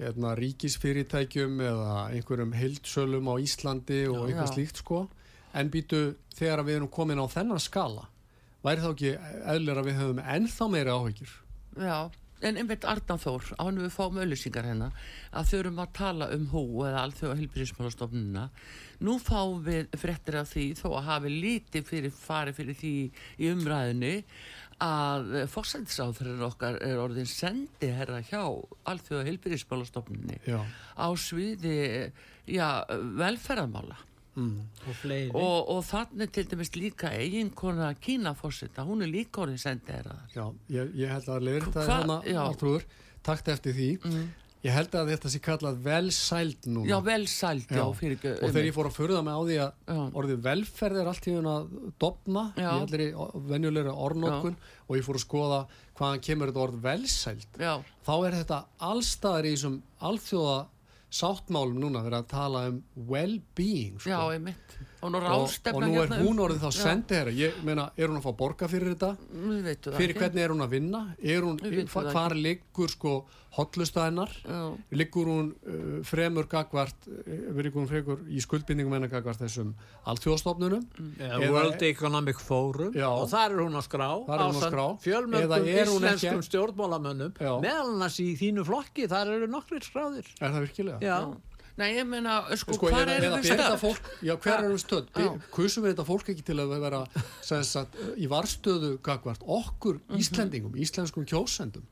eðna, 0.02 0.32
ríkisfyrirtækjum 0.40 1.60
eða 1.62 1.96
einhverjum 2.16 2.54
heildsölum 2.58 3.28
á 3.30 3.36
Íslandi 3.44 4.06
og 4.10 4.24
eitthvað 4.30 4.48
Já. 4.48 4.54
slíkt 4.56 4.80
sko 4.82 5.02
en 5.54 5.70
býtu 5.74 6.00
þegar 6.38 6.64
við 6.66 6.80
erum 6.80 6.92
komin 6.92 7.20
á 7.22 7.28
þennan 7.30 7.62
skala 7.62 8.08
væri 8.64 8.82
þá 8.84 8.90
ekki 8.94 9.12
eðlir 9.56 9.82
að 9.82 9.90
við 9.90 10.00
höfum 10.00 10.24
ennþá 10.24 10.68
meiri 10.72 10.96
áhyggjur 10.96 11.36
Já, 11.82 11.98
en 12.48 12.58
einmitt 12.62 12.88
Arnan 12.90 13.22
Þór, 13.22 13.52
ánum 13.62 13.86
við 13.86 13.94
fáum 13.96 14.18
auðlýsingar 14.22 14.68
hérna, 14.70 14.90
að 15.32 15.52
þurfum 15.52 15.84
að 15.84 15.94
tala 15.98 16.30
um 16.36 16.48
hú 16.52 16.64
eða 16.88 17.04
alþjóða 17.06 17.38
heilbyrðismálastofnuna. 17.42 18.48
Nú 19.06 19.18
fáum 19.22 19.62
við 19.66 19.94
fréttir 20.02 20.40
af 20.42 20.52
því, 20.52 20.66
þó 20.80 20.88
að 20.92 21.08
hafi 21.10 21.32
lítið 21.36 21.88
fyrir 21.88 22.16
fari 22.16 22.56
fyrir 22.58 22.78
því 22.82 22.96
í 23.42 23.52
umræðinu, 23.54 24.14
að 24.82 25.34
fórsættisáþurinn 25.54 26.46
okkar 26.48 26.80
er 26.82 26.98
orðin 26.98 27.30
sendi 27.30 27.92
herra 27.94 28.24
hjá 28.26 28.42
alþjóða 28.90 29.28
heilbyrðismálastofnunni 29.28 30.40
Já. 30.48 30.58
á 30.98 31.08
sviði, 31.14 32.10
já, 32.50 32.82
velferðarmála. 33.22 34.00
Og 34.38 34.96
fleiri. 35.02 35.32
Og, 35.36 35.70
og 35.76 35.82
þannig 35.84 36.32
til 36.32 36.46
dæmis 36.52 36.72
líka 36.78 37.12
eiginkona 37.12 37.94
Kína 38.00 38.32
fórsetta, 38.38 38.86
hún 38.88 39.04
er 39.04 39.12
líka 39.12 39.44
orðin 39.44 39.60
sendi 39.60 39.92
herra 39.92 40.16
þar. 40.22 40.36
Já, 40.36 40.46
ég, 40.78 40.94
ég 41.04 41.12
held 41.12 41.28
að 41.28 41.50
þetta 41.52 41.88
Hva- 41.88 42.22
hérna, 42.24 42.82
takt 43.24 43.48
eftir 43.52 43.76
því 43.76 43.90
ég 44.62 44.74
held 44.76 44.94
að 44.94 45.10
þetta 45.16 45.30
sé 45.34 45.40
kallað 45.42 45.78
velsæld 45.86 46.68
núna 46.70 46.90
Já, 46.92 46.98
vel 47.06 47.24
sælt, 47.30 47.72
já, 47.72 47.82
Já. 47.82 47.86
fyrir 47.98 48.18
ekki. 48.20 48.34
og 48.38 48.52
þegar 48.54 48.68
ég 48.68 48.76
fór 48.76 48.90
að 48.90 48.98
furða 48.98 49.22
mig 49.26 49.34
á 49.34 49.42
því 49.42 49.56
að 49.58 49.72
Já. 49.90 50.02
orðið 50.22 50.42
velferð 50.46 51.00
er 51.02 51.10
allt 51.12 51.28
í 51.28 51.34
hún 51.34 51.50
að 51.50 51.72
dopna 52.04 52.44
í 52.54 52.62
Já. 52.62 52.70
allir 52.78 53.06
venjulegri 53.50 53.96
orðnótkun 54.06 54.60
og 54.88 54.98
ég 55.00 55.08
fór 55.08 55.18
að 55.18 55.26
skoða 55.26 55.60
hvaðan 55.98 56.24
kemur 56.28 56.52
þetta 56.52 56.64
orð 56.68 56.78
velsæld 56.86 57.58
Já, 57.58 57.74
þá 58.06 58.14
er 58.28 58.38
þetta 58.42 58.60
allstaðar 58.92 59.50
í 59.50 59.56
þessum 59.56 59.80
alþjóða 60.02 60.58
sáttmálum 61.12 61.80
núna 61.82 62.04
verið 62.06 62.22
að 62.22 62.30
tala 62.32 62.64
um 62.72 62.82
well-being 63.10 64.00
já, 64.00 64.16
sko. 64.16 64.32
einmitt. 64.32 64.78
Og 65.02 65.12
nú 65.12 65.18
og, 65.18 65.82
nú 65.82 65.96
er 65.98 66.08
hérna 66.08 66.20
um- 66.22 66.28
hún 66.28 66.42
orðið 66.46 66.60
þá 66.62 66.70
Já. 66.72 66.82
sendi 66.84 67.16
herra 67.16 67.32
ég 67.32 67.62
meina, 67.64 67.90
er 67.98 68.08
hún 68.08 68.18
að 68.22 68.26
fá 68.28 68.32
borga 68.38 68.68
fyrir 68.70 68.96
þetta 68.96 69.16
fyrir 69.98 70.14
hvernig 70.20 70.44
er 70.44 70.50
hún 70.54 70.62
að 70.66 70.70
vinna 70.76 71.16
er 71.22 71.42
hún, 71.42 71.58
hvar 72.14 72.36
liggur 72.38 72.90
sko 72.90 73.26
hotlustæðinar 73.58 74.30
Já. 74.48 74.78
liggur 74.96 75.26
hún 75.28 75.50
uh, 75.68 76.04
fremur 76.08 76.46
gagvart, 76.48 76.96
uh, 77.08 77.52
fremur 77.58 78.22
í 78.32 78.40
skuldbindingum 78.40 78.94
en 78.96 79.08
að 79.10 79.12
gagvart 79.18 79.42
þessum 79.44 79.74
alþjóðstofnunum 80.08 80.86
Ja, 81.20 81.38
Eða- 81.40 81.52
World 81.52 81.82
Economic 81.84 82.40
Forum 82.40 82.94
Já. 82.96 83.10
og 83.10 83.28
þar 83.30 83.52
er 83.58 83.62
hún 83.66 83.76
að 83.76 83.88
skrá 83.90 84.08
að 84.28 84.56
skrá. 84.70 84.86
ekki- 86.08 86.32
íslenskum 86.32 86.44
stjórnmálamönnum 86.48 87.34
Já. 87.40 87.54
meðal 87.62 87.92
annars 87.96 88.20
í 88.24 88.30
þínu 88.40 88.66
flokki, 88.66 89.08
þar 89.12 89.28
eru 89.36 89.48
nokkrir 89.48 89.84
skráðir 89.84 90.26
er 90.40 90.50
það 90.52 90.62
virkilega? 90.68 91.00
Já, 91.02 91.18
Nei, 91.82 91.90
ég 91.98 92.06
meina, 92.06 92.36
sko, 92.60 92.76
Sko, 92.78 92.90
hvað 92.92 93.10
er 93.10 93.24
þetta 93.26 93.40
stöð? 93.56 93.78
fólk, 93.82 94.10
já, 94.28 94.34
hver 94.44 94.66
við 94.68 94.78
stödd? 94.84 95.08
Já. 95.18 95.30
Kusum 95.56 95.84
við 95.86 95.94
þetta 95.96 96.06
fólk 96.06 96.30
ekki 96.34 96.44
til 96.46 96.58
að 96.62 96.76
vera 96.84 97.00
sem 97.42 97.64
sagt, 97.66 97.96
í 98.22 98.28
varstöðu 98.30 98.92
gagvart 99.02 99.42
okkur 99.48 99.98
Mhm. 100.08 100.20
Íslendingum, 100.22 100.76
íslenskum 100.78 101.26
kjósendum 101.26 101.84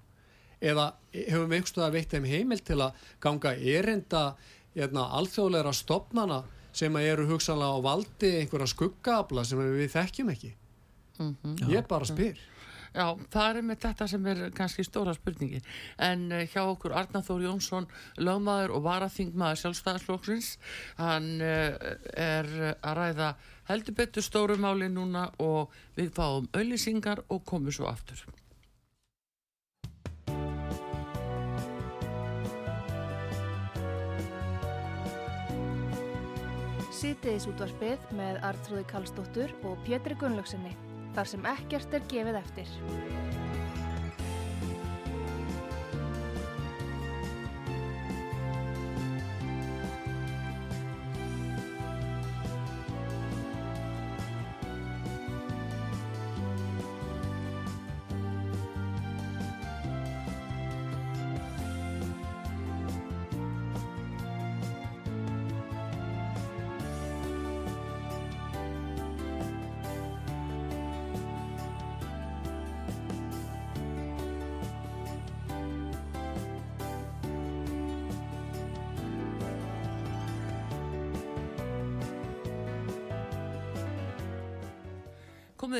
eða 0.61 0.93
hefum 1.15 1.49
við 1.49 1.57
einhverstuð 1.61 1.85
að 1.87 1.93
veitt 1.97 2.09
þeim 2.13 2.27
heimil 2.29 2.59
til 2.63 2.77
að 2.83 2.93
ganga 3.23 3.55
erinda 3.55 4.35
hérna, 4.75 5.07
alþjóðleira 5.17 5.73
stopnana 5.73 6.43
sem 6.71 6.95
eru 7.01 7.25
hugsanlega 7.25 7.73
á 7.73 7.79
valdi 7.81 8.29
einhverja 8.43 8.67
skuggaabla 8.75 9.43
sem 9.45 9.57
við 9.57 9.89
þekkjum 9.95 10.29
ekki 10.35 10.53
Mhm. 11.19 11.57
ég 11.71 11.87
bara 11.87 12.05
spyr 12.05 12.37
Já, 12.95 13.05
það 13.29 13.49
er 13.49 13.61
með 13.69 13.81
þetta 13.85 14.09
sem 14.09 14.27
er 14.31 14.41
kannski 14.57 14.85
stóra 14.87 15.13
spurningi. 15.17 15.61
En 16.01 16.27
uh, 16.31 16.43
hjá 16.49 16.63
okkur 16.63 16.95
Arnar 16.97 17.25
Þór 17.27 17.45
Jónsson, 17.45 17.87
lögmaður 18.17 18.75
og 18.77 18.83
varaþingmaður 18.87 19.63
sjálfstæðarsflokksins, 19.63 20.55
hann 20.97 21.31
uh, 21.43 21.77
er 22.17 22.51
að 22.81 22.99
ræða 23.03 23.31
heldur 23.69 23.93
betur 24.01 24.25
stóru 24.25 24.57
máli 24.57 24.89
núna 24.89 25.29
og 25.45 25.73
við 25.97 26.11
fáum 26.17 26.49
auðlýsingar 26.57 27.25
og 27.29 27.45
komum 27.45 27.73
svo 27.73 27.89
aftur. 27.91 28.25
Sýtiðis 36.99 37.45
útvarpið 37.47 38.09
með 38.17 38.41
Artrúði 38.43 38.83
Kallstóttur 38.89 39.53
og 39.63 39.79
Pétri 39.85 40.17
Gunnlaugsinni. 40.19 40.88
Þar 41.19 41.27
sem 41.27 41.47
ekkert 41.51 41.95
er 41.97 42.03
gefið 42.07 42.37
eftir. 42.39 42.69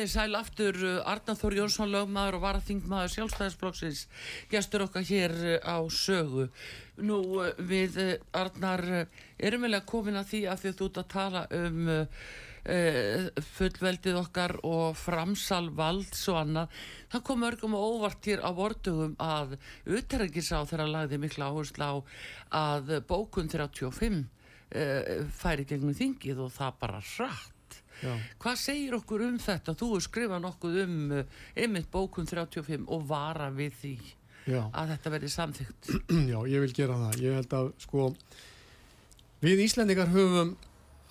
Komið 0.10 0.24
sæl 0.24 0.38
aftur, 0.39 0.78
uh, 0.82 1.05
Arnar 1.05 1.36
Þór 1.38 1.55
Jónsson 1.60 1.91
lögmaður 1.93 2.39
og 2.39 2.41
varaþingmaður 2.41 3.12
sjálfstæðisflokksins, 3.14 3.99
gestur 4.49 4.82
okkar 4.88 5.03
hér 5.05 5.36
uh, 5.38 5.60
á 5.62 5.78
sögu. 5.93 6.47
Nú 6.97 7.18
uh, 7.38 7.51
við 7.62 7.99
Arnar 8.34 8.82
erum 9.38 9.68
vel 9.68 9.76
að 9.78 9.86
komin 9.91 10.18
að 10.18 10.32
því 10.32 10.39
að 10.49 10.64
því 10.64 10.72
að 10.72 10.80
þú 10.80 10.88
ert 10.88 10.97
að 10.97 11.12
tala 11.14 11.43
um 11.60 11.91
uh, 11.91 13.28
fullveldið 13.51 14.18
okkar 14.24 14.55
og 14.72 14.97
framsal 14.97 15.70
valds 15.78 16.26
og 16.34 16.41
annað. 16.41 16.82
Það 17.14 17.26
kom 17.30 17.47
örgum 17.51 17.78
og 17.78 17.86
óvart 17.99 18.32
hér 18.32 18.41
á 18.41 18.49
vortugum 18.49 19.14
að 19.22 19.60
utæringisá 19.86 20.64
þeirra 20.74 20.89
lagði 20.89 21.22
mikla 21.22 21.51
áherslu 21.53 21.86
á 21.86 21.93
að 22.64 22.95
bókun 23.14 23.53
35 23.53 24.26
uh, 24.26 25.24
færi 25.38 25.70
gegnum 25.70 25.93
þingið 26.01 26.45
og 26.47 26.53
það 26.57 26.82
bara 26.82 27.05
hratt. 27.14 27.59
Já. 28.04 28.14
Hvað 28.39 28.62
segir 28.62 28.95
okkur 28.97 29.26
um 29.28 29.39
þetta? 29.41 29.76
Þú 29.76 29.89
hefur 29.93 30.06
skrifað 30.06 30.45
nokkuð 30.45 30.80
um 30.86 30.95
uh, 31.18 31.41
einmitt 31.56 31.89
bókun 31.91 32.30
35 32.30 32.88
og 32.88 33.04
vara 33.10 33.50
við 33.56 33.76
því 33.82 33.95
Já. 34.50 34.62
að 34.72 34.93
þetta 34.93 35.14
verði 35.16 35.34
samþygt. 35.36 35.91
Já, 36.32 36.39
ég 36.54 36.66
vil 36.66 36.74
gera 36.76 36.97
það. 37.04 37.20
Ég 37.26 37.38
held 37.39 37.58
að 37.60 37.72
sko 37.84 38.08
við 39.43 39.66
Íslendingar 39.66 40.12
höfum 40.14 40.56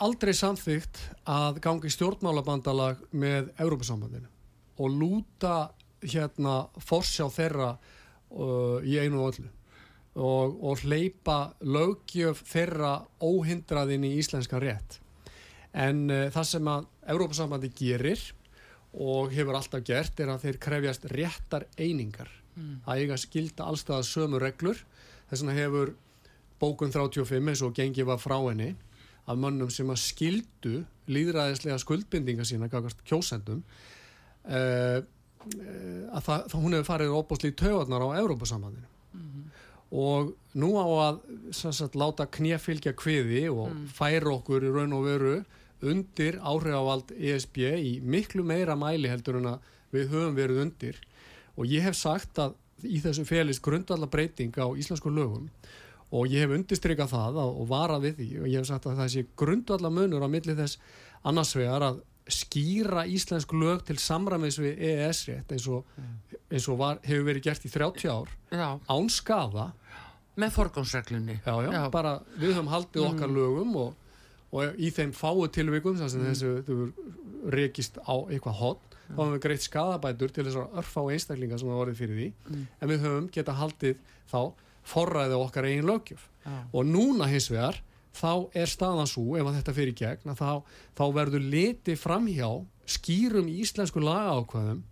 aldrei 0.05 0.33
samþygt 0.37 1.03
að 1.29 1.61
gangi 1.65 1.91
stjórnmálabandalag 1.93 3.01
með 3.11 3.53
Európa-sambandinu 3.59 4.29
og 4.79 4.95
lúta 4.95 5.55
hérna 6.05 6.61
forsjá 6.87 7.27
þeirra 7.35 7.73
uh, 7.75 8.79
í 8.87 8.99
einu 9.03 9.25
og 9.25 9.33
öllu 9.33 9.49
og, 10.19 10.55
og 10.63 10.83
hleypa 10.83 11.55
löggjöf 11.63 12.43
þeirra 12.49 12.95
óhindraðin 13.23 14.07
í 14.07 14.17
íslenska 14.19 14.61
rétt. 14.63 14.99
En 15.79 16.05
uh, 16.11 16.27
það 16.35 16.51
sem 16.51 16.71
að 16.73 16.89
Európa-sambandi 17.15 17.71
gerir 17.79 18.23
og 18.99 19.33
hefur 19.35 19.59
alltaf 19.59 19.85
gert 19.87 20.21
er 20.21 20.33
að 20.33 20.47
þeir 20.47 20.61
krefjast 20.65 21.09
réttar 21.13 21.69
einingar. 21.79 22.31
Að 22.89 23.05
eiga 23.05 23.19
skilda 23.21 23.69
allstað 23.69 24.07
sömu 24.09 24.41
reglur. 24.43 24.81
Þess 25.29 25.45
vegna 25.45 25.55
hefur 25.55 25.93
bókun 26.59 26.91
35 26.91 27.53
eins 27.53 27.63
og 27.63 27.77
gengið 27.77 28.09
var 28.09 28.19
frá 28.19 28.39
henni 28.49 28.73
af 29.29 29.37
mönnum 29.39 29.71
sem 29.71 29.89
að 29.93 30.01
skildu 30.03 30.75
líðræðislega 31.13 31.79
skuldbindinga 31.83 32.47
sína 32.49 32.71
kjósendum 32.73 33.61
uh, 34.49 34.99
að 34.99 36.23
það, 36.25 36.49
það, 36.51 36.57
hún 36.59 36.75
hefur 36.77 36.89
farið 36.89 37.15
óbústlí 37.15 37.53
töðarnar 37.57 38.05
á 38.05 38.19
Európa-sambandinu 38.19 38.89
og 39.89 40.35
nú 40.61 40.75
á 40.77 40.87
að 41.09 41.21
sagt, 41.57 41.97
láta 41.97 42.27
knjafylgja 42.29 42.93
kviði 42.99 43.47
og 43.49 43.73
færa 43.97 44.35
okkur 44.35 44.67
í 44.69 44.73
raun 44.75 44.93
og 44.99 45.07
veru 45.07 45.37
undir 45.83 46.39
áhrifavald 46.43 47.13
ESB 47.17 47.57
í 47.79 47.93
miklu 48.03 48.45
meira 48.45 48.77
mæli 48.77 49.09
heldur 49.11 49.37
en 49.41 49.51
að 49.55 49.59
við 49.95 50.09
höfum 50.13 50.35
verið 50.37 50.63
undir. 50.65 50.97
Og 51.59 51.67
ég 51.67 51.83
hef 51.83 51.97
sagt 51.97 52.39
að 52.39 52.55
í 52.85 53.01
þessu 53.03 53.25
félist 53.27 53.63
grundvallar 53.65 54.11
breyting 54.11 54.55
á 54.59 54.67
íslensku 54.79 55.11
lögum 55.11 55.49
og 56.13 56.29
ég 56.31 56.45
hef 56.47 56.55
undistrykað 56.57 57.11
það 57.13 57.35
að- 57.43 57.57
og 57.61 57.69
varað 57.69 58.05
við 58.07 58.15
því. 58.21 58.29
Og 58.43 58.47
ég 58.49 58.59
hef 58.63 58.67
sagt 58.67 58.87
að 58.87 58.97
það 59.03 59.09
sé 59.15 59.27
grundvallar 59.37 59.91
munur 59.93 60.23
á 60.25 60.29
milli 60.29 60.55
þess 60.55 60.79
annars 61.25 61.55
vegar 61.57 61.83
að 61.83 62.01
skýra 62.29 63.07
íslensk 63.09 63.53
lög 63.57 63.85
til 63.89 63.97
samræmis 63.97 64.59
við 64.61 64.79
EES-rétt 64.79 65.53
eins 65.53 65.67
og, 65.69 65.85
eins 66.53 66.67
og 66.69 66.79
var, 66.79 66.99
hefur 67.03 67.25
verið 67.25 67.43
gert 67.49 67.65
í 67.65 67.71
30 67.73 68.09
ár 68.13 68.29
Já, 68.53 68.79
án 68.89 69.09
skaða. 69.09 69.73
Með 70.39 70.53
forgómsreglunni. 70.55 71.41
bara 71.91 72.21
við 72.39 72.53
höfum 72.55 72.69
haldið 72.69 73.07
okkar 73.09 73.29
lögum 73.33 73.77
og, 73.77 73.95
og 74.53 74.79
í 74.81 74.91
þeim 74.95 75.13
fáu 75.17 75.47
tilvikum 75.53 75.99
þar 75.99 76.13
sem 76.13 76.25
þessu 76.25 76.53
þau 76.67 76.79
rekist 77.53 77.99
á 78.01 78.15
eitthvað 78.29 78.59
hot 78.63 78.97
þá 79.09 79.19
höfum 79.19 79.35
við 79.35 79.43
greitt 79.45 79.65
skadabætur 79.65 80.33
til 80.33 80.45
þessar 80.49 80.73
örfá 80.81 81.03
einstaklinga 81.13 81.59
sem 81.61 81.69
hafa 81.71 81.85
orðið 81.85 82.01
fyrir 82.03 82.19
því. 82.19 82.29
En 82.81 82.91
við 82.91 83.05
höfum 83.05 83.29
geta 83.33 83.55
haldið 83.57 84.01
þá 84.29 84.41
forræði 84.89 85.39
okkar 85.39 85.69
eigin 85.69 85.89
lögjöf 85.89 86.27
Já. 86.45 86.57
og 86.73 86.89
núna 86.89 87.29
hins 87.29 87.49
vegar 87.53 87.81
þá 88.17 88.49
er 88.57 88.71
staðan 88.73 89.09
svo 89.09 89.37
ef 89.39 89.47
að 89.47 89.59
þetta 89.61 89.77
fyrir 89.77 89.97
gegn 90.01 90.33
að 90.33 90.41
þá, 90.41 90.53
þá 90.97 91.05
verður 91.19 91.49
litið 91.55 92.01
framhjá 92.01 92.51
skýrum 92.89 93.51
íslensku 93.53 94.01
lagaákvæðum 94.03 94.83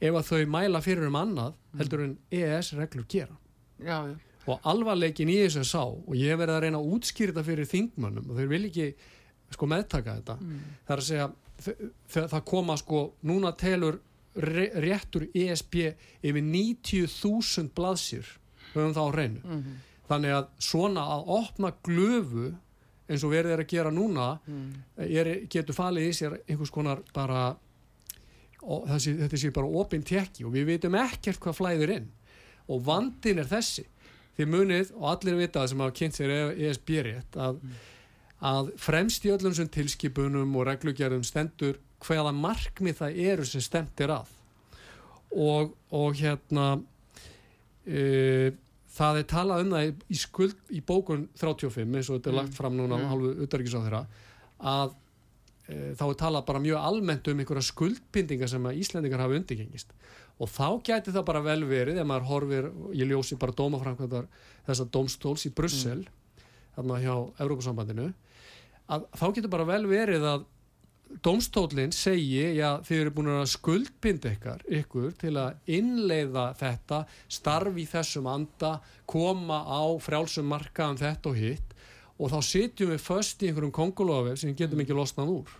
ef 0.00 0.16
að 0.16 0.28
þau 0.30 0.42
mæla 0.54 0.80
fyrir 0.84 1.10
um 1.10 1.18
annað 1.18 1.56
heldur 1.78 2.04
en 2.06 2.16
EES 2.30 2.72
reglur 2.78 3.06
gera. 3.10 3.36
Já, 3.82 4.06
já. 4.06 4.14
Og 4.50 4.66
alvarleikin 4.72 5.30
í 5.32 5.38
þessu 5.44 5.64
sá 5.68 5.82
og 5.84 6.12
ég 6.18 6.38
verið 6.40 6.56
að 6.56 6.62
reyna 6.66 6.80
að 6.80 6.92
útskýra 6.96 7.32
þetta 7.32 7.46
fyrir 7.48 7.70
þingmönnum 7.70 8.30
og 8.30 8.38
þeir 8.40 8.50
vil 8.52 8.62
ekki 8.68 8.88
sko 9.54 9.66
meðtaka 9.70 10.16
þetta. 10.20 10.36
Það 10.86 10.94
er 10.96 11.02
að 11.02 11.08
segja 11.10 11.30
það 12.14 12.44
koma 12.48 12.76
sko 12.80 13.04
núna 13.28 13.52
telur 13.58 13.98
réttur 14.40 15.26
ESB 15.34 15.74
yfir 16.22 16.42
90.000 16.46 17.72
blaðsýr 17.76 18.28
höfum 18.72 18.94
það 18.94 19.08
á 19.10 19.12
hreinu. 19.14 19.40
Þannig 20.10 20.34
að 20.36 20.46
svona 20.62 21.02
að 21.16 21.32
opna 21.36 21.72
glöfu 21.86 22.52
eins 23.10 23.24
og 23.26 23.32
verið 23.34 23.56
er 23.56 23.64
að 23.64 23.72
gera 23.72 23.90
núna 23.90 24.28
er, 25.02 25.32
getur 25.50 25.74
falið 25.74 26.08
í 26.08 26.14
sér 26.14 26.38
einhvers 26.46 26.70
konar 26.70 27.02
bara 27.14 27.56
og 28.62 28.86
þessi, 28.86 29.16
þetta 29.18 29.38
sé 29.40 29.50
bara 29.56 29.66
opinn 29.80 30.02
tekki 30.06 30.44
og 30.46 30.52
við 30.54 30.66
veitum 30.68 30.94
ekkert 31.00 31.40
hvað 31.40 31.58
flæðir 31.58 31.94
inn. 31.96 32.08
Og 32.70 32.82
vandin 32.86 33.40
er 33.42 33.48
þessi 33.50 33.86
þið 34.38 34.50
munið 34.54 34.92
og 34.96 35.06
allir 35.14 35.38
vita 35.40 35.66
sem 35.68 35.80
hafa 35.82 35.96
kynnt 35.96 36.18
sér 36.18 36.34
ESB 36.54 36.92
rétt 37.06 37.38
að, 37.40 37.60
að 38.52 38.72
fremst 38.80 39.26
í 39.26 39.32
öllum 39.34 39.54
sem 39.56 39.68
tilskipunum 39.72 40.56
og 40.56 40.68
reglugerðum 40.70 41.26
stendur 41.26 41.80
hvaða 42.00 42.32
markmið 42.36 43.02
það 43.02 43.20
eru 43.32 43.46
sem 43.48 43.64
stemt 43.64 44.00
er 44.00 44.14
að. 44.20 44.30
Og, 45.30 45.74
og 45.94 46.16
hérna 46.18 46.70
e, 47.86 48.52
það 48.90 49.20
er 49.20 49.28
talað 49.30 49.64
um 49.64 49.74
það 49.74 49.86
í, 49.86 49.92
í 50.10 50.18
skuld 50.18 50.72
í 50.74 50.80
bókun 50.86 51.28
35 51.38 51.84
eins 51.84 52.10
og 52.10 52.18
þetta 52.18 52.32
er 52.32 52.38
lagt 52.40 52.56
fram 52.56 52.76
núna 52.78 52.98
mm. 52.98 53.12
hálfu 53.12 53.30
utarikis 53.46 53.76
á 53.78 53.80
þeirra 53.84 54.00
að 54.72 54.96
e, 55.68 55.76
þá 55.98 56.04
er 56.08 56.18
talað 56.24 56.48
bara 56.48 56.62
mjög 56.64 56.88
almennt 56.90 57.30
um 57.30 57.42
einhverja 57.42 57.68
skuldbindingar 57.68 58.50
sem 58.50 58.66
að 58.66 58.80
Íslendingar 58.82 59.22
hafa 59.22 59.38
undirgengist 59.38 59.94
og 60.40 60.48
þá 60.48 60.68
gæti 60.88 61.12
það 61.12 61.26
bara 61.28 61.44
vel 61.44 61.60
verið 61.68 62.00
ef 62.00 62.08
maður 62.08 62.30
horfir, 62.30 62.70
ég 62.96 63.10
ljósi 63.10 63.38
bara 63.40 63.56
dómaframkvæmdar 63.58 64.30
þessar 64.68 64.88
dómstóls 64.94 65.44
í 65.48 65.52
Brussel 65.54 66.00
mm. 66.00 66.46
þarna 66.78 67.02
hjá 67.02 67.14
Európa-sambandinu 67.44 68.08
að 68.90 69.06
þá 69.20 69.26
getur 69.36 69.52
bara 69.52 69.68
vel 69.68 69.84
verið 69.90 70.26
að 70.32 70.48
Dómstólinn 71.10 71.90
segi, 71.90 72.52
já 72.54 72.78
þið 72.86 73.00
eru 73.02 73.12
búin 73.16 73.28
að 73.32 73.48
skuldbinda 73.50 74.30
ykkar, 74.30 74.60
ykkur 74.78 75.08
til 75.18 75.32
að 75.42 75.72
innleiða 75.74 76.44
þetta, 76.60 77.00
starfi 77.26 77.82
í 77.82 77.88
þessum 77.90 78.28
anda, 78.30 78.76
koma 79.10 79.58
á 79.66 79.82
frjálsum 79.98 80.46
markaðum 80.52 81.00
þetta 81.00 81.32
og 81.32 81.40
hitt 81.40 81.74
og 82.14 82.30
þá 82.30 82.38
sitjum 82.46 82.92
við 82.92 83.02
först 83.02 83.42
í 83.42 83.50
einhverjum 83.50 83.74
kongulofið 83.74 84.38
sem 84.38 84.54
getum 84.54 84.84
ekki 84.84 84.94
losnað 84.94 85.34
úr. 85.34 85.58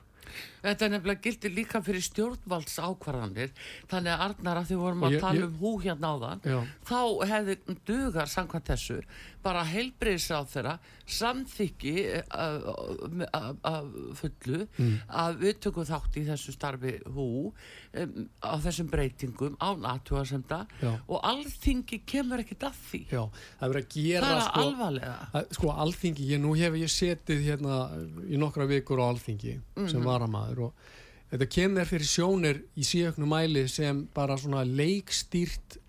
Þetta 0.61 0.87
er 0.87 0.95
nefnilega 0.95 1.25
gildir 1.25 1.55
líka 1.57 1.81
fyrir 1.85 2.05
stjórnvalds 2.05 2.79
ákvarðanir 2.79 3.53
þannig 3.91 4.13
að 4.13 4.25
Arnar 4.27 4.61
að 4.61 4.71
þið 4.71 4.83
vorum 4.85 5.07
að 5.07 5.17
ég, 5.17 5.25
tala 5.25 5.41
ég, 5.41 5.47
um 5.49 5.59
hú 5.61 5.73
hérna 5.81 6.13
á 6.13 6.17
þann 6.25 6.43
já. 6.45 6.59
þá 6.91 7.01
hefði 7.31 7.59
dugar 7.89 8.33
samkvæmt 8.35 8.73
þessu 8.73 8.99
bara 9.41 9.63
heilbreyðs 9.65 10.29
á 10.37 10.41
þeirra 10.49 10.75
samþykki 11.11 11.95
af 12.37 13.87
fullu 14.21 14.61
mm. 14.67 14.93
að 15.09 15.39
við 15.41 15.61
tökum 15.65 15.87
þátt 15.89 16.19
í 16.21 16.25
þessu 16.29 16.55
starfi 16.55 16.93
hú 17.09 17.29
um, 17.49 18.29
á 18.45 18.55
þessum 18.63 18.91
breytingum 18.93 19.57
á 19.57 19.73
natúarsemda 19.81 20.61
og 20.85 21.17
alþingi 21.27 22.03
kemur 22.09 22.45
ekkit 22.45 22.69
að 22.69 22.79
því 22.91 23.03
Já, 23.11 23.23
það 23.33 23.65
verður 23.65 23.81
að 23.81 23.97
gera 23.97 24.29
það 24.29 24.37
er 24.37 24.45
sko, 24.45 24.67
alvarlega 24.67 25.17
að, 25.33 25.49
sko 25.59 25.73
alþingi, 25.87 26.29
ég, 26.35 26.43
nú 26.45 26.55
hef 26.61 26.79
ég 26.81 26.95
setið 26.95 27.45
hérna 27.49 27.81
í 28.29 28.41
nokkra 28.41 28.69
vikur 28.71 29.01
á 29.01 29.05
alþingi 29.09 29.57
mm 29.57 29.63
-hmm. 29.81 29.91
sem 29.91 30.11
varamaður 30.21 30.67
og 30.69 30.89
þetta 31.31 31.51
kemur 31.57 31.89
fyrir 31.89 32.11
sjónir 32.11 32.65
í 32.77 32.87
síöknu 32.87 33.29
mæli 33.29 33.67
sem 33.71 34.05
bara 34.15 34.39
svona 34.41 34.65
leikstýrt 34.67 35.81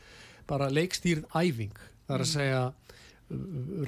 bara 0.50 0.70
leikstýrð 0.72 1.28
æfing. 1.38 1.76
Það 2.08 2.16
er 2.16 2.24
að 2.26 2.32
segja 2.32 2.62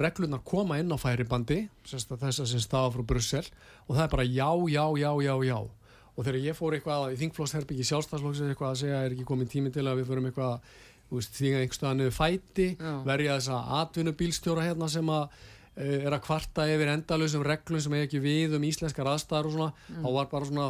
reglunar 0.00 0.40
koma 0.46 0.78
inn 0.80 0.92
á 0.92 0.96
færibandi 0.96 1.66
þess 1.84 2.40
að 2.40 2.48
sem 2.48 2.62
staða 2.62 2.94
frá 2.94 3.04
Brussel 3.04 3.44
og 3.44 3.96
það 3.96 4.04
er 4.06 4.12
bara 4.14 4.24
já, 4.24 4.50
já, 4.72 4.84
já, 4.96 5.10
já, 5.26 5.34
já. 5.44 5.58
Og 6.14 6.22
þegar 6.22 6.40
ég 6.46 6.56
fór 6.56 6.76
eitthvað 6.76 7.12
í 7.12 7.18
þingflósherbyggi 7.20 7.86
sjálfstafslóksins 7.88 8.52
eitthvað 8.52 8.70
að 8.70 8.80
segja 8.84 9.00
er 9.02 9.14
ekki 9.16 9.26
komin 9.28 9.50
tími 9.50 9.72
til 9.74 9.84
að 9.84 10.00
við 10.00 10.12
förum 10.12 10.28
eitthvað 10.30 10.70
því 11.14 11.50
að 11.52 11.64
einhverstaðan 11.64 12.00
niður 12.00 12.14
fæti 12.16 12.68
verja 13.04 13.36
þess 13.36 13.50
að 13.54 13.74
atvinnubílstjóra 13.80 14.64
hérna 14.64 14.88
sem 14.90 15.10
að 15.12 15.42
er 15.76 16.14
að 16.14 16.22
kvarta 16.22 16.66
yfir 16.70 16.92
endalösum 16.92 17.44
reglum 17.46 17.82
sem 17.82 17.96
er 17.96 18.06
ekki 18.06 18.22
við 18.22 18.54
um 18.58 18.66
íslenskar 18.66 19.10
aðstæðar 19.10 19.48
og 19.48 19.56
svona, 19.56 19.70
mm. 19.74 20.04
þá 20.04 20.08
var 20.18 20.30
bara 20.30 20.48
svona 20.50 20.68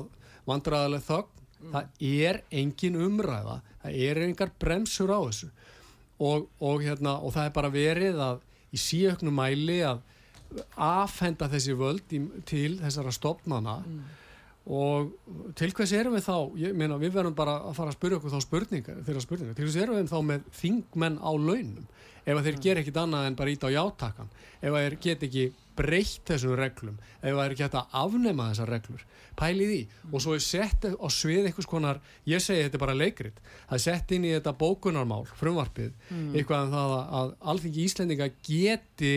vandræðileg 0.48 1.05
þögn, 1.05 1.44
mm. 1.61 1.74
það 1.74 2.09
er 2.24 2.40
engin 2.62 2.98
umræða, 3.05 3.61
það 3.82 4.00
er 4.09 4.22
engar 4.24 4.52
bremsur 4.61 5.12
á 5.12 5.20
þessu 5.26 5.50
og, 6.24 6.48
og, 6.61 6.82
hérna, 6.84 7.18
og 7.20 7.34
það 7.34 7.48
er 7.48 7.55
bara 7.59 7.72
verið 7.74 8.20
að 8.22 8.42
í 8.74 8.80
síöknum 8.80 9.36
mæli 9.36 9.80
að 9.86 10.02
afhenda 10.78 11.48
þessi 11.50 11.74
völd 11.78 12.12
í, 12.14 12.20
til 12.46 12.76
þessara 12.78 13.12
stopnana 13.14 13.80
mm. 13.82 14.00
og 14.72 15.12
til 15.59 15.72
hvers 15.74 15.92
erum 15.98 16.16
við 16.16 16.26
þá 16.28 16.36
ég 16.62 16.76
meina 16.78 16.98
við 17.00 17.16
verðum 17.18 17.36
bara 17.36 17.59
að 17.68 17.76
fara 17.78 17.92
að 17.92 17.98
spyrja 17.98 18.20
okkur 18.20 18.34
þá 18.34 18.46
spurningar, 18.46 19.00
þeirra 19.07 19.24
spurningar, 19.24 19.59
til 19.59 19.66
hvers 19.66 19.80
erum 19.82 19.98
við 19.98 20.12
þá 20.12 20.18
með 20.30 20.50
þingmenn 20.61 21.20
á 21.20 21.30
launum 21.34 21.88
ef 22.24 22.40
þeir 22.46 22.60
ger 22.64 22.80
ekkit 22.80 22.98
annað 23.00 23.28
en 23.28 23.36
bara 23.38 23.52
ít 23.52 23.66
á 23.66 23.68
játakan 23.74 24.32
ef 24.64 24.72
þeir 24.72 24.96
get 25.02 25.26
ekki 25.26 25.44
breytt 25.74 26.22
þessum 26.28 26.54
reglum, 26.58 26.98
ef 27.20 27.36
þeir 27.36 27.54
geta 27.58 27.84
afnema 27.98 28.48
þessar 28.52 28.70
reglur, 28.70 29.04
pælið 29.38 29.72
í. 29.74 29.80
Og 30.12 30.22
svo 30.22 30.36
er 30.36 30.44
sett 30.44 30.86
á 30.86 31.08
svið 31.10 31.48
einhvers 31.48 31.68
konar 31.68 32.00
ég 32.30 32.42
segi 32.42 32.62
þetta 32.66 32.78
er 32.78 32.84
bara 32.84 32.96
leikrit 32.96 33.40
það 33.42 33.78
er 33.78 33.84
sett 33.84 34.14
inn 34.14 34.26
í 34.28 34.34
þetta 34.36 34.54
bókunarmál, 34.60 35.24
frumvarpið 35.40 35.90
mm. 35.90 36.28
eitthvað 36.34 36.68
um 36.68 36.76
það 36.76 36.94
að 37.20 37.32
alþingi 37.52 37.88
Íslendinga 37.88 38.28
geti 38.46 39.16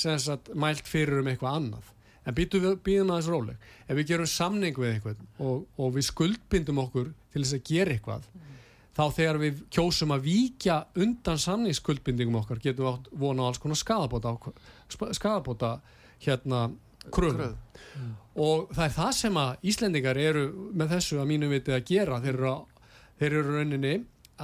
sagt, 0.00 0.52
mælt 0.54 0.86
fyrir 0.88 1.20
um 1.20 1.32
eitthvað 1.32 1.58
annað. 1.58 1.96
En 2.28 2.36
býðum 2.36 3.10
að 3.10 3.16
þessu 3.16 3.32
róleg. 3.32 3.66
Ef 3.88 3.98
við 3.98 4.12
gerum 4.12 4.28
samning 4.30 4.76
við 4.78 4.94
eitthvað 4.94 5.24
og, 5.42 5.66
og 5.80 5.96
við 5.96 6.06
skuldbindum 6.06 6.80
okkur 6.84 7.10
til 7.32 7.42
þess 7.42 7.56
að 7.58 7.66
gera 7.66 7.96
eitthvað 7.96 8.28
mm 8.30 8.49
þá 9.00 9.16
þegar 9.16 9.38
við 9.40 9.60
kjósum 9.72 10.12
að 10.12 10.26
víkja 10.26 10.76
undan 11.00 11.40
sanningsskuldbindingum 11.40 12.40
okkar 12.42 12.60
getum 12.60 12.84
við 12.84 12.92
átt 12.92 13.10
vona 13.22 13.46
á 13.46 13.48
alls 13.48 13.60
konar 13.62 13.80
skadabóta 13.80 14.34
skadabóta 15.16 15.70
hérna 16.20 16.66
kröðum 17.08 17.54
mm. 17.54 18.10
og 18.44 18.68
það 18.74 18.84
er 18.84 18.96
það 18.98 19.12
sem 19.16 19.38
að 19.40 19.68
Íslendingar 19.72 20.20
eru 20.20 20.44
með 20.76 20.96
þessu 20.96 21.20
að 21.20 21.30
mínu 21.30 21.48
viti 21.54 21.72
að 21.72 21.86
gera. 21.88 22.20
Þeir 22.20 22.34
eru, 22.34 22.50
að, 22.50 22.92
þeir 23.22 23.30
eru 23.30 23.56
rauninni 23.56 23.94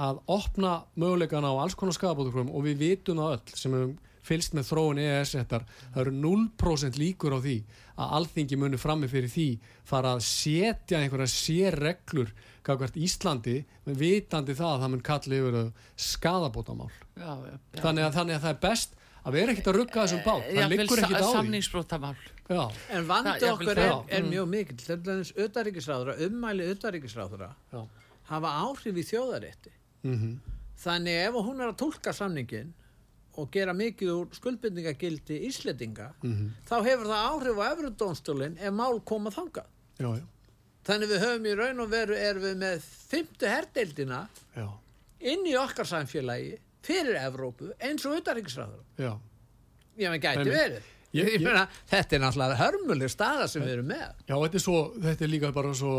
að 0.07 0.21
opna 0.33 0.73
möguleikana 0.97 1.53
á 1.53 1.61
alls 1.61 1.77
konar 1.77 1.97
skadabóta 1.97 2.33
kröðum 2.33 2.55
og 2.57 2.65
við 2.65 2.81
vitum 2.81 3.21
það 3.21 3.37
öll 3.37 3.61
sem 3.61 3.77
hefum 3.77 3.95
fylst 4.27 4.55
með 4.57 4.69
þróun 4.69 5.01
EES-réttar 5.03 5.65
það 5.93 6.01
eru 6.03 6.13
0% 6.19 6.99
líkur 7.01 7.37
á 7.37 7.39
því 7.39 7.57
að 7.97 8.13
alþingi 8.19 8.59
muni 8.59 8.81
frammi 8.81 9.09
fyrir 9.11 9.31
því 9.33 9.47
fara 9.87 10.13
að 10.17 10.25
setja 10.27 11.01
einhverja 11.01 11.31
sérreglur 11.33 12.33
kakvært 12.67 12.99
Íslandi 12.99 13.61
með 13.87 14.03
vitandi 14.03 14.55
það 14.57 14.73
að 14.73 14.83
það 14.83 14.93
mun 14.93 15.07
kalli 15.09 15.41
yfir 15.41 15.59
skadabótamál 15.95 16.91
já, 16.91 17.31
já, 17.31 17.55
já. 17.55 17.81
Þannig, 17.81 18.03
að, 18.03 18.15
þannig 18.19 18.37
að 18.37 18.45
það 18.45 18.53
er 18.53 18.63
best 18.67 18.97
að 19.27 19.35
við 19.35 19.43
erum 19.43 19.53
ekkert 19.53 19.69
að 19.69 19.77
rugga 19.77 20.03
þessum 20.05 20.21
bát. 20.23 20.45
Það 20.47 20.69
liggur 20.71 21.01
ekkert 21.03 21.17
á 21.19 21.31
því. 22.47 22.67
En 22.95 23.07
vandi 23.09 23.49
okkur 23.49 23.71
er, 23.73 23.93
er 24.07 24.21
mm. 24.23 24.29
mjög 24.31 24.49
mikil 24.53 24.77
þess 24.79 25.33
auðaríkisráðura 25.35 26.15
ummæli 26.27 26.67
auðaríkisráðura 26.71 27.49
hafa 28.29 28.53
áhrif 28.63 28.99
í 29.01 29.05
þjóðarétti. 29.09 29.73
Mm 30.07 30.17
-hmm. 30.21 30.35
þannig 30.79 31.19
ef 31.25 31.39
hún 31.41 31.59
er 31.59 31.71
að 31.71 31.79
tólka 31.81 32.13
samningin 32.13 32.73
og 33.37 33.51
gera 33.53 33.75
mikið 33.77 34.11
úr 34.13 34.33
skuldbindingagildi 34.37 35.39
íslettinga 35.49 36.09
mm 36.23 36.33
-hmm. 36.33 36.49
þá 36.69 36.75
hefur 36.89 37.11
það 37.11 37.27
áhrif 37.31 37.61
á 37.61 37.65
öfrudónstólinn 37.73 38.57
ef 38.57 38.73
mál 38.73 38.99
koma 39.05 39.29
þanga 39.29 39.63
já, 39.99 40.09
já. 40.17 40.25
þannig 40.83 41.09
við 41.13 41.23
höfum 41.25 41.45
í 41.45 41.55
raun 41.55 41.79
og 41.79 41.89
veru 41.89 42.15
er 42.15 42.39
við 42.39 42.57
með 42.57 42.81
fymtu 42.81 43.47
herdeildina 43.47 44.27
já. 44.55 44.67
inn 45.19 45.45
í 45.45 45.55
okkar 45.55 45.85
samfélagi 45.85 46.57
fyrir 46.81 47.15
Evrópu 47.15 47.71
eins 47.79 48.05
og 48.05 48.17
utanriksræður 48.17 48.83
ég 49.97 50.13
með 50.13 50.21
gæti 50.21 50.49
verið. 50.49 50.93
Ég, 51.15 51.29
ég 51.37 51.41
meina, 51.41 51.65
þetta 51.89 52.17
er 52.17 52.21
náttúrulega 52.21 52.59
hörmuleg 52.59 53.11
staða 53.11 53.47
sem 53.49 53.63
við 53.63 53.77
erum 53.77 53.89
með. 53.89 54.07
Já 54.27 54.35
þetta 54.35 54.59
er, 54.59 54.63
svo, 54.63 54.81
þetta 55.05 55.25
er 55.25 55.31
líka 55.31 55.51
bara 55.55 55.73
svo 55.77 55.93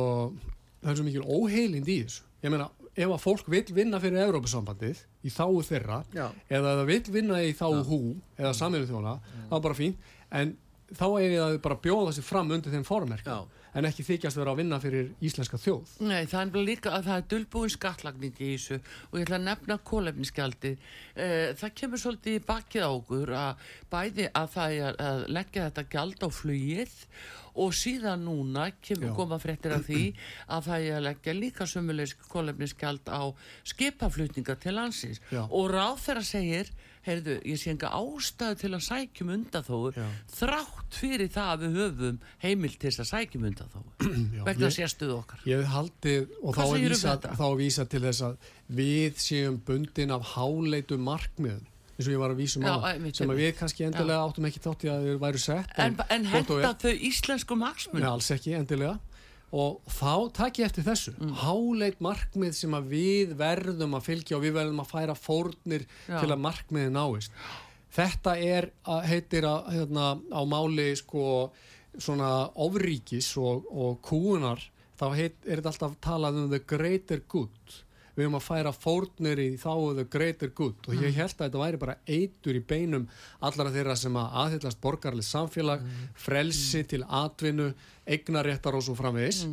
það 0.83 0.91
er 0.93 0.99
svo 1.01 1.07
mikil 1.07 1.25
óheilind 1.25 1.89
í 1.89 1.97
þessu. 2.05 2.27
Ég 2.45 2.55
meina 2.55 2.69
ef 2.99 3.13
að 3.15 3.21
fólk 3.23 3.51
vil 3.53 3.65
vinna 3.75 4.01
fyrir 4.03 4.25
Európa-sambandið 4.27 5.03
í 5.23 5.33
þáu 5.33 5.61
þeirra 5.69 6.01
Já. 6.15 6.27
eða 6.51 6.73
það 6.81 6.89
vil 6.91 7.03
vinna 7.19 7.43
í 7.47 7.53
þáu 7.57 7.83
hú 7.87 8.01
eða 8.39 8.55
samilu 8.59 8.89
þjóna, 8.89 9.19
það 9.49 9.59
er 9.59 9.65
bara 9.69 9.79
fín 9.79 9.95
en 10.41 10.57
þá 10.89 11.07
er 11.21 11.37
það 11.37 11.59
bara 11.69 11.81
bjóða 11.85 12.11
þessi 12.11 12.27
fram 12.27 12.51
undir 12.57 12.75
þeim 12.75 12.87
formerkjum 12.89 13.55
en 13.77 13.89
ekki 13.89 14.07
þykjast 14.07 14.41
vera 14.41 14.55
að 14.55 14.61
vinna 14.63 14.79
fyrir 14.83 15.11
íslenska 15.25 15.61
þjóð. 15.61 15.97
Nei, 16.09 16.23
það 16.31 16.45
er 16.45 16.69
líka 16.69 16.93
að 16.97 17.09
það 17.09 17.21
er 17.21 17.27
dölbúin 17.33 17.75
skattlagning 17.75 18.39
í 18.39 18.53
þessu 18.55 18.79
og 18.79 19.19
ég 19.19 19.27
ætla 19.27 19.41
að 19.41 19.49
nefna 19.49 19.79
kólefnisgjaldi 19.91 20.73
eh, 20.75 21.51
það 21.59 21.75
kemur 21.83 22.03
svolítið 22.03 22.39
í 22.39 22.45
bakið 22.49 22.87
á 22.87 22.91
okkur 22.91 23.35
að 23.39 23.69
bæði 23.93 24.31
að 24.33 24.49
það 24.57 24.79
er 24.79 25.03
að 25.09 25.27
leggja 25.39 25.69
þetta 25.69 25.87
gjald 25.95 26.25
á 26.25 26.29
flugið 26.39 26.97
og 27.59 27.75
síðan 27.75 28.23
núna 28.23 28.69
kemur 28.85 29.15
koma 29.17 29.39
fréttir 29.43 29.75
af 29.75 29.87
því 29.89 30.03
að 30.47 30.69
það 30.69 30.85
er 30.85 30.99
að 30.99 31.07
leggja 31.09 31.35
líka 31.35 31.67
sömulegs 31.67 32.15
kólefniskjald 32.31 33.11
á 33.11 33.23
skipaflutninga 33.67 34.55
til 34.63 34.77
landsins. 34.79 35.19
Já. 35.33 35.43
og 35.43 35.73
ráð 35.73 35.99
þeirra 36.05 36.25
segir 36.27 36.71
heyrðu, 37.09 37.37
ég 37.49 37.61
sé 37.61 37.73
enga 37.73 37.91
ástæðu 37.99 38.59
til 38.63 38.71
að 38.73 38.85
sækjum 38.89 39.33
undan 39.37 39.67
þó 39.67 39.79
þrátt 40.35 40.99
fyrir 40.99 41.33
það 41.35 41.53
að 41.55 41.65
við 41.65 41.81
höfum 41.83 42.21
heimil 42.45 42.75
til 42.75 42.91
þess 42.91 43.05
að 43.05 43.11
sækjum 43.13 43.49
undan 43.51 43.73
þó 43.73 43.81
vegna 44.49 44.71
sérstuðu 44.75 45.17
okkar. 45.23 45.43
Ég 45.49 45.65
hef 45.65 45.75
haldið 45.75 46.37
og 46.43 46.59
þá 46.59 46.65
vísa, 46.75 47.17
þá 47.25 47.45
er 47.49 47.59
vísa 47.63 47.89
til 47.89 48.05
þess 48.05 48.27
að 48.29 48.53
við 48.79 49.19
séum 49.25 49.59
bundin 49.67 50.15
af 50.15 50.31
háleitu 50.37 51.01
markmiðum 51.01 51.67
eins 51.99 52.07
og 52.07 52.15
ég 52.15 52.21
var 52.23 52.31
að 52.31 52.39
vísum 52.39 52.63
á 52.63 52.79
sem 53.11 53.31
að 53.33 53.41
við 53.41 53.55
kannski 53.59 53.85
endilega 53.89 54.21
já. 54.21 54.27
áttum 54.29 54.47
ekki 54.47 54.61
þátt 54.63 54.85
í 54.87 54.91
að 54.93 55.07
þau 55.09 55.23
væru 55.25 55.41
sett 55.43 55.73
En, 55.75 55.97
en, 55.99 56.13
en 56.15 56.27
henda 56.31 56.71
þau 56.79 56.93
íslensku 57.09 57.57
marksmun? 57.59 58.05
Nei, 58.05 58.11
alls 58.13 58.31
ekki 58.31 58.55
endilega 58.55 58.95
og 59.55 59.81
þá 59.89 60.29
takk 60.37 60.61
ég 60.61 60.69
eftir 60.69 60.85
þessu 60.85 61.15
mm. 61.17 61.33
háleit 61.41 62.03
markmið 62.05 62.57
sem 62.59 62.75
að 62.77 62.91
við 62.93 63.33
verðum 63.39 63.97
að 63.97 64.11
fylgja 64.11 64.37
og 64.37 64.45
við 64.45 64.59
verðum 64.59 64.83
að 64.83 64.93
færa 64.93 65.17
fórnir 65.17 65.87
já. 66.05 66.19
til 66.19 66.29
að 66.29 66.43
markmiði 66.45 66.93
náist 66.93 67.33
þetta 67.99 68.37
er, 68.37 68.69
heitir 69.09 69.49
að, 69.49 69.71
hérna, 69.73 70.11
á 70.29 70.43
máli 70.45 70.91
sko 71.01 71.49
svona 71.99 72.51
ofríkis 72.61 73.31
og, 73.41 73.65
og 73.73 73.99
kúunar 74.05 74.61
þá 74.99 75.07
heit, 75.17 75.39
er 75.47 75.63
þetta 75.63 75.73
alltaf 75.73 75.99
talað 76.05 76.43
um 76.43 76.51
the 76.53 76.61
greater 76.61 77.23
good 77.31 77.79
við 78.19 78.27
höfum 78.27 78.39
að 78.41 78.47
færa 78.49 78.75
fórnir 78.75 79.43
í 79.43 79.49
þá 79.61 79.73
the 79.95 80.05
greater 80.11 80.51
good. 80.51 80.77
Og 80.91 80.99
ég 80.99 81.15
held 81.15 81.37
að 81.37 81.45
þetta 81.45 81.63
væri 81.63 81.81
bara 81.85 81.97
eitur 82.09 82.59
í 82.59 82.65
beinum 82.67 83.07
allara 83.39 83.73
þeirra 83.75 83.97
sem 83.97 84.19
að 84.19 84.37
aðhyllast 84.43 84.83
borgarlið 84.83 85.29
samfélag, 85.29 85.87
frelsi 86.19 86.83
til 86.91 87.05
atvinnu, 87.07 87.71
eignaréttar 88.09 88.75
og 88.75 88.85
svo 88.85 88.97
framvegis 88.99 89.45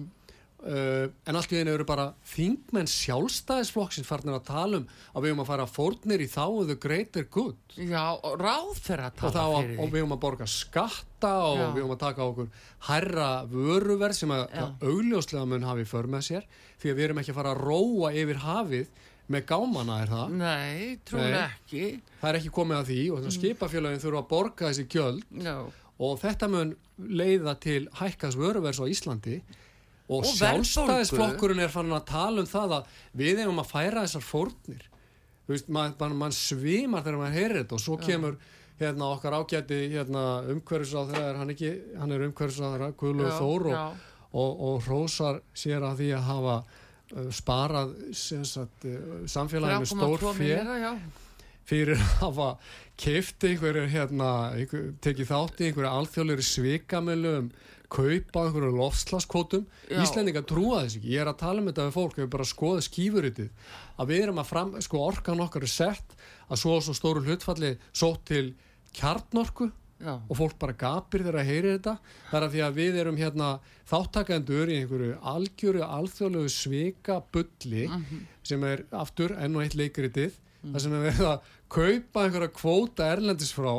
Uh, 0.65 1.11
en 1.29 1.35
allt 1.37 1.51
í 1.53 1.59
einu 1.61 1.75
eru 1.75 1.85
bara 1.85 2.07
þingmenn 2.25 2.87
sjálfstæðisflokksins 2.89 4.07
farnir 4.09 4.33
að 4.33 4.45
tala 4.47 4.79
um 4.79 4.85
að 5.13 5.21
við 5.21 5.29
höfum 5.31 5.43
að 5.43 5.49
fara 5.51 5.65
fórnir 5.69 6.23
í 6.23 6.27
þá 6.31 6.45
the 6.71 6.75
greater 6.81 7.23
good. 7.29 7.55
Já, 7.77 8.15
og 8.17 8.39
ráð 8.41 8.71
þeirra 8.81 9.11
að 9.11 9.19
og, 9.27 9.33
tala 9.35 9.43
að- 9.45 9.59
fyrir 9.67 9.79
og 9.83 9.91
við 9.93 9.99
höfum 10.01 10.15
að 10.15 10.21
borga 10.23 10.47
skatta 10.49 11.33
og 11.45 11.57
Já. 11.59 11.67
við 11.75 11.81
höfum 11.83 11.93
að 11.95 11.99
taka 12.05 12.25
okkur 12.31 12.47
hærra 12.87 13.27
vöruverð 13.51 14.17
sem 14.17 14.33
að, 14.33 14.45
að 14.63 14.87
augljóslega 14.89 15.45
mun 15.51 15.67
hafi 15.69 15.85
för 15.85 16.07
með 16.15 16.23
sér 16.31 16.47
því 16.81 16.89
að 16.89 16.95
við 16.97 17.03
erum 17.09 17.21
ekki 17.21 17.31
að 17.35 17.39
fara 17.41 17.53
að 17.53 17.61
róa 17.69 18.11
yfir 18.23 18.41
hafið 18.45 18.87
með 19.29 19.45
gámana 19.49 19.99
er 20.03 20.09
það? 20.15 20.33
Nei, 20.37 20.97
Nei. 21.13 21.43
ekki. 21.45 21.83
Það 22.21 22.29
er 22.29 22.39
ekki 22.39 22.51
komið 22.57 22.77
að 22.81 22.89
því 22.89 22.99
og 23.11 23.21
Mm. 23.21 23.35
skipafélagin 23.37 24.01
þurfa 24.03 24.21
að 24.21 24.27
borga 24.33 24.69
þessi 24.69 24.87
gjöld. 24.87 25.23
Já, 25.41 25.55
og 25.99 26.19
þetta 26.21 26.49
mun 26.49 26.75
leiða 26.99 27.53
til 27.59 27.87
hækkas 28.01 28.35
vöruverðs 28.37 28.81
á 28.81 28.85
Íslandi 28.89 29.39
og, 30.05 30.19
Og 30.21 30.27
sjálfstæðisflokkurinn 30.37 31.63
er 31.65 31.71
farin 31.73 31.95
að 31.97 32.05
tala 32.11 32.43
um 32.43 32.49
það 32.49 32.75
að 32.77 32.99
við 33.17 33.41
eigum 33.41 33.61
að 33.63 33.71
færa 33.71 34.03
þessar 34.05 34.25
fórnir. 34.25 34.83
Veist, 35.49 35.69
mann 35.69 35.95
man, 35.99 36.17
man 36.17 36.33
svimar 36.33 37.05
þegar 37.05 37.21
maður 37.21 37.37
heyrir 37.39 37.59
þetta 37.61 37.77
og 37.77 37.81
svo 37.83 37.97
kemur 38.01 38.37
hérna 38.79 39.11
okkar 39.13 39.37
ágæti 39.39 39.77
hérna, 39.93 40.23
umhverfisáþra, 40.51 41.21
er 41.29 41.37
hann 41.39 41.53
hann 41.99 42.11
er 42.11 42.25
umhverfisáþra, 42.27 42.91
Guðlur 42.99 43.29
Já, 43.29 43.37
Þór 43.39 43.67
og, 43.71 43.99
og, 44.33 44.63
og 44.69 44.81
hrósar 44.87 45.39
sér 45.55 45.85
að 45.85 46.01
því 46.01 46.09
að 46.17 46.25
hafa 46.29 46.55
uh, 46.63 47.29
sparað 47.31 47.93
sagt, 48.17 48.89
uh, 48.89 49.21
samfélagi 49.31 49.85
með 49.85 49.93
stór 49.93 50.17
3,2 50.25 50.33
fjö 50.39 50.49
milljarða, 50.49 50.79
já. 50.81 50.91
fyrir 51.71 52.01
að 52.01 52.17
hafa 52.23 52.49
kefti 53.05 53.53
einhverju 53.53 53.85
hérna, 53.93 54.33
einhver, 54.57 54.89
tekið 55.05 55.31
þátt 55.31 55.61
í 55.61 55.69
einhverju 55.69 55.93
alþjóðleiri 55.93 56.49
svikamölu 56.49 57.37
um 57.43 57.49
kaupa 57.91 58.45
einhverju 58.45 58.71
lofslaskvotum 58.75 59.65
Já. 59.89 60.01
Íslendinga 60.03 60.43
trúa 60.47 60.83
þess 60.83 60.99
ekki, 60.99 61.13
ég 61.13 61.23
er 61.23 61.31
að 61.31 61.39
tala 61.41 61.61
um 61.61 61.69
þetta 61.69 61.87
við 61.87 61.95
fólk, 61.95 62.19
við 62.19 62.29
bara 62.35 62.47
skoða 62.49 62.83
skífuritið. 62.85 63.49
Að 63.99 64.11
við 64.11 64.23
erum 64.25 64.41
að 64.43 64.51
fram, 64.51 64.75
sko 64.83 65.01
orkan 65.05 65.41
okkar 65.45 65.65
er 65.67 65.73
sett 65.73 66.15
að 66.49 66.61
svo 66.61 66.77
og 66.77 66.85
svo 66.85 66.95
stóru 66.97 67.25
hlutfalli 67.25 67.73
sótt 67.95 68.25
til 68.31 68.45
kjarnorku 68.95 69.71
Já. 69.95 70.17
og 70.19 70.35
fólk 70.35 70.57
bara 70.59 70.75
gapir 70.75 71.23
þegar 71.23 71.39
að 71.41 71.49
heyri 71.49 71.73
þetta. 71.77 71.97
Það 72.29 72.39
er 72.39 72.47
að 72.47 72.55
því 72.55 72.63
að 72.65 72.79
við 72.79 72.97
erum 73.03 73.19
hérna 73.19 73.49
þáttakendur 73.89 74.71
í 74.71 74.79
einhverju 74.81 75.19
algjöru 75.33 75.85
alþjóðlegu 75.85 76.51
svika 76.51 77.19
bulli 77.31 77.85
sem 78.45 78.65
er 78.67 78.83
aftur 78.91 79.35
enn 79.39 79.55
og 79.55 79.63
eitt 79.63 79.77
leikritið 79.79 80.35
þar 80.65 80.81
sem 80.81 80.95
er 80.97 81.05
verið 81.05 81.27
að 81.29 81.51
kaupa 81.75 82.25
einhverja 82.25 82.53
kvóta 82.55 83.09
erlendis 83.13 83.53
frá 83.55 83.71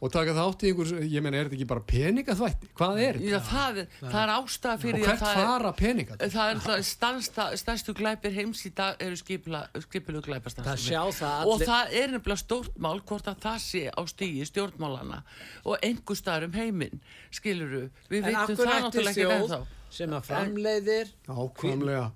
og 0.00 0.12
taka 0.14 0.32
þátt 0.36 0.62
í 0.64 0.70
einhverju, 0.70 1.00
ég 1.12 1.24
meina 1.24 1.36
er 1.36 1.48
þetta 1.48 1.56
ekki 1.58 1.66
bara 1.68 1.82
peningaþvætti, 1.90 2.68
hvað 2.78 3.00
er 3.04 3.18
þetta? 3.20 3.40
Það, 3.50 3.80
það 4.00 4.20
er 4.22 4.32
ástæða 4.34 4.72
og 4.72 4.84
fyrir 4.84 5.00
því 5.00 5.08
hvert 5.10 5.24
er, 5.26 5.40
fara 5.40 5.72
peningat? 5.76 6.24
það 6.34 6.52
er 6.54 6.62
það 6.64 7.56
stærstu 7.60 7.94
glæpir 7.98 8.36
heims 8.38 8.62
í 8.64 8.72
dag 8.80 9.04
eru 9.04 9.18
skipilu 9.20 10.22
glæpastar 10.24 10.70
Það 10.70 10.82
sjá 10.86 11.02
það 11.20 11.52
og 11.52 11.64
það 11.66 11.94
er 12.00 12.14
nefnilega 12.16 12.42
stórt 12.44 12.80
mál 12.80 13.02
hvort 13.04 13.28
að 13.28 13.42
það 13.44 13.58
sé 13.66 13.84
á 13.92 14.00
stígi 14.08 14.48
stjórnmálana 14.48 15.20
og 15.66 15.76
einhver 15.84 16.16
staðar 16.18 16.48
um 16.48 16.56
heiminn 16.56 17.04
skiluru, 17.28 17.90
við 18.08 18.24
En 18.24 18.30
veitum 18.30 18.56
það 18.56 18.72
náttúrulega 18.86 19.28
ekki 19.36 19.60
sem 19.90 20.12
að 20.14 20.28
framleiðir 20.30 21.08
Ákvæmlega. 21.26 22.10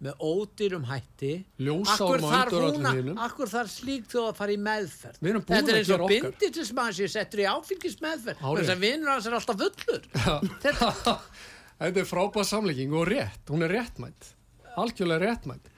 Með 0.00 0.22
ódýrum 0.24 0.84
hætti. 0.88 1.32
Akkur 1.60 2.22
þarf 2.24 2.54
undir 2.54 2.62
hún 2.62 2.70
öllum 2.70 2.86
að- 2.88 2.96
hinum. 3.00 3.18
akkur 3.26 3.50
þarf 3.52 3.70
slík 3.74 4.06
þjóð 4.08 4.28
að 4.30 4.36
fara 4.40 4.52
í 4.54 4.60
meðferð? 4.64 5.18
Við 5.20 5.30
erum 5.34 5.42
búin 5.44 5.56
þetta 5.58 5.70
er 5.74 5.78
eins 5.80 5.90
og 5.90 5.92
gera 5.92 6.04
okkar. 6.06 6.30
bindi 6.40 6.50
sem 6.96 7.08
settur 7.14 7.42
í 7.42 7.46
áfengis 7.50 7.96
meðferð 8.00 8.40
þess 8.40 8.72
að 8.74 8.80
vinnur 8.86 9.12
hans 9.12 9.26
er 9.26 9.36
alltaf 9.36 9.60
fullur. 9.60 10.02
Þetta 10.64 10.90
þetta 11.80 12.00
er 12.00 12.08
frábæð 12.08 12.48
samlegging 12.48 12.92
og 12.96 13.06
rétt, 13.08 13.44
hún 13.52 13.62
er 13.64 13.74
réttmætt 13.76 14.32
algjörlega 14.80 15.20
réttmætt 15.26 15.68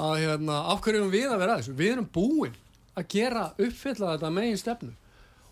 að 0.00 0.16
hérna, 0.24 0.56
af 0.72 0.80
hverju 0.80 1.00
erum 1.00 1.12
við 1.12 1.28
að 1.28 1.38
vera 1.42 1.54
að 1.54 1.60
þessu? 1.62 1.76
Við 1.76 1.92
erum 1.92 2.08
búin 2.14 2.54
að 2.96 3.08
gera 3.12 3.44
uppfylla 3.58 4.14
þetta 4.16 4.30
megin 4.32 4.58
stefnu 4.60 4.92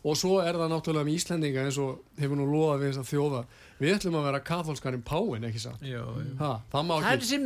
og 0.04 0.14
svo 0.16 0.36
er 0.44 0.54
það 0.60 0.70
náttúrulega 0.72 1.06
með 1.08 1.16
Íslendinga 1.18 1.64
eins 1.66 1.78
og 1.82 2.04
hefur 2.20 2.38
nú 2.38 2.44
loðað 2.48 2.82
við 2.84 2.90
þess 2.92 3.00
að 3.02 3.08
þjóða. 3.12 3.40
Við 3.78 3.92
ætlum 3.94 4.16
að 4.18 4.24
vera 4.26 4.38
katholskarinn 4.42 5.02
páin, 5.06 5.44
ekki 5.48 5.60
satt? 5.62 5.82
Ha, 6.40 6.48
það 6.72 6.86
má 6.88 6.92
það 6.94 7.08
er 7.12 7.20
þessi 7.22 7.38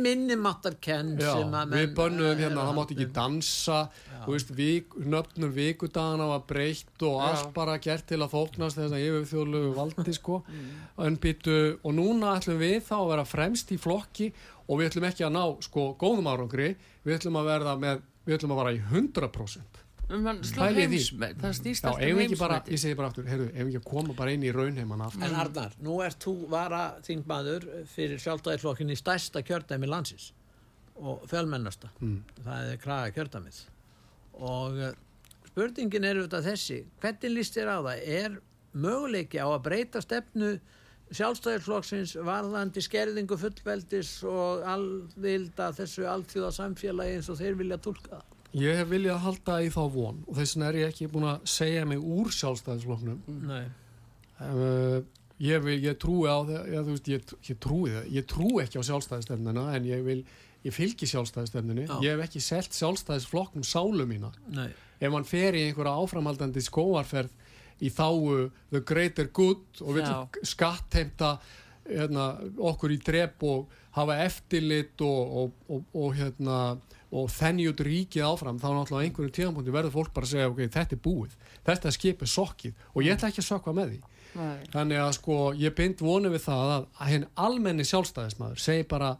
að 1.43 1.73
við 1.77 1.91
bönnuðum 1.99 2.39
hérna, 2.41 2.63
það 2.69 2.77
mátti 2.79 2.95
ekki 2.97 3.07
dansa. 3.17 3.79
Þú 4.23 4.33
veist, 4.33 4.53
vik, 4.57 4.95
nöfnum 5.13 5.53
vikudagana 5.57 6.29
var 6.31 6.43
breytt 6.49 7.05
og 7.05 7.19
allt 7.21 7.51
bara 7.53 7.77
gert 7.83 8.07
til 8.09 8.21
að 8.23 8.33
þóknast 8.33 8.79
þess 8.79 8.95
að 8.97 9.05
yfirþjóðlegu 9.09 9.73
valdi 9.77 10.13
sko, 10.17 10.39
Mm. 10.53 11.05
en 11.07 11.15
býtu 11.17 11.53
og 11.83 11.93
núna 11.97 12.35
ætlum 12.37 12.59
við 12.61 12.79
þá 12.85 12.93
að 13.01 13.07
vera 13.13 13.25
fremst 13.25 13.71
í 13.73 13.77
flokki 13.81 14.31
og 14.69 14.79
við 14.79 14.89
ætlum 14.91 15.07
ekki 15.09 15.25
að 15.25 15.33
ná 15.35 15.43
sko 15.65 15.85
góðum 15.99 16.29
árangri, 16.29 16.75
við 17.03 17.17
ætlum 17.17 17.37
að 17.41 17.49
verða 17.49 17.73
með, 17.81 18.01
við 18.25 18.37
ætlum 18.37 18.53
að 18.53 18.61
vera 18.61 18.73
í 18.73 18.81
100% 18.89 19.82
um 20.13 20.27
hann 20.29 20.41
slá 20.47 20.67
heimsmet 20.73 21.39
það 21.41 21.55
snýst 21.59 21.85
Já, 21.85 21.89
allt 21.89 22.03
eigum 22.03 22.17
um 22.17 22.21
við 22.21 22.27
ekki 22.27 22.39
bara, 22.39 22.59
heimsmeti 22.59 22.75
ég 22.75 22.83
segi 22.83 22.97
bara 22.99 23.09
aftur, 23.11 23.27
við 23.27 23.61
ekki 23.63 23.79
að 23.81 23.87
koma 23.87 24.15
bara 24.17 24.35
inn 24.35 24.45
í 24.45 24.53
raunheimann 24.53 25.03
aftur? 25.07 25.25
En 25.27 25.37
Arnar, 25.43 25.75
nú 25.83 25.97
ert 26.05 26.19
þú 26.23 26.35
vara 26.51 26.83
þingmaður 27.05 27.67
fyrir 27.93 28.21
sjálfstæðisflokkin 28.23 28.93
í 28.93 28.99
stærsta 28.99 29.43
kjördæmi 29.45 29.89
landsins 29.89 30.31
og 30.93 31.23
fjölmennasta. 31.29 31.89
Mm. 32.03 32.19
það 32.45 32.69
er 32.69 32.81
kraga 32.83 33.13
kjördæmið. 33.15 33.59
Og 34.37 34.77
uh, 34.77 34.93
spurningin 35.49 36.05
er 36.05 36.21
auðvitað 36.21 36.49
þessi 36.51 36.79
hvernig 37.01 37.33
líst 37.33 37.57
þér 37.57 37.73
á 37.73 37.77
það? 37.81 38.05
Er 38.19 38.37
möguleiki 38.73 39.41
á 39.41 39.47
að 39.47 39.63
breyta 39.67 40.01
stefnu 40.03 40.53
sjálfstæðisflokksins 41.13 42.15
varðandi 42.25 42.81
skerðingu 42.81 43.37
fullveldis 43.37 44.15
og 44.25 44.63
alvilda 44.69 45.69
þessu 45.77 46.07
alþjóða 46.09 46.53
samfélagi 46.55 47.17
eins 47.17 47.29
og 47.29 47.37
þeir 47.41 47.59
vilja 47.59 47.81
tólka 47.81 48.15
það 48.15 48.32
Ég 48.53 48.77
hef 48.77 48.89
viljað 48.91 49.23
halda 49.23 49.57
í 49.65 49.69
þá 49.73 49.81
von 49.95 50.21
og 50.27 50.37
þess 50.37 50.55
vegna 50.55 50.69
er 50.69 50.79
ég 50.83 50.91
ekki 50.93 51.09
búin 51.09 51.27
að 51.31 51.45
segja 51.49 51.85
mig 51.89 52.01
úr 52.01 52.29
sjálfstæðisflokknum 52.37 53.21
Nei. 53.49 53.65
Uh, 54.43 54.99
ég, 55.41 55.61
vil, 55.63 55.79
ég 55.81 55.97
trúi 56.01 56.29
á 56.29 56.37
það 56.45 56.71
ég, 56.73 56.89
veist, 56.89 57.09
ég, 57.09 57.35
ég 57.49 57.59
trúi 57.63 57.93
það, 57.95 58.09
ég 58.13 58.27
trúi 58.29 58.63
ekki 58.63 58.81
á 58.81 58.87
sjálfstæðistefnuna 58.89 59.67
en 59.77 59.87
ég 59.89 60.03
vil 60.05 60.19
ég 60.63 60.75
fylgi 60.75 61.09
sjálfstæðistefnunni, 61.11 61.87
Já. 61.89 61.97
ég 62.05 62.13
hef 62.13 62.25
ekki 62.27 62.43
selt 62.43 62.77
sjálfstæðisflokknum 62.77 63.65
sálu 63.67 64.05
mína 64.07 64.31
Nei. 64.53 64.69
ef 64.99 65.11
hann 65.11 65.27
fer 65.27 65.57
í 65.57 65.65
einhverja 65.67 65.97
áframhaldandi 66.03 66.63
skóarferð 66.63 67.33
í 67.83 67.89
þáu 67.91 68.49
the 68.71 68.83
greater 68.85 69.27
good 69.33 69.81
og 69.81 69.97
vil 69.97 70.45
skattheimta 70.45 71.35
hérna, 71.89 72.33
okkur 72.63 72.93
í 72.95 72.99
drep 73.03 73.43
og 73.43 73.71
hafa 73.97 74.21
eftirlit 74.23 75.01
og, 75.03 75.33
og, 75.41 75.57
og, 75.67 75.83
og 75.99 76.15
hérna 76.17 76.59
og 77.13 77.29
þenni 77.29 77.67
út 77.69 77.83
ríkið 77.85 78.25
áfram 78.25 78.57
þá 78.61 78.67
náttúrulega 78.71 78.99
á 78.99 79.05
einhverjum 79.05 79.35
tíðanpunkti 79.37 79.75
verður 79.75 79.93
fólk 79.93 80.13
bara 80.15 80.27
að 80.27 80.33
segja 80.33 80.49
ok, 80.49 80.61
þetta 80.73 80.95
er 80.97 81.01
búið, 81.03 81.37
þetta 81.67 81.93
skip 81.93 82.23
er 82.25 82.31
sokkið. 82.33 82.81
Og 82.93 83.05
ég 83.05 83.15
ætla 83.15 83.29
ekki 83.29 83.43
að 83.43 83.49
sökva 83.51 83.75
með 83.77 83.93
því. 83.93 84.01
Nei. 84.33 84.63
þannig 84.73 84.97
að 84.97 85.11
sko 85.19 85.35
ég 85.61 85.75
bind 85.77 85.99
vonu 86.01 86.31
við 86.33 86.41
það 86.47 86.71
að, 86.75 86.85
að 86.97 87.11
henn 87.11 87.25
almenni 87.37 87.85
sjálfstæðismæður 87.85 88.61
segi 88.63 88.85
bara 88.89 89.11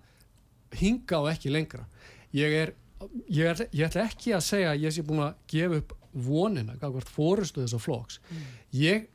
hinga 0.79 1.19
og 1.21 1.29
ekki 1.29 1.51
lengra. 1.53 1.85
Ég 2.33 2.55
er, 2.63 2.73
ég, 3.27 3.45
er, 3.51 3.65
ég 3.69 3.85
ætla 3.85 4.07
ekki 4.07 4.33
að 4.33 4.45
segja 4.47 4.71
að 4.71 4.87
ég 4.87 4.95
sé 4.95 5.05
búin 5.05 5.25
að 5.27 5.35
gefa 5.53 5.81
upp 5.83 5.93
vonina 6.13 6.77
gafkvært 6.81 7.13
fórustu 7.13 7.61
þessa 7.61 7.81
flokks. 7.81 8.19
Ég 8.73 9.09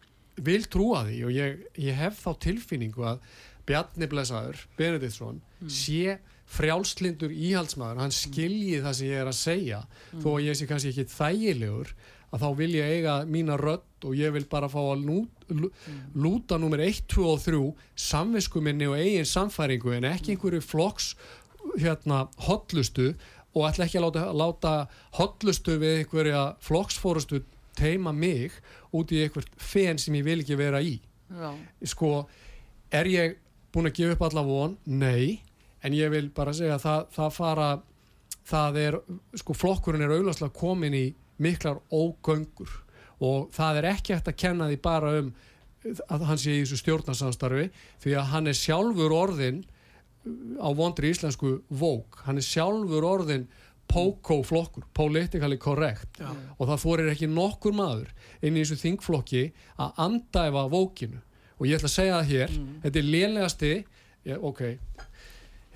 vil 0.46 0.62
trúa 0.70 1.02
því 1.08 1.18
og 1.26 1.34
ég, 1.34 1.66
ég 1.82 1.98
hef 1.98 2.22
þá 2.22 2.30
tilfinningu 2.46 3.06
að 3.06 3.22
Bjarni 3.68 4.08
Blesaður, 4.08 4.62
Benediktsson 4.78 5.42
sé 5.66 6.18
frjálslindur 6.48 7.32
íhaldsmaður 7.34 8.02
hann 8.02 8.14
skilji 8.14 8.78
það 8.84 8.94
sem 8.98 9.10
ég 9.10 9.22
er 9.22 9.30
að 9.30 9.36
segja 9.38 9.80
þó 10.22 10.28
að 10.34 10.44
ég 10.46 10.58
sé 10.58 10.68
kannski 10.70 10.92
ekki 10.94 11.10
þægilegur 11.12 11.92
að 12.28 12.44
þá 12.44 12.48
vil 12.58 12.70
ég 12.76 12.92
eiga 12.98 13.16
mína 13.28 13.56
rödd 13.60 14.06
og 14.08 14.14
ég 14.16 14.32
vil 14.34 14.44
bara 14.50 14.68
fá 14.70 14.78
að 14.80 15.04
lú, 15.08 15.18
lú, 15.48 15.70
lúta 16.16 16.58
nummer 16.60 16.80
1, 16.84 17.06
2 17.08 17.24
og 17.24 17.42
3 17.44 17.60
samviskuminni 18.08 18.88
og 18.88 18.98
eigin 19.00 19.28
samfæringu 19.28 19.94
en 19.96 20.08
ekki 20.12 20.36
einhverju 20.36 20.64
flokks 20.64 21.14
hérna 21.78 22.26
hotlustu 22.48 23.10
og 23.56 23.68
ætla 23.68 23.88
ekki 23.88 24.00
að 24.00 24.06
láta, 24.08 24.24
láta 24.36 24.74
hotlustu 25.18 25.78
við 25.80 26.02
einhverja 26.02 26.44
flokksfórustu 26.64 27.42
teima 27.78 28.12
mig 28.12 28.54
út 28.94 29.12
í 29.14 29.22
einhvert 29.24 29.50
fen 29.60 30.00
sem 30.00 30.16
ég 30.18 30.26
vil 30.26 30.40
ekki 30.42 30.58
vera 30.58 30.80
í 30.84 30.98
Já. 31.28 31.52
sko, 31.84 32.26
er 32.92 33.08
ég 33.08 33.36
búin 33.72 33.88
að 33.90 33.98
gefa 34.00 34.16
upp 34.16 34.24
alla 34.30 34.44
von? 34.46 34.76
Nei 34.88 35.40
en 35.82 35.94
ég 35.94 36.10
vil 36.12 36.28
bara 36.34 36.54
segja 36.56 36.78
að 36.78 36.84
það, 36.86 37.06
það 37.14 37.36
fara 37.36 37.68
það 38.48 38.80
er, 38.82 38.98
sko 39.38 39.56
flokkurinn 39.56 40.04
er 40.06 40.14
auðvarslega 40.16 40.56
komin 40.56 40.96
í 40.96 41.06
miklar 41.42 41.80
ógöngur. 41.92 42.70
Og 43.24 43.48
það 43.54 43.80
er 43.80 43.90
ekki 43.92 44.14
hægt 44.14 44.30
að 44.30 44.40
kenna 44.40 44.68
því 44.70 44.80
bara 44.82 45.14
um 45.20 45.32
að 46.10 46.24
hann 46.26 46.40
sé 46.40 46.56
í 46.56 46.62
þessu 46.64 46.80
stjórnarsamstarfi 46.80 47.68
því 48.02 48.14
að 48.18 48.30
hann 48.32 48.50
er 48.50 48.58
sjálfur 48.58 49.14
orðin 49.14 49.62
á 50.58 50.68
vondri 50.76 51.12
íslensku 51.12 51.60
vók, 51.70 52.20
hann 52.26 52.40
er 52.40 52.46
sjálfur 52.46 53.06
orðin 53.06 53.46
POCO-flokkur, 53.88 54.84
politically 54.92 55.56
correct. 55.56 56.18
Já. 56.20 56.28
og 56.58 56.68
það 56.68 56.82
fórir 56.82 57.06
ekki 57.08 57.28
nokkur 57.32 57.72
maður 57.72 58.10
inn 58.42 58.58
í 58.58 58.64
þessu 58.64 58.76
þingflokki 58.82 59.44
að 59.80 60.02
andæfa 60.04 60.66
vókinu. 60.68 61.22
Og 61.56 61.70
ég 61.70 61.78
ætla 61.78 61.88
að 61.88 61.94
segja 61.94 62.18
það 62.18 62.32
hér 62.34 62.52
þetta 62.82 63.00
er 63.00 63.08
lélegasti 63.14 63.72
ég, 64.28 64.42
ok, 64.44 64.60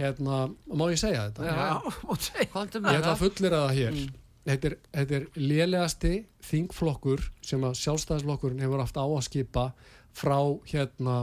hérna 0.02 0.40
má 0.72 0.84
ég 0.92 1.00
segja 1.00 1.28
þetta? 1.28 1.46
Já. 1.46 1.54
Já, 1.62 1.94
og 2.10 2.20
segja. 2.26 2.48
Komdu 2.52 2.78
Ég 2.80 2.84
með 2.84 2.98
ætla 2.98 3.14
að 3.14 3.14
það. 3.14 3.22
fullera 3.24 3.62
það 3.62 3.78
hér 3.78 3.96
þetta, 4.42 4.68
er, 4.70 4.76
þetta 4.98 5.18
er 5.20 5.26
lélegasti 5.38 6.12
þingflokkur 6.48 7.24
sem 7.46 7.66
að 7.68 7.76
sjálfstæðisflokkurinn 7.82 8.62
hefur 8.64 8.82
haft 8.82 8.98
á 8.98 9.04
að 9.06 9.24
skipa 9.28 9.66
frá 10.12 10.38
hérna 10.72 11.18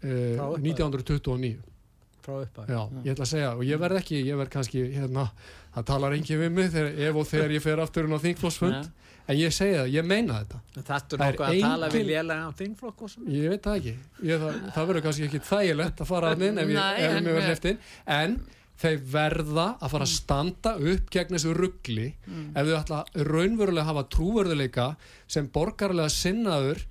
Frá 0.00 0.08
uh, 0.08 0.56
upphafi. 0.56 0.72
1929 0.72 1.58
Frá 2.24 2.34
upphæð. 2.42 2.70
Já, 2.72 2.80
ég 3.04 3.12
ætla 3.14 3.26
að 3.26 3.30
segja 3.30 3.50
og 3.56 3.62
ég 3.68 3.80
verð 3.80 4.00
ekki, 4.00 4.18
ég 4.26 4.38
verð 4.40 4.52
kannski 4.52 4.82
hérna, 4.94 5.26
það 5.76 5.86
talar 5.92 6.16
engin 6.16 6.40
við 6.42 6.50
mig 6.56 6.70
þegar, 6.74 6.90
ef 7.08 7.20
og 7.22 7.28
þegar 7.30 7.54
ég 7.56 7.64
fer 7.64 7.82
aftur 7.84 8.08
inn 8.08 8.16
á 8.16 8.20
þingflokksfund 8.24 8.90
en 9.30 9.38
ég 9.38 9.52
segi 9.54 9.74
það, 9.78 9.90
ég 9.94 10.06
meina 10.10 10.38
þetta. 10.40 10.60
Þetta 10.76 10.96
er 10.98 11.20
nokkuð 11.24 11.44
að 11.46 11.60
tala 11.64 11.88
við 11.90 12.00
engin- 12.00 12.08
lélega 12.10 12.46
um 12.50 12.54
þingflokk 12.60 13.02
og 13.06 13.10
svona. 13.12 13.34
ég 13.36 13.52
veit 13.54 13.62
það 13.68 13.76
ekki, 13.80 13.94
ég, 14.30 14.40
það, 14.44 14.56
það 14.76 14.88
verður 14.90 15.04
kannski 15.06 15.26
ekki 15.28 15.42
þægilegt 15.50 16.00
að 16.04 16.10
fara 16.10 16.32
að 16.34 16.46
inn 16.48 16.58
ef 16.64 16.72
ég, 16.74 17.28
verður 17.30 17.70
inn. 17.70 17.78
En 18.20 18.36
þeir 18.80 19.00
verða 19.12 19.66
að 19.76 19.90
fara 19.92 20.06
að 20.08 20.12
standa 20.16 20.70
upp 20.90 21.10
gegn 21.12 21.34
þessu 21.36 21.50
ruggli 21.56 22.06
ef 22.56 22.66
þau 22.70 22.76
ætla 22.80 23.00
raunverulega 23.28 23.82
að 23.84 23.90
hafa 23.90 24.04
trúverðuleika 24.14 24.86
sem 25.28 25.48
borgarlega 25.52 26.08
sinnaður 26.14 26.86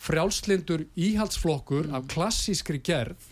frjálslindur 0.00 0.86
íhaldsflokkur 0.96 1.90
af 1.96 2.06
klassískri 2.12 2.80
gerð 2.84 3.28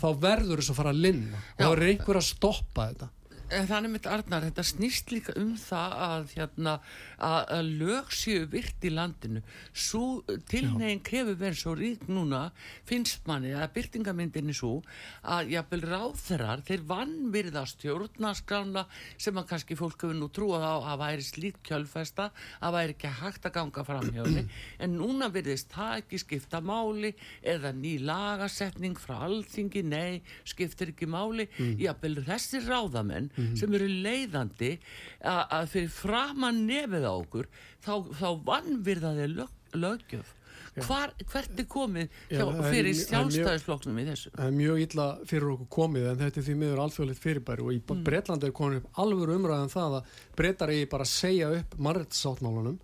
þá 0.00 0.06
verður 0.20 0.58
þess 0.62 0.72
að 0.72 0.78
fara 0.80 0.92
að 0.94 1.02
linna. 1.04 1.40
Og 1.58 1.60
þá 1.62 1.70
er 1.76 1.82
einhver 1.90 2.18
að 2.20 2.26
stoppa 2.26 2.86
þetta 2.90 3.08
Þannig 3.50 3.90
mitt 3.90 4.06
Arnar, 4.06 4.44
þetta 4.46 4.62
snýst 4.62 5.10
líka 5.10 5.32
um 5.38 5.56
það 5.58 5.94
að, 6.04 6.26
hérna, 6.36 6.74
að, 7.18 7.38
að 7.56 7.70
lög 7.80 8.12
séu 8.14 8.44
virt 8.50 8.84
í 8.86 8.92
landinu. 8.94 9.40
Svo 9.74 10.20
tilnegin 10.50 11.00
hefur 11.08 11.38
verið 11.40 11.58
svo 11.58 11.74
rík 11.74 12.04
núna, 12.06 12.44
finnst 12.86 13.26
manni 13.26 13.50
að 13.50 13.72
byrtingamyndinni 13.74 14.54
svo 14.54 14.84
að 15.26 15.50
jafnvel 15.56 15.80
ráþerar, 15.82 16.62
þeir 16.68 16.84
vannvirða 16.92 17.64
stjórnaskrána 17.72 18.84
sem 19.18 19.42
að 19.42 19.48
kannski 19.50 19.78
fólk 19.80 20.06
hefur 20.06 20.20
nú 20.20 20.30
trúað 20.30 20.68
á 20.70 20.74
að 20.92 21.02
væri 21.02 21.26
slík 21.26 21.58
kjölfesta, 21.66 22.28
að 22.62 22.76
væri 22.78 22.94
ekki 22.94 23.12
hægt 23.18 23.50
að 23.50 23.56
ganga 23.58 23.86
fram 23.90 24.12
hjá 24.14 24.22
henni. 24.28 24.46
En 24.78 24.94
núna 25.00 25.30
virðist 25.34 25.74
það 25.74 26.04
ekki 26.04 26.22
skipta 26.22 26.62
máli 26.62 27.16
eða 27.42 27.74
ný 27.74 27.96
lagasetning 28.06 28.94
frá 29.00 29.24
alþingi, 29.26 29.82
nei, 29.90 30.22
skiptir 30.46 30.94
ekki 30.94 31.10
máli. 31.10 31.50
Jafnvel 31.82 32.22
þessir 32.30 32.70
ráðamenn 32.70 33.30
sem 33.58 33.78
eru 33.78 33.86
leiðandi 33.88 34.74
að, 35.20 35.70
fyrir 35.72 35.94
framan 35.94 36.66
nefið 36.68 37.06
á 37.08 37.12
okkur 37.14 37.48
þá, 37.84 37.94
þá 38.20 38.28
vannvirða 38.46 39.16
þeir 39.18 39.34
lög, 39.38 39.56
löggjöf. 39.76 40.36
Hvar, 40.80 41.10
hvert 41.26 41.58
er 41.58 41.66
komið 41.68 42.06
hjá, 42.30 42.44
Já, 42.44 42.44
fyrir 42.70 42.94
sjálfstæðisflokknum 42.94 43.96
í 43.98 44.04
þessu? 44.06 44.30
það 44.36 44.46
er 44.46 44.54
mjög 44.54 44.82
illa 44.84 45.06
fyrir 45.26 45.48
okkur 45.56 45.68
komið 45.74 46.06
en 46.12 46.20
þetta 46.20 46.40
er 46.40 46.46
því 46.46 46.54
miður 46.60 46.82
alþjóðlegt 46.84 47.22
fyrirbæri 47.24 47.64
og 47.64 47.72
í 47.74 47.80
mm. 47.80 48.04
Breitlandi 48.06 48.46
er 48.46 48.54
komin 48.54 48.78
upp 48.78 49.02
alveg 49.02 49.34
umræðan 49.34 49.72
það 49.74 49.96
að 49.98 50.14
breytar 50.38 50.72
eigi 50.72 50.86
bara 50.92 51.08
að 51.08 51.10
segja 51.10 51.50
upp 51.58 51.74
mannrættisáttmálunum 51.88 52.78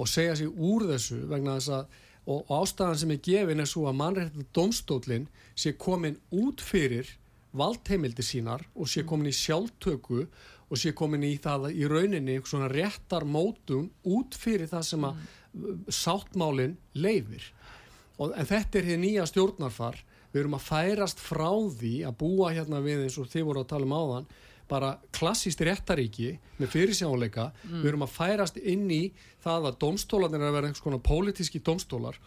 og 0.00 0.10
segja 0.10 0.38
sig 0.40 0.48
úr 0.48 0.88
þessu 0.88 1.20
vegna 1.28 1.58
þess 1.58 1.74
að 1.76 2.00
og, 2.26 2.50
og 2.50 2.62
ástæðan 2.62 2.98
sem 3.00 3.14
er 3.14 3.22
gefin 3.22 3.62
er 3.62 3.70
svo 3.70 3.86
að 3.90 4.00
mannrættið 4.00 4.50
domstólinn 4.56 5.28
sé 5.54 5.74
komin 5.78 6.18
út 6.34 6.62
fyrir 6.64 7.12
valdheimildi 7.58 8.24
sínar 8.24 8.64
og 8.74 8.90
sé 8.90 9.04
komin 9.08 9.30
í 9.30 9.36
sjálftöku 9.36 10.24
og 10.66 10.80
sé 10.80 10.92
komin 10.96 11.24
í 11.26 11.36
það 11.42 11.68
að 11.68 11.78
í 11.78 11.90
rauninni 11.90 12.40
svona 12.44 12.70
réttar 12.72 13.26
mótum 13.28 13.88
út 14.06 14.34
fyrir 14.38 14.70
það 14.70 14.88
sem 14.88 15.06
að 15.06 15.20
mm. 15.20 15.84
sáttmálinn 15.94 16.76
leifir 16.98 17.52
og, 18.18 18.32
en 18.32 18.48
þetta 18.48 18.80
er 18.80 18.90
hér 18.90 19.00
nýja 19.02 19.26
stjórnarfar. 19.30 20.02
Við 20.32 20.42
erum 20.42 20.56
að 20.58 20.66
færast 20.66 21.22
frá 21.22 21.48
því 21.78 21.94
að 22.04 22.18
búa 22.20 22.50
hérna 22.52 22.82
við 22.84 23.06
eins 23.06 23.16
og 23.20 23.30
þið 23.32 23.46
voru 23.48 23.62
að 23.62 23.70
tala 23.70 23.88
um 23.88 23.96
áðan 23.96 24.26
bara 24.66 24.96
klassíst 25.14 25.60
réttaríki 25.62 26.32
með 26.58 26.72
fyrirsjáleika, 26.72 27.50
við 27.70 27.90
erum 27.92 28.02
að 28.02 28.16
færast 28.16 28.56
inn 28.58 28.88
í 28.90 29.02
það 29.44 29.68
að 29.70 29.76
domstólarnir 29.84 30.42
er 30.42 30.48
að 30.48 30.56
vera 30.56 30.70
einhvers 30.70 30.82
konar 30.82 31.02
pólitíski 31.06 31.60
domstólar 31.62 32.18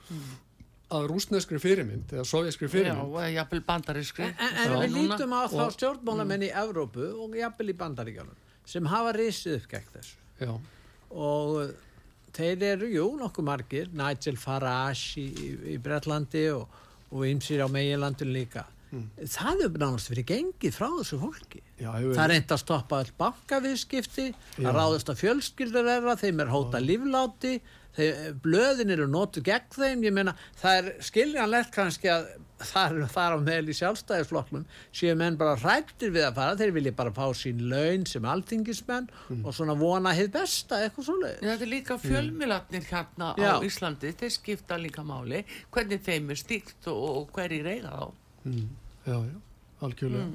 að 0.90 1.06
rúsneskri 1.12 1.60
fyrirmynd 1.62 2.14
eða 2.16 2.26
sovjaskri 2.26 2.68
Já, 2.68 2.74
fyrirmynd 2.74 3.14
og 3.14 3.36
jafnvel 3.36 3.62
bandarískri. 3.68 4.30
En, 4.32 4.58
en 4.64 4.76
við 4.82 4.96
lítum 4.96 5.36
á 5.38 5.42
þá 5.52 5.64
stjórnmálamenn 5.76 6.48
í 6.48 6.52
Evrópu 6.64 7.12
og 7.24 7.38
jafnvel 7.38 7.74
í 7.74 7.78
Bandaríkjanum 7.78 8.40
sem 8.70 8.90
hafa 8.90 9.14
risið 9.18 9.60
upp 9.60 9.70
gegn 9.72 9.94
þessu. 9.94 10.18
Já, 10.40 10.52
Og 11.10 11.72
þeir 12.38 12.66
eru, 12.76 12.90
jú, 12.94 13.06
nokkuð 13.18 13.46
margir, 13.48 13.88
Nigel 13.98 14.38
Farage 14.38 15.22
í, 15.22 15.56
í, 15.74 15.78
Bretlandi 15.82 16.46
og, 16.54 16.68
og 17.10 17.26
ymsir 17.26 17.64
á 17.66 17.68
meginlandun 17.72 18.34
líka. 18.34 18.68
Það 18.90 19.64
hefur 19.64 19.82
nánast 19.84 20.10
verið 20.10 20.26
gengið 20.32 20.74
frá 20.74 20.88
þessu 20.98 21.20
fólki. 21.22 21.62
já, 21.78 21.90
Það 21.94 22.24
er 22.24 22.32
reynd 22.34 22.54
að 22.56 22.62
stoppa 22.64 23.02
all 23.04 23.12
bankaviðskipti, 23.20 24.30
að 24.64 24.72
ráðast 24.80 25.12
að 25.14 25.22
fjölskyldur 25.24 25.86
þeirra, 25.92 26.16
þeim 26.18 26.42
er 26.42 26.50
hóta 26.54 26.82
lífláti, 26.82 27.54
þeir, 27.98 28.20
blöðin 28.42 28.94
eru 28.96 29.08
notu 29.10 29.44
gegn 29.46 29.70
þeim, 29.76 30.04
ég 30.08 30.14
meina 30.16 30.34
það 30.62 30.80
er 30.80 30.90
skiljanlegt 31.06 31.72
kannski 31.76 32.10
að 32.14 32.28
þar, 32.60 32.98
þar 33.14 33.36
á 33.36 33.40
meðal 33.40 33.72
í 33.72 33.76
sjálfstæðisflokknum 33.78 34.66
séu 34.96 35.14
menn 35.20 35.38
bara 35.40 35.56
hrættir 35.60 36.12
við 36.16 36.26
að 36.28 36.36
fara, 36.42 36.58
þeir 36.60 36.74
vilja 36.76 36.96
bara 36.98 37.14
fá 37.16 37.30
sín 37.38 37.62
laun 37.72 38.06
sem 38.10 38.26
alþingismenn 38.26 39.08
og 39.44 39.54
svona 39.56 39.78
vona 39.80 40.14
hið 40.18 40.34
besta, 40.34 40.82
eitthvað 40.84 41.10
svoleiðis. 41.12 41.40
Já, 41.46 41.52
þetta 41.54 41.68
er 41.70 41.74
líka 41.76 42.00
fjölmiðlarnir 42.04 42.90
hérna 42.90 43.32
Já. 43.40 43.54
á 43.54 43.64
Íslandi, 43.70 44.14
þeir 44.20 44.36
skipta 44.36 44.82
líka 44.82 45.06
máli, 45.08 45.46
hvernig 45.72 46.04
þeim 46.10 46.34
er 46.34 46.42
stíkt 46.42 46.90
og, 46.92 47.04
og 47.22 47.34
hverjir 47.38 47.70
eiga 47.78 47.96
þá. 47.96 48.08
Mm, 49.06 49.12
já, 49.12 49.18
já, 49.26 49.38
algjörlega. 49.82 50.28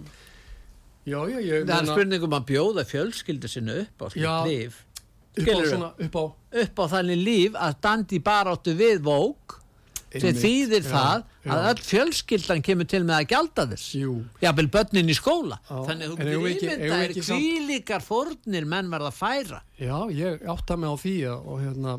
Já, 1.04 1.18
já, 1.28 1.38
ég 1.44 1.66
Það 1.68 1.80
er 1.82 1.90
spurningum 1.92 2.32
að 2.38 2.46
bjóða 2.48 2.84
fjölskyldu 2.88 3.48
sinni 3.52 3.74
upp 3.82 4.00
á 4.00 4.06
Já. 4.16 4.36
slíkt 4.40 4.48
líf, 4.48 4.78
upp 5.36 5.50
á 5.52 5.60
svona, 5.68 5.90
upp 6.00 6.14
á 6.16 6.24
upp 6.64 6.80
á 6.80 6.84
þannig 6.94 7.20
líf 7.20 7.58
að 7.60 7.74
standi 7.76 8.20
bara 8.24 8.54
áttu 8.56 8.72
við 8.78 9.02
vók 9.04 9.58
sem 10.14 10.36
þýðir 10.38 10.84
já, 10.86 10.90
það 10.94 11.24
að 11.44 11.60
já. 11.60 11.68
öll 11.74 11.82
fjölskyldan 11.82 12.62
kemur 12.64 12.86
til 12.88 13.02
með 13.02 13.16
að 13.18 13.28
gjalda 13.34 13.66
þess. 13.72 13.86
Jú, 13.98 14.12
jafnvel 14.40 14.68
börnin 14.70 15.10
í 15.10 15.16
skóla. 15.18 15.58
Já, 15.66 15.74
þannig 15.90 16.04
að 16.06 16.12
þú 16.14 17.24
samt- 17.26 17.42
kvílíkar 17.42 18.04
fórnir 18.06 18.64
menn 18.70 18.88
verða 18.92 19.10
að 19.10 19.18
færa. 19.18 19.60
Já, 19.76 19.96
ég 20.14 20.44
átta 20.46 20.76
mig 20.78 20.88
á 20.88 20.96
því 21.02 21.16
og 21.34 21.60
hérna 21.60 21.96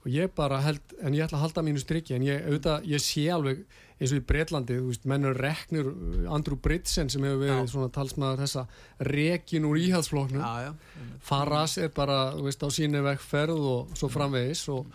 og 0.00 0.08
ég 0.10 0.34
bara 0.34 0.58
held, 0.64 0.80
en 1.02 1.14
ég 1.14 1.24
ætla 1.24 1.38
að 1.38 1.44
halda 1.46 1.62
mínu 1.62 1.80
strikki 1.80 2.14
en 2.16 2.22
ég, 2.26 2.42
auðvitað, 2.48 2.84
ég 2.88 3.00
sé 3.04 3.28
alveg 3.30 3.64
eins 4.00 4.12
og 4.14 4.20
í 4.22 4.24
Breitlandi, 4.24 4.78
þú 4.80 4.88
veist, 4.88 5.06
menn 5.10 5.26
eru 5.28 5.36
reknur 5.36 5.88
Andrew 6.32 6.56
Britsen 6.56 7.10
sem 7.12 7.24
hefur 7.26 7.42
verið 7.42 7.58
Já. 7.66 7.70
svona 7.74 7.90
talsmaður 7.92 8.40
þessa 8.46 8.62
rekin 9.10 9.66
úr 9.68 9.80
íhaldsfloknum 9.82 10.40
já, 10.40 10.70
já. 10.70 11.10
Faras 11.28 11.76
er 11.78 11.92
bara, 11.96 12.20
þú 12.38 12.46
veist, 12.48 12.64
á 12.64 12.68
síni 12.72 13.02
vekkferð 13.04 13.66
og 13.74 13.92
svo 14.00 14.08
framvegis 14.12 14.64
og, 14.72 14.88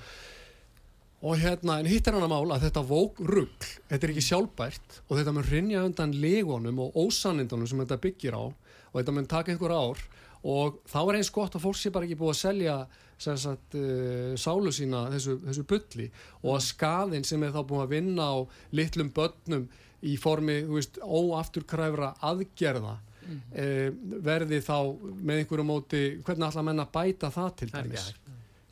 og 1.22 1.38
hérna, 1.42 1.78
en 1.84 1.90
hitt 1.92 2.10
er 2.10 2.18
hann 2.18 2.26
að 2.26 2.34
mála 2.34 2.58
að 2.58 2.66
þetta 2.66 2.86
vók 2.90 3.22
rugg, 3.30 3.70
þetta 3.92 4.10
er 4.10 4.16
ekki 4.16 4.26
sjálfbært 4.32 5.00
og 5.06 5.16
þetta 5.20 5.38
mun 5.38 5.50
rinja 5.52 5.86
undan 5.86 6.18
legonum 6.26 6.82
og 6.88 6.98
ósannindunum 7.06 7.70
sem 7.70 7.86
þetta 7.86 8.02
byggir 8.02 8.38
á 8.42 8.44
og 8.50 8.98
þetta 8.98 9.14
mun 9.14 9.30
taka 9.30 9.54
einhver 9.54 9.76
ár 9.76 10.02
og 10.46 10.82
þá 10.90 11.00
er 11.04 11.18
eins 11.20 11.34
gott 11.34 11.56
að 11.58 11.66
fólk 11.66 11.78
sé 11.78 11.94
bara 11.94 12.10
ekki 12.10 12.18
búið 12.20 12.34
að 12.36 12.42
selja 12.42 12.76
sagt, 13.18 13.78
uh, 13.80 14.36
sálu 14.40 14.74
sína 14.76 15.06
þessu, 15.14 15.40
þessu 15.46 15.66
bulli 15.70 16.10
og 16.44 16.58
að 16.58 16.64
skaðin 16.68 17.28
sem 17.28 17.44
er 17.44 17.56
þá 17.56 17.62
búið 17.64 17.84
að 17.86 17.96
vinna 17.96 18.30
á 18.30 18.38
litlum 18.76 19.12
börnum 19.16 19.68
í 20.06 20.16
formi, 20.22 20.60
veist, 20.70 21.00
óafturkræfra 21.02 22.12
aðgerða 22.28 22.98
mm. 23.26 24.20
verði 24.22 24.60
þá 24.62 24.78
með 25.00 25.40
einhverju 25.42 25.66
móti, 25.66 26.02
hvernig 26.22 26.50
ætla 26.52 26.66
menn 26.68 26.84
að 26.84 26.92
bæta 26.94 27.32
það 27.34 27.56
til 27.62 27.70
dæmis? 27.72 28.12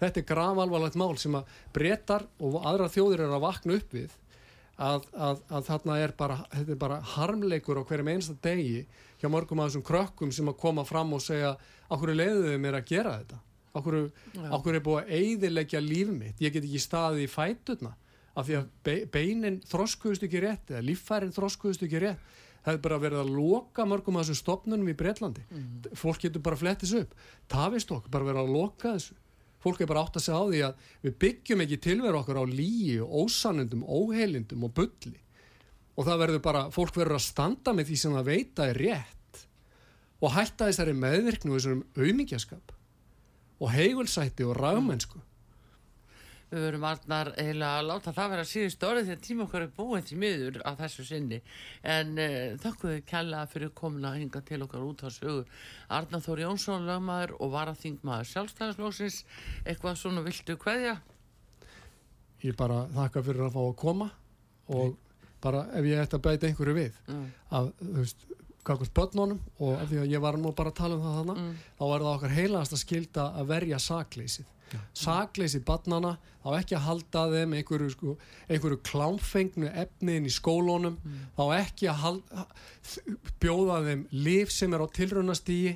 þetta 0.04 0.22
er 0.22 0.28
gravalvarlegt 0.28 1.00
mál 1.00 1.16
sem 1.22 1.38
að 1.38 1.56
breytar 1.76 2.28
og 2.44 2.60
aðra 2.62 2.90
þjóðir 2.92 3.26
eru 3.26 3.38
að 3.38 3.46
vakna 3.46 3.78
upp 3.80 3.96
við 3.96 4.18
að, 4.74 5.08
að, 5.14 5.42
að 5.54 5.66
þarna 5.70 5.98
er 6.02 6.14
bara, 6.18 6.38
er 6.58 6.78
bara 6.80 7.00
harmleikur 7.14 7.80
á 7.80 7.88
hverjum 7.88 8.12
einsta 8.16 8.36
degi 8.44 8.84
hjá 9.22 9.30
mörgum 9.32 9.62
af 9.62 9.72
þessum 9.72 9.86
krökkum 9.88 10.34
sem 10.36 10.50
að 10.50 10.60
koma 10.64 10.86
fram 10.88 11.14
og 11.16 11.24
segja 11.24 11.54
okkur 11.94 12.16
leiðu 12.16 12.48
þau 12.50 12.62
mér 12.66 12.80
að 12.80 12.88
gera 12.90 13.18
þetta 13.22 13.42
okkur, 13.78 13.98
okkur 14.54 14.78
er 14.78 14.86
búið 14.86 15.02
að 15.02 15.12
eyðileggja 15.18 15.82
líf 15.84 16.14
mitt, 16.14 16.42
ég 16.44 16.54
get 16.54 16.66
ekki 16.68 16.82
staðið 16.82 17.26
í 17.26 17.32
fæturna 17.32 17.94
af 18.34 18.48
því 18.48 18.58
að 18.60 18.70
be, 18.86 18.96
beinin 19.14 19.60
þroskuðust 19.70 20.26
ekki 20.28 20.42
rétt 20.44 20.72
eða 20.74 20.86
líffærin 20.88 21.34
þroskuðust 21.36 21.86
ekki 21.86 22.02
rétt. 22.02 22.32
Það 22.64 22.78
er 22.78 22.84
bara 22.86 23.00
verið 23.02 23.20
að 23.20 23.34
loka 23.36 23.84
mörgum 23.86 24.18
af 24.18 24.24
þessum 24.24 24.40
stopnunum 24.40 24.88
í 24.88 24.96
Breitlandi 24.96 25.42
fólk 26.00 26.22
getur 26.24 26.44
bara 26.46 26.56
flettist 26.56 26.96
upp. 26.96 27.18
Tafist 27.52 27.92
okkur, 27.92 28.12
bara 28.14 28.30
verið 28.30 28.46
að 28.46 28.54
loka 28.56 28.94
þessu. 28.94 29.18
Fólk 29.64 29.82
er 29.84 29.90
bara 29.90 30.04
átt 30.04 30.20
að 30.20 30.26
segja 30.26 30.40
á 30.40 30.46
því 30.48 30.62
að 30.68 30.88
við 31.04 31.18
byggjum 31.24 31.64
ekki 31.66 31.80
tilveru 31.84 32.20
okkur 32.22 32.40
á 32.40 32.46
líi 32.48 32.96
og 33.04 33.18
ósannundum, 33.24 33.84
óheilindum 33.84 34.64
og 34.68 34.74
bulli. 34.80 35.20
Og 35.94 36.08
það 36.08 36.24
verður 36.24 36.46
bara, 36.48 36.64
fólk 36.74 36.96
verður 36.98 37.20
að 37.20 37.28
standa 37.28 37.76
með 37.76 37.92
því 37.92 38.00
sem 38.00 38.16
það 38.16 38.32
veita 38.32 38.70
er 38.72 38.80
rétt 38.80 39.44
og 40.24 40.32
hætta 40.32 40.70
þessari 40.70 40.96
meðvirknu 40.96 41.52
og 41.52 41.60
þessum 41.60 41.84
auðmingjaskap 42.00 42.74
og 43.64 43.72
heigulsætti 43.72 44.46
og 44.48 44.58
ragmennsku 44.60 45.22
Við 46.54 46.62
verum 46.68 46.84
eiginlega 46.86 47.70
að 47.80 47.88
láta 47.88 48.12
það 48.14 48.28
vera 48.30 48.44
síðust 48.46 48.84
orðið 48.86 49.08
þegar 49.08 49.22
tíma 49.26 49.46
okkar 49.48 49.64
er 49.66 49.72
búin 49.74 50.04
til 50.06 50.18
miður 50.22 50.60
af 50.70 50.76
þessu 50.84 51.06
sinni. 51.08 51.40
En 51.82 52.12
uh, 52.22 52.54
þakkuðu 52.62 53.00
kella 53.10 53.40
fyrir 53.50 53.72
komuna 53.74 54.12
að 54.12 54.20
hinga 54.22 54.42
til 54.46 54.60
okkar 54.62 54.84
út 54.86 55.02
á 55.02 55.10
sögu. 55.16 55.48
Arnar 55.98 56.22
Þór 56.22 56.44
Jónsson, 56.44 56.86
lögmaður 56.86 57.34
og 57.40 57.56
varaþingmaður 57.56 58.30
sjálfstæðarslóksins 58.36 59.18
eitthvað 59.66 59.98
svona 60.04 60.26
viltu 60.28 60.58
hverja? 60.62 61.00
Ég 62.46 62.60
bara 62.60 62.84
þakka 63.00 63.26
fyrir 63.26 63.48
að 63.48 63.58
fá 63.58 63.62
að 63.64 63.76
koma 63.82 64.12
og 64.78 64.94
bara 65.42 65.66
ef 65.74 65.90
ég 65.90 66.04
ætti 66.06 66.20
að 66.20 66.26
beita 66.30 66.52
einhverju 66.52 66.78
við 66.78 67.02
Mm. 67.10 67.26
að 67.50 67.74
þú 67.82 67.98
veist 67.98 68.28
kakvist 68.64 68.94
börnunum 68.96 69.40
og 69.60 69.76
af 69.82 69.90
því 69.92 70.02
að 70.04 70.12
ég 70.14 70.22
var 70.24 70.38
nú 70.40 70.52
bara 70.56 70.72
að 70.72 70.80
tala 70.80 70.96
um 70.96 71.02
það 71.04 71.18
þannig 71.20 71.38
Mm. 71.44 71.54
þá 71.80 71.84
er 71.86 72.04
það 72.04 72.14
okkar 72.16 72.36
heilast 72.38 72.74
að 72.74 72.84
skilda 72.84 73.24
að 73.40 73.48
verja 73.48 73.80
sakleysið. 73.80 74.46
Sakleysið 74.98 75.64
barnana 75.68 76.18
þá 76.44 76.48
ekki 76.58 76.76
að 76.76 76.86
halda 76.88 77.24
þeim 77.30 77.52
einhverju, 77.60 77.90
sko, 77.94 78.14
einhverju 78.50 78.80
klámfengnu 78.88 79.68
efniðin 79.70 80.26
í 80.26 80.32
skólunum 80.34 80.96
þá 81.38 81.44
ekki 81.60 81.90
að 81.92 82.00
halda, 82.02 82.46
bjóða 83.44 83.82
þeim 83.86 84.08
líf 84.12 84.50
sem 84.52 84.74
er 84.74 84.82
á 84.82 84.88
tilraunastígi 84.98 85.76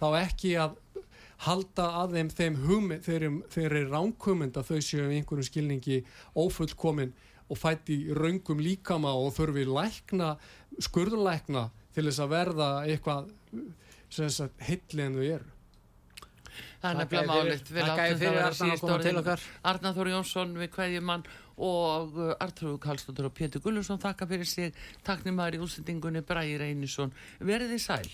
þá 0.00 0.06
ekki 0.22 0.54
að 0.62 0.78
halda 1.44 1.88
að 2.00 2.16
þeim 2.16 2.30
þeim 2.30 2.56
hugmynd 2.62 3.04
þeir, 3.04 3.28
þeir 3.50 3.68
eru 3.82 3.90
ránkumynd 3.90 4.56
að 4.56 4.70
þau 4.70 4.80
séu 4.80 5.10
í 5.10 5.18
einhverjum 5.18 5.48
skilningi 5.50 6.00
ófullkomin 6.38 7.12
og 7.50 7.58
fætti 7.58 7.98
raungum 8.16 8.62
líkama 8.62 9.12
og 9.12 9.34
þurfi 9.36 9.66
lækna, 9.68 10.36
skurðlækna 10.80 11.66
til 11.94 12.06
þess 12.08 12.22
að 12.24 12.32
verða 12.32 12.68
eitthvað 12.88 13.32
heilli 14.68 15.06
en 15.06 15.18
þau 15.18 15.26
eru. 15.26 15.50
Það 16.82 16.90
er 16.90 16.98
nefnilega 16.98 17.30
málitt 17.30 17.68
fyrir- 17.70 17.86
þakka 17.86 18.04
þér 18.08 18.18
fyrir 18.18 18.42
Arnar 18.42 18.72
að 18.72 18.80
koma 18.82 18.98
til 19.02 19.16
okkar. 19.20 19.44
Arnar 19.70 19.94
Þór 19.96 20.10
Jónsson 20.12 20.56
við 20.58 20.70
Kveðjumann 20.74 21.24
og 21.62 22.18
uh, 22.18 22.32
Artur 22.42 22.78
Kallstóttur 22.82 23.28
og 23.28 23.34
Pétur 23.38 23.62
Gullusson 23.62 24.00
þakka 24.02 24.26
fyrir 24.26 24.48
sig. 24.50 24.74
Taknum 25.06 25.38
maður 25.38 25.60
í 25.60 25.62
útsendingunni 25.62 26.24
Bræði 26.26 26.58
Reynisson. 26.64 27.14
Verið 27.38 27.76
þið 27.76 27.84
sæl 27.86 28.10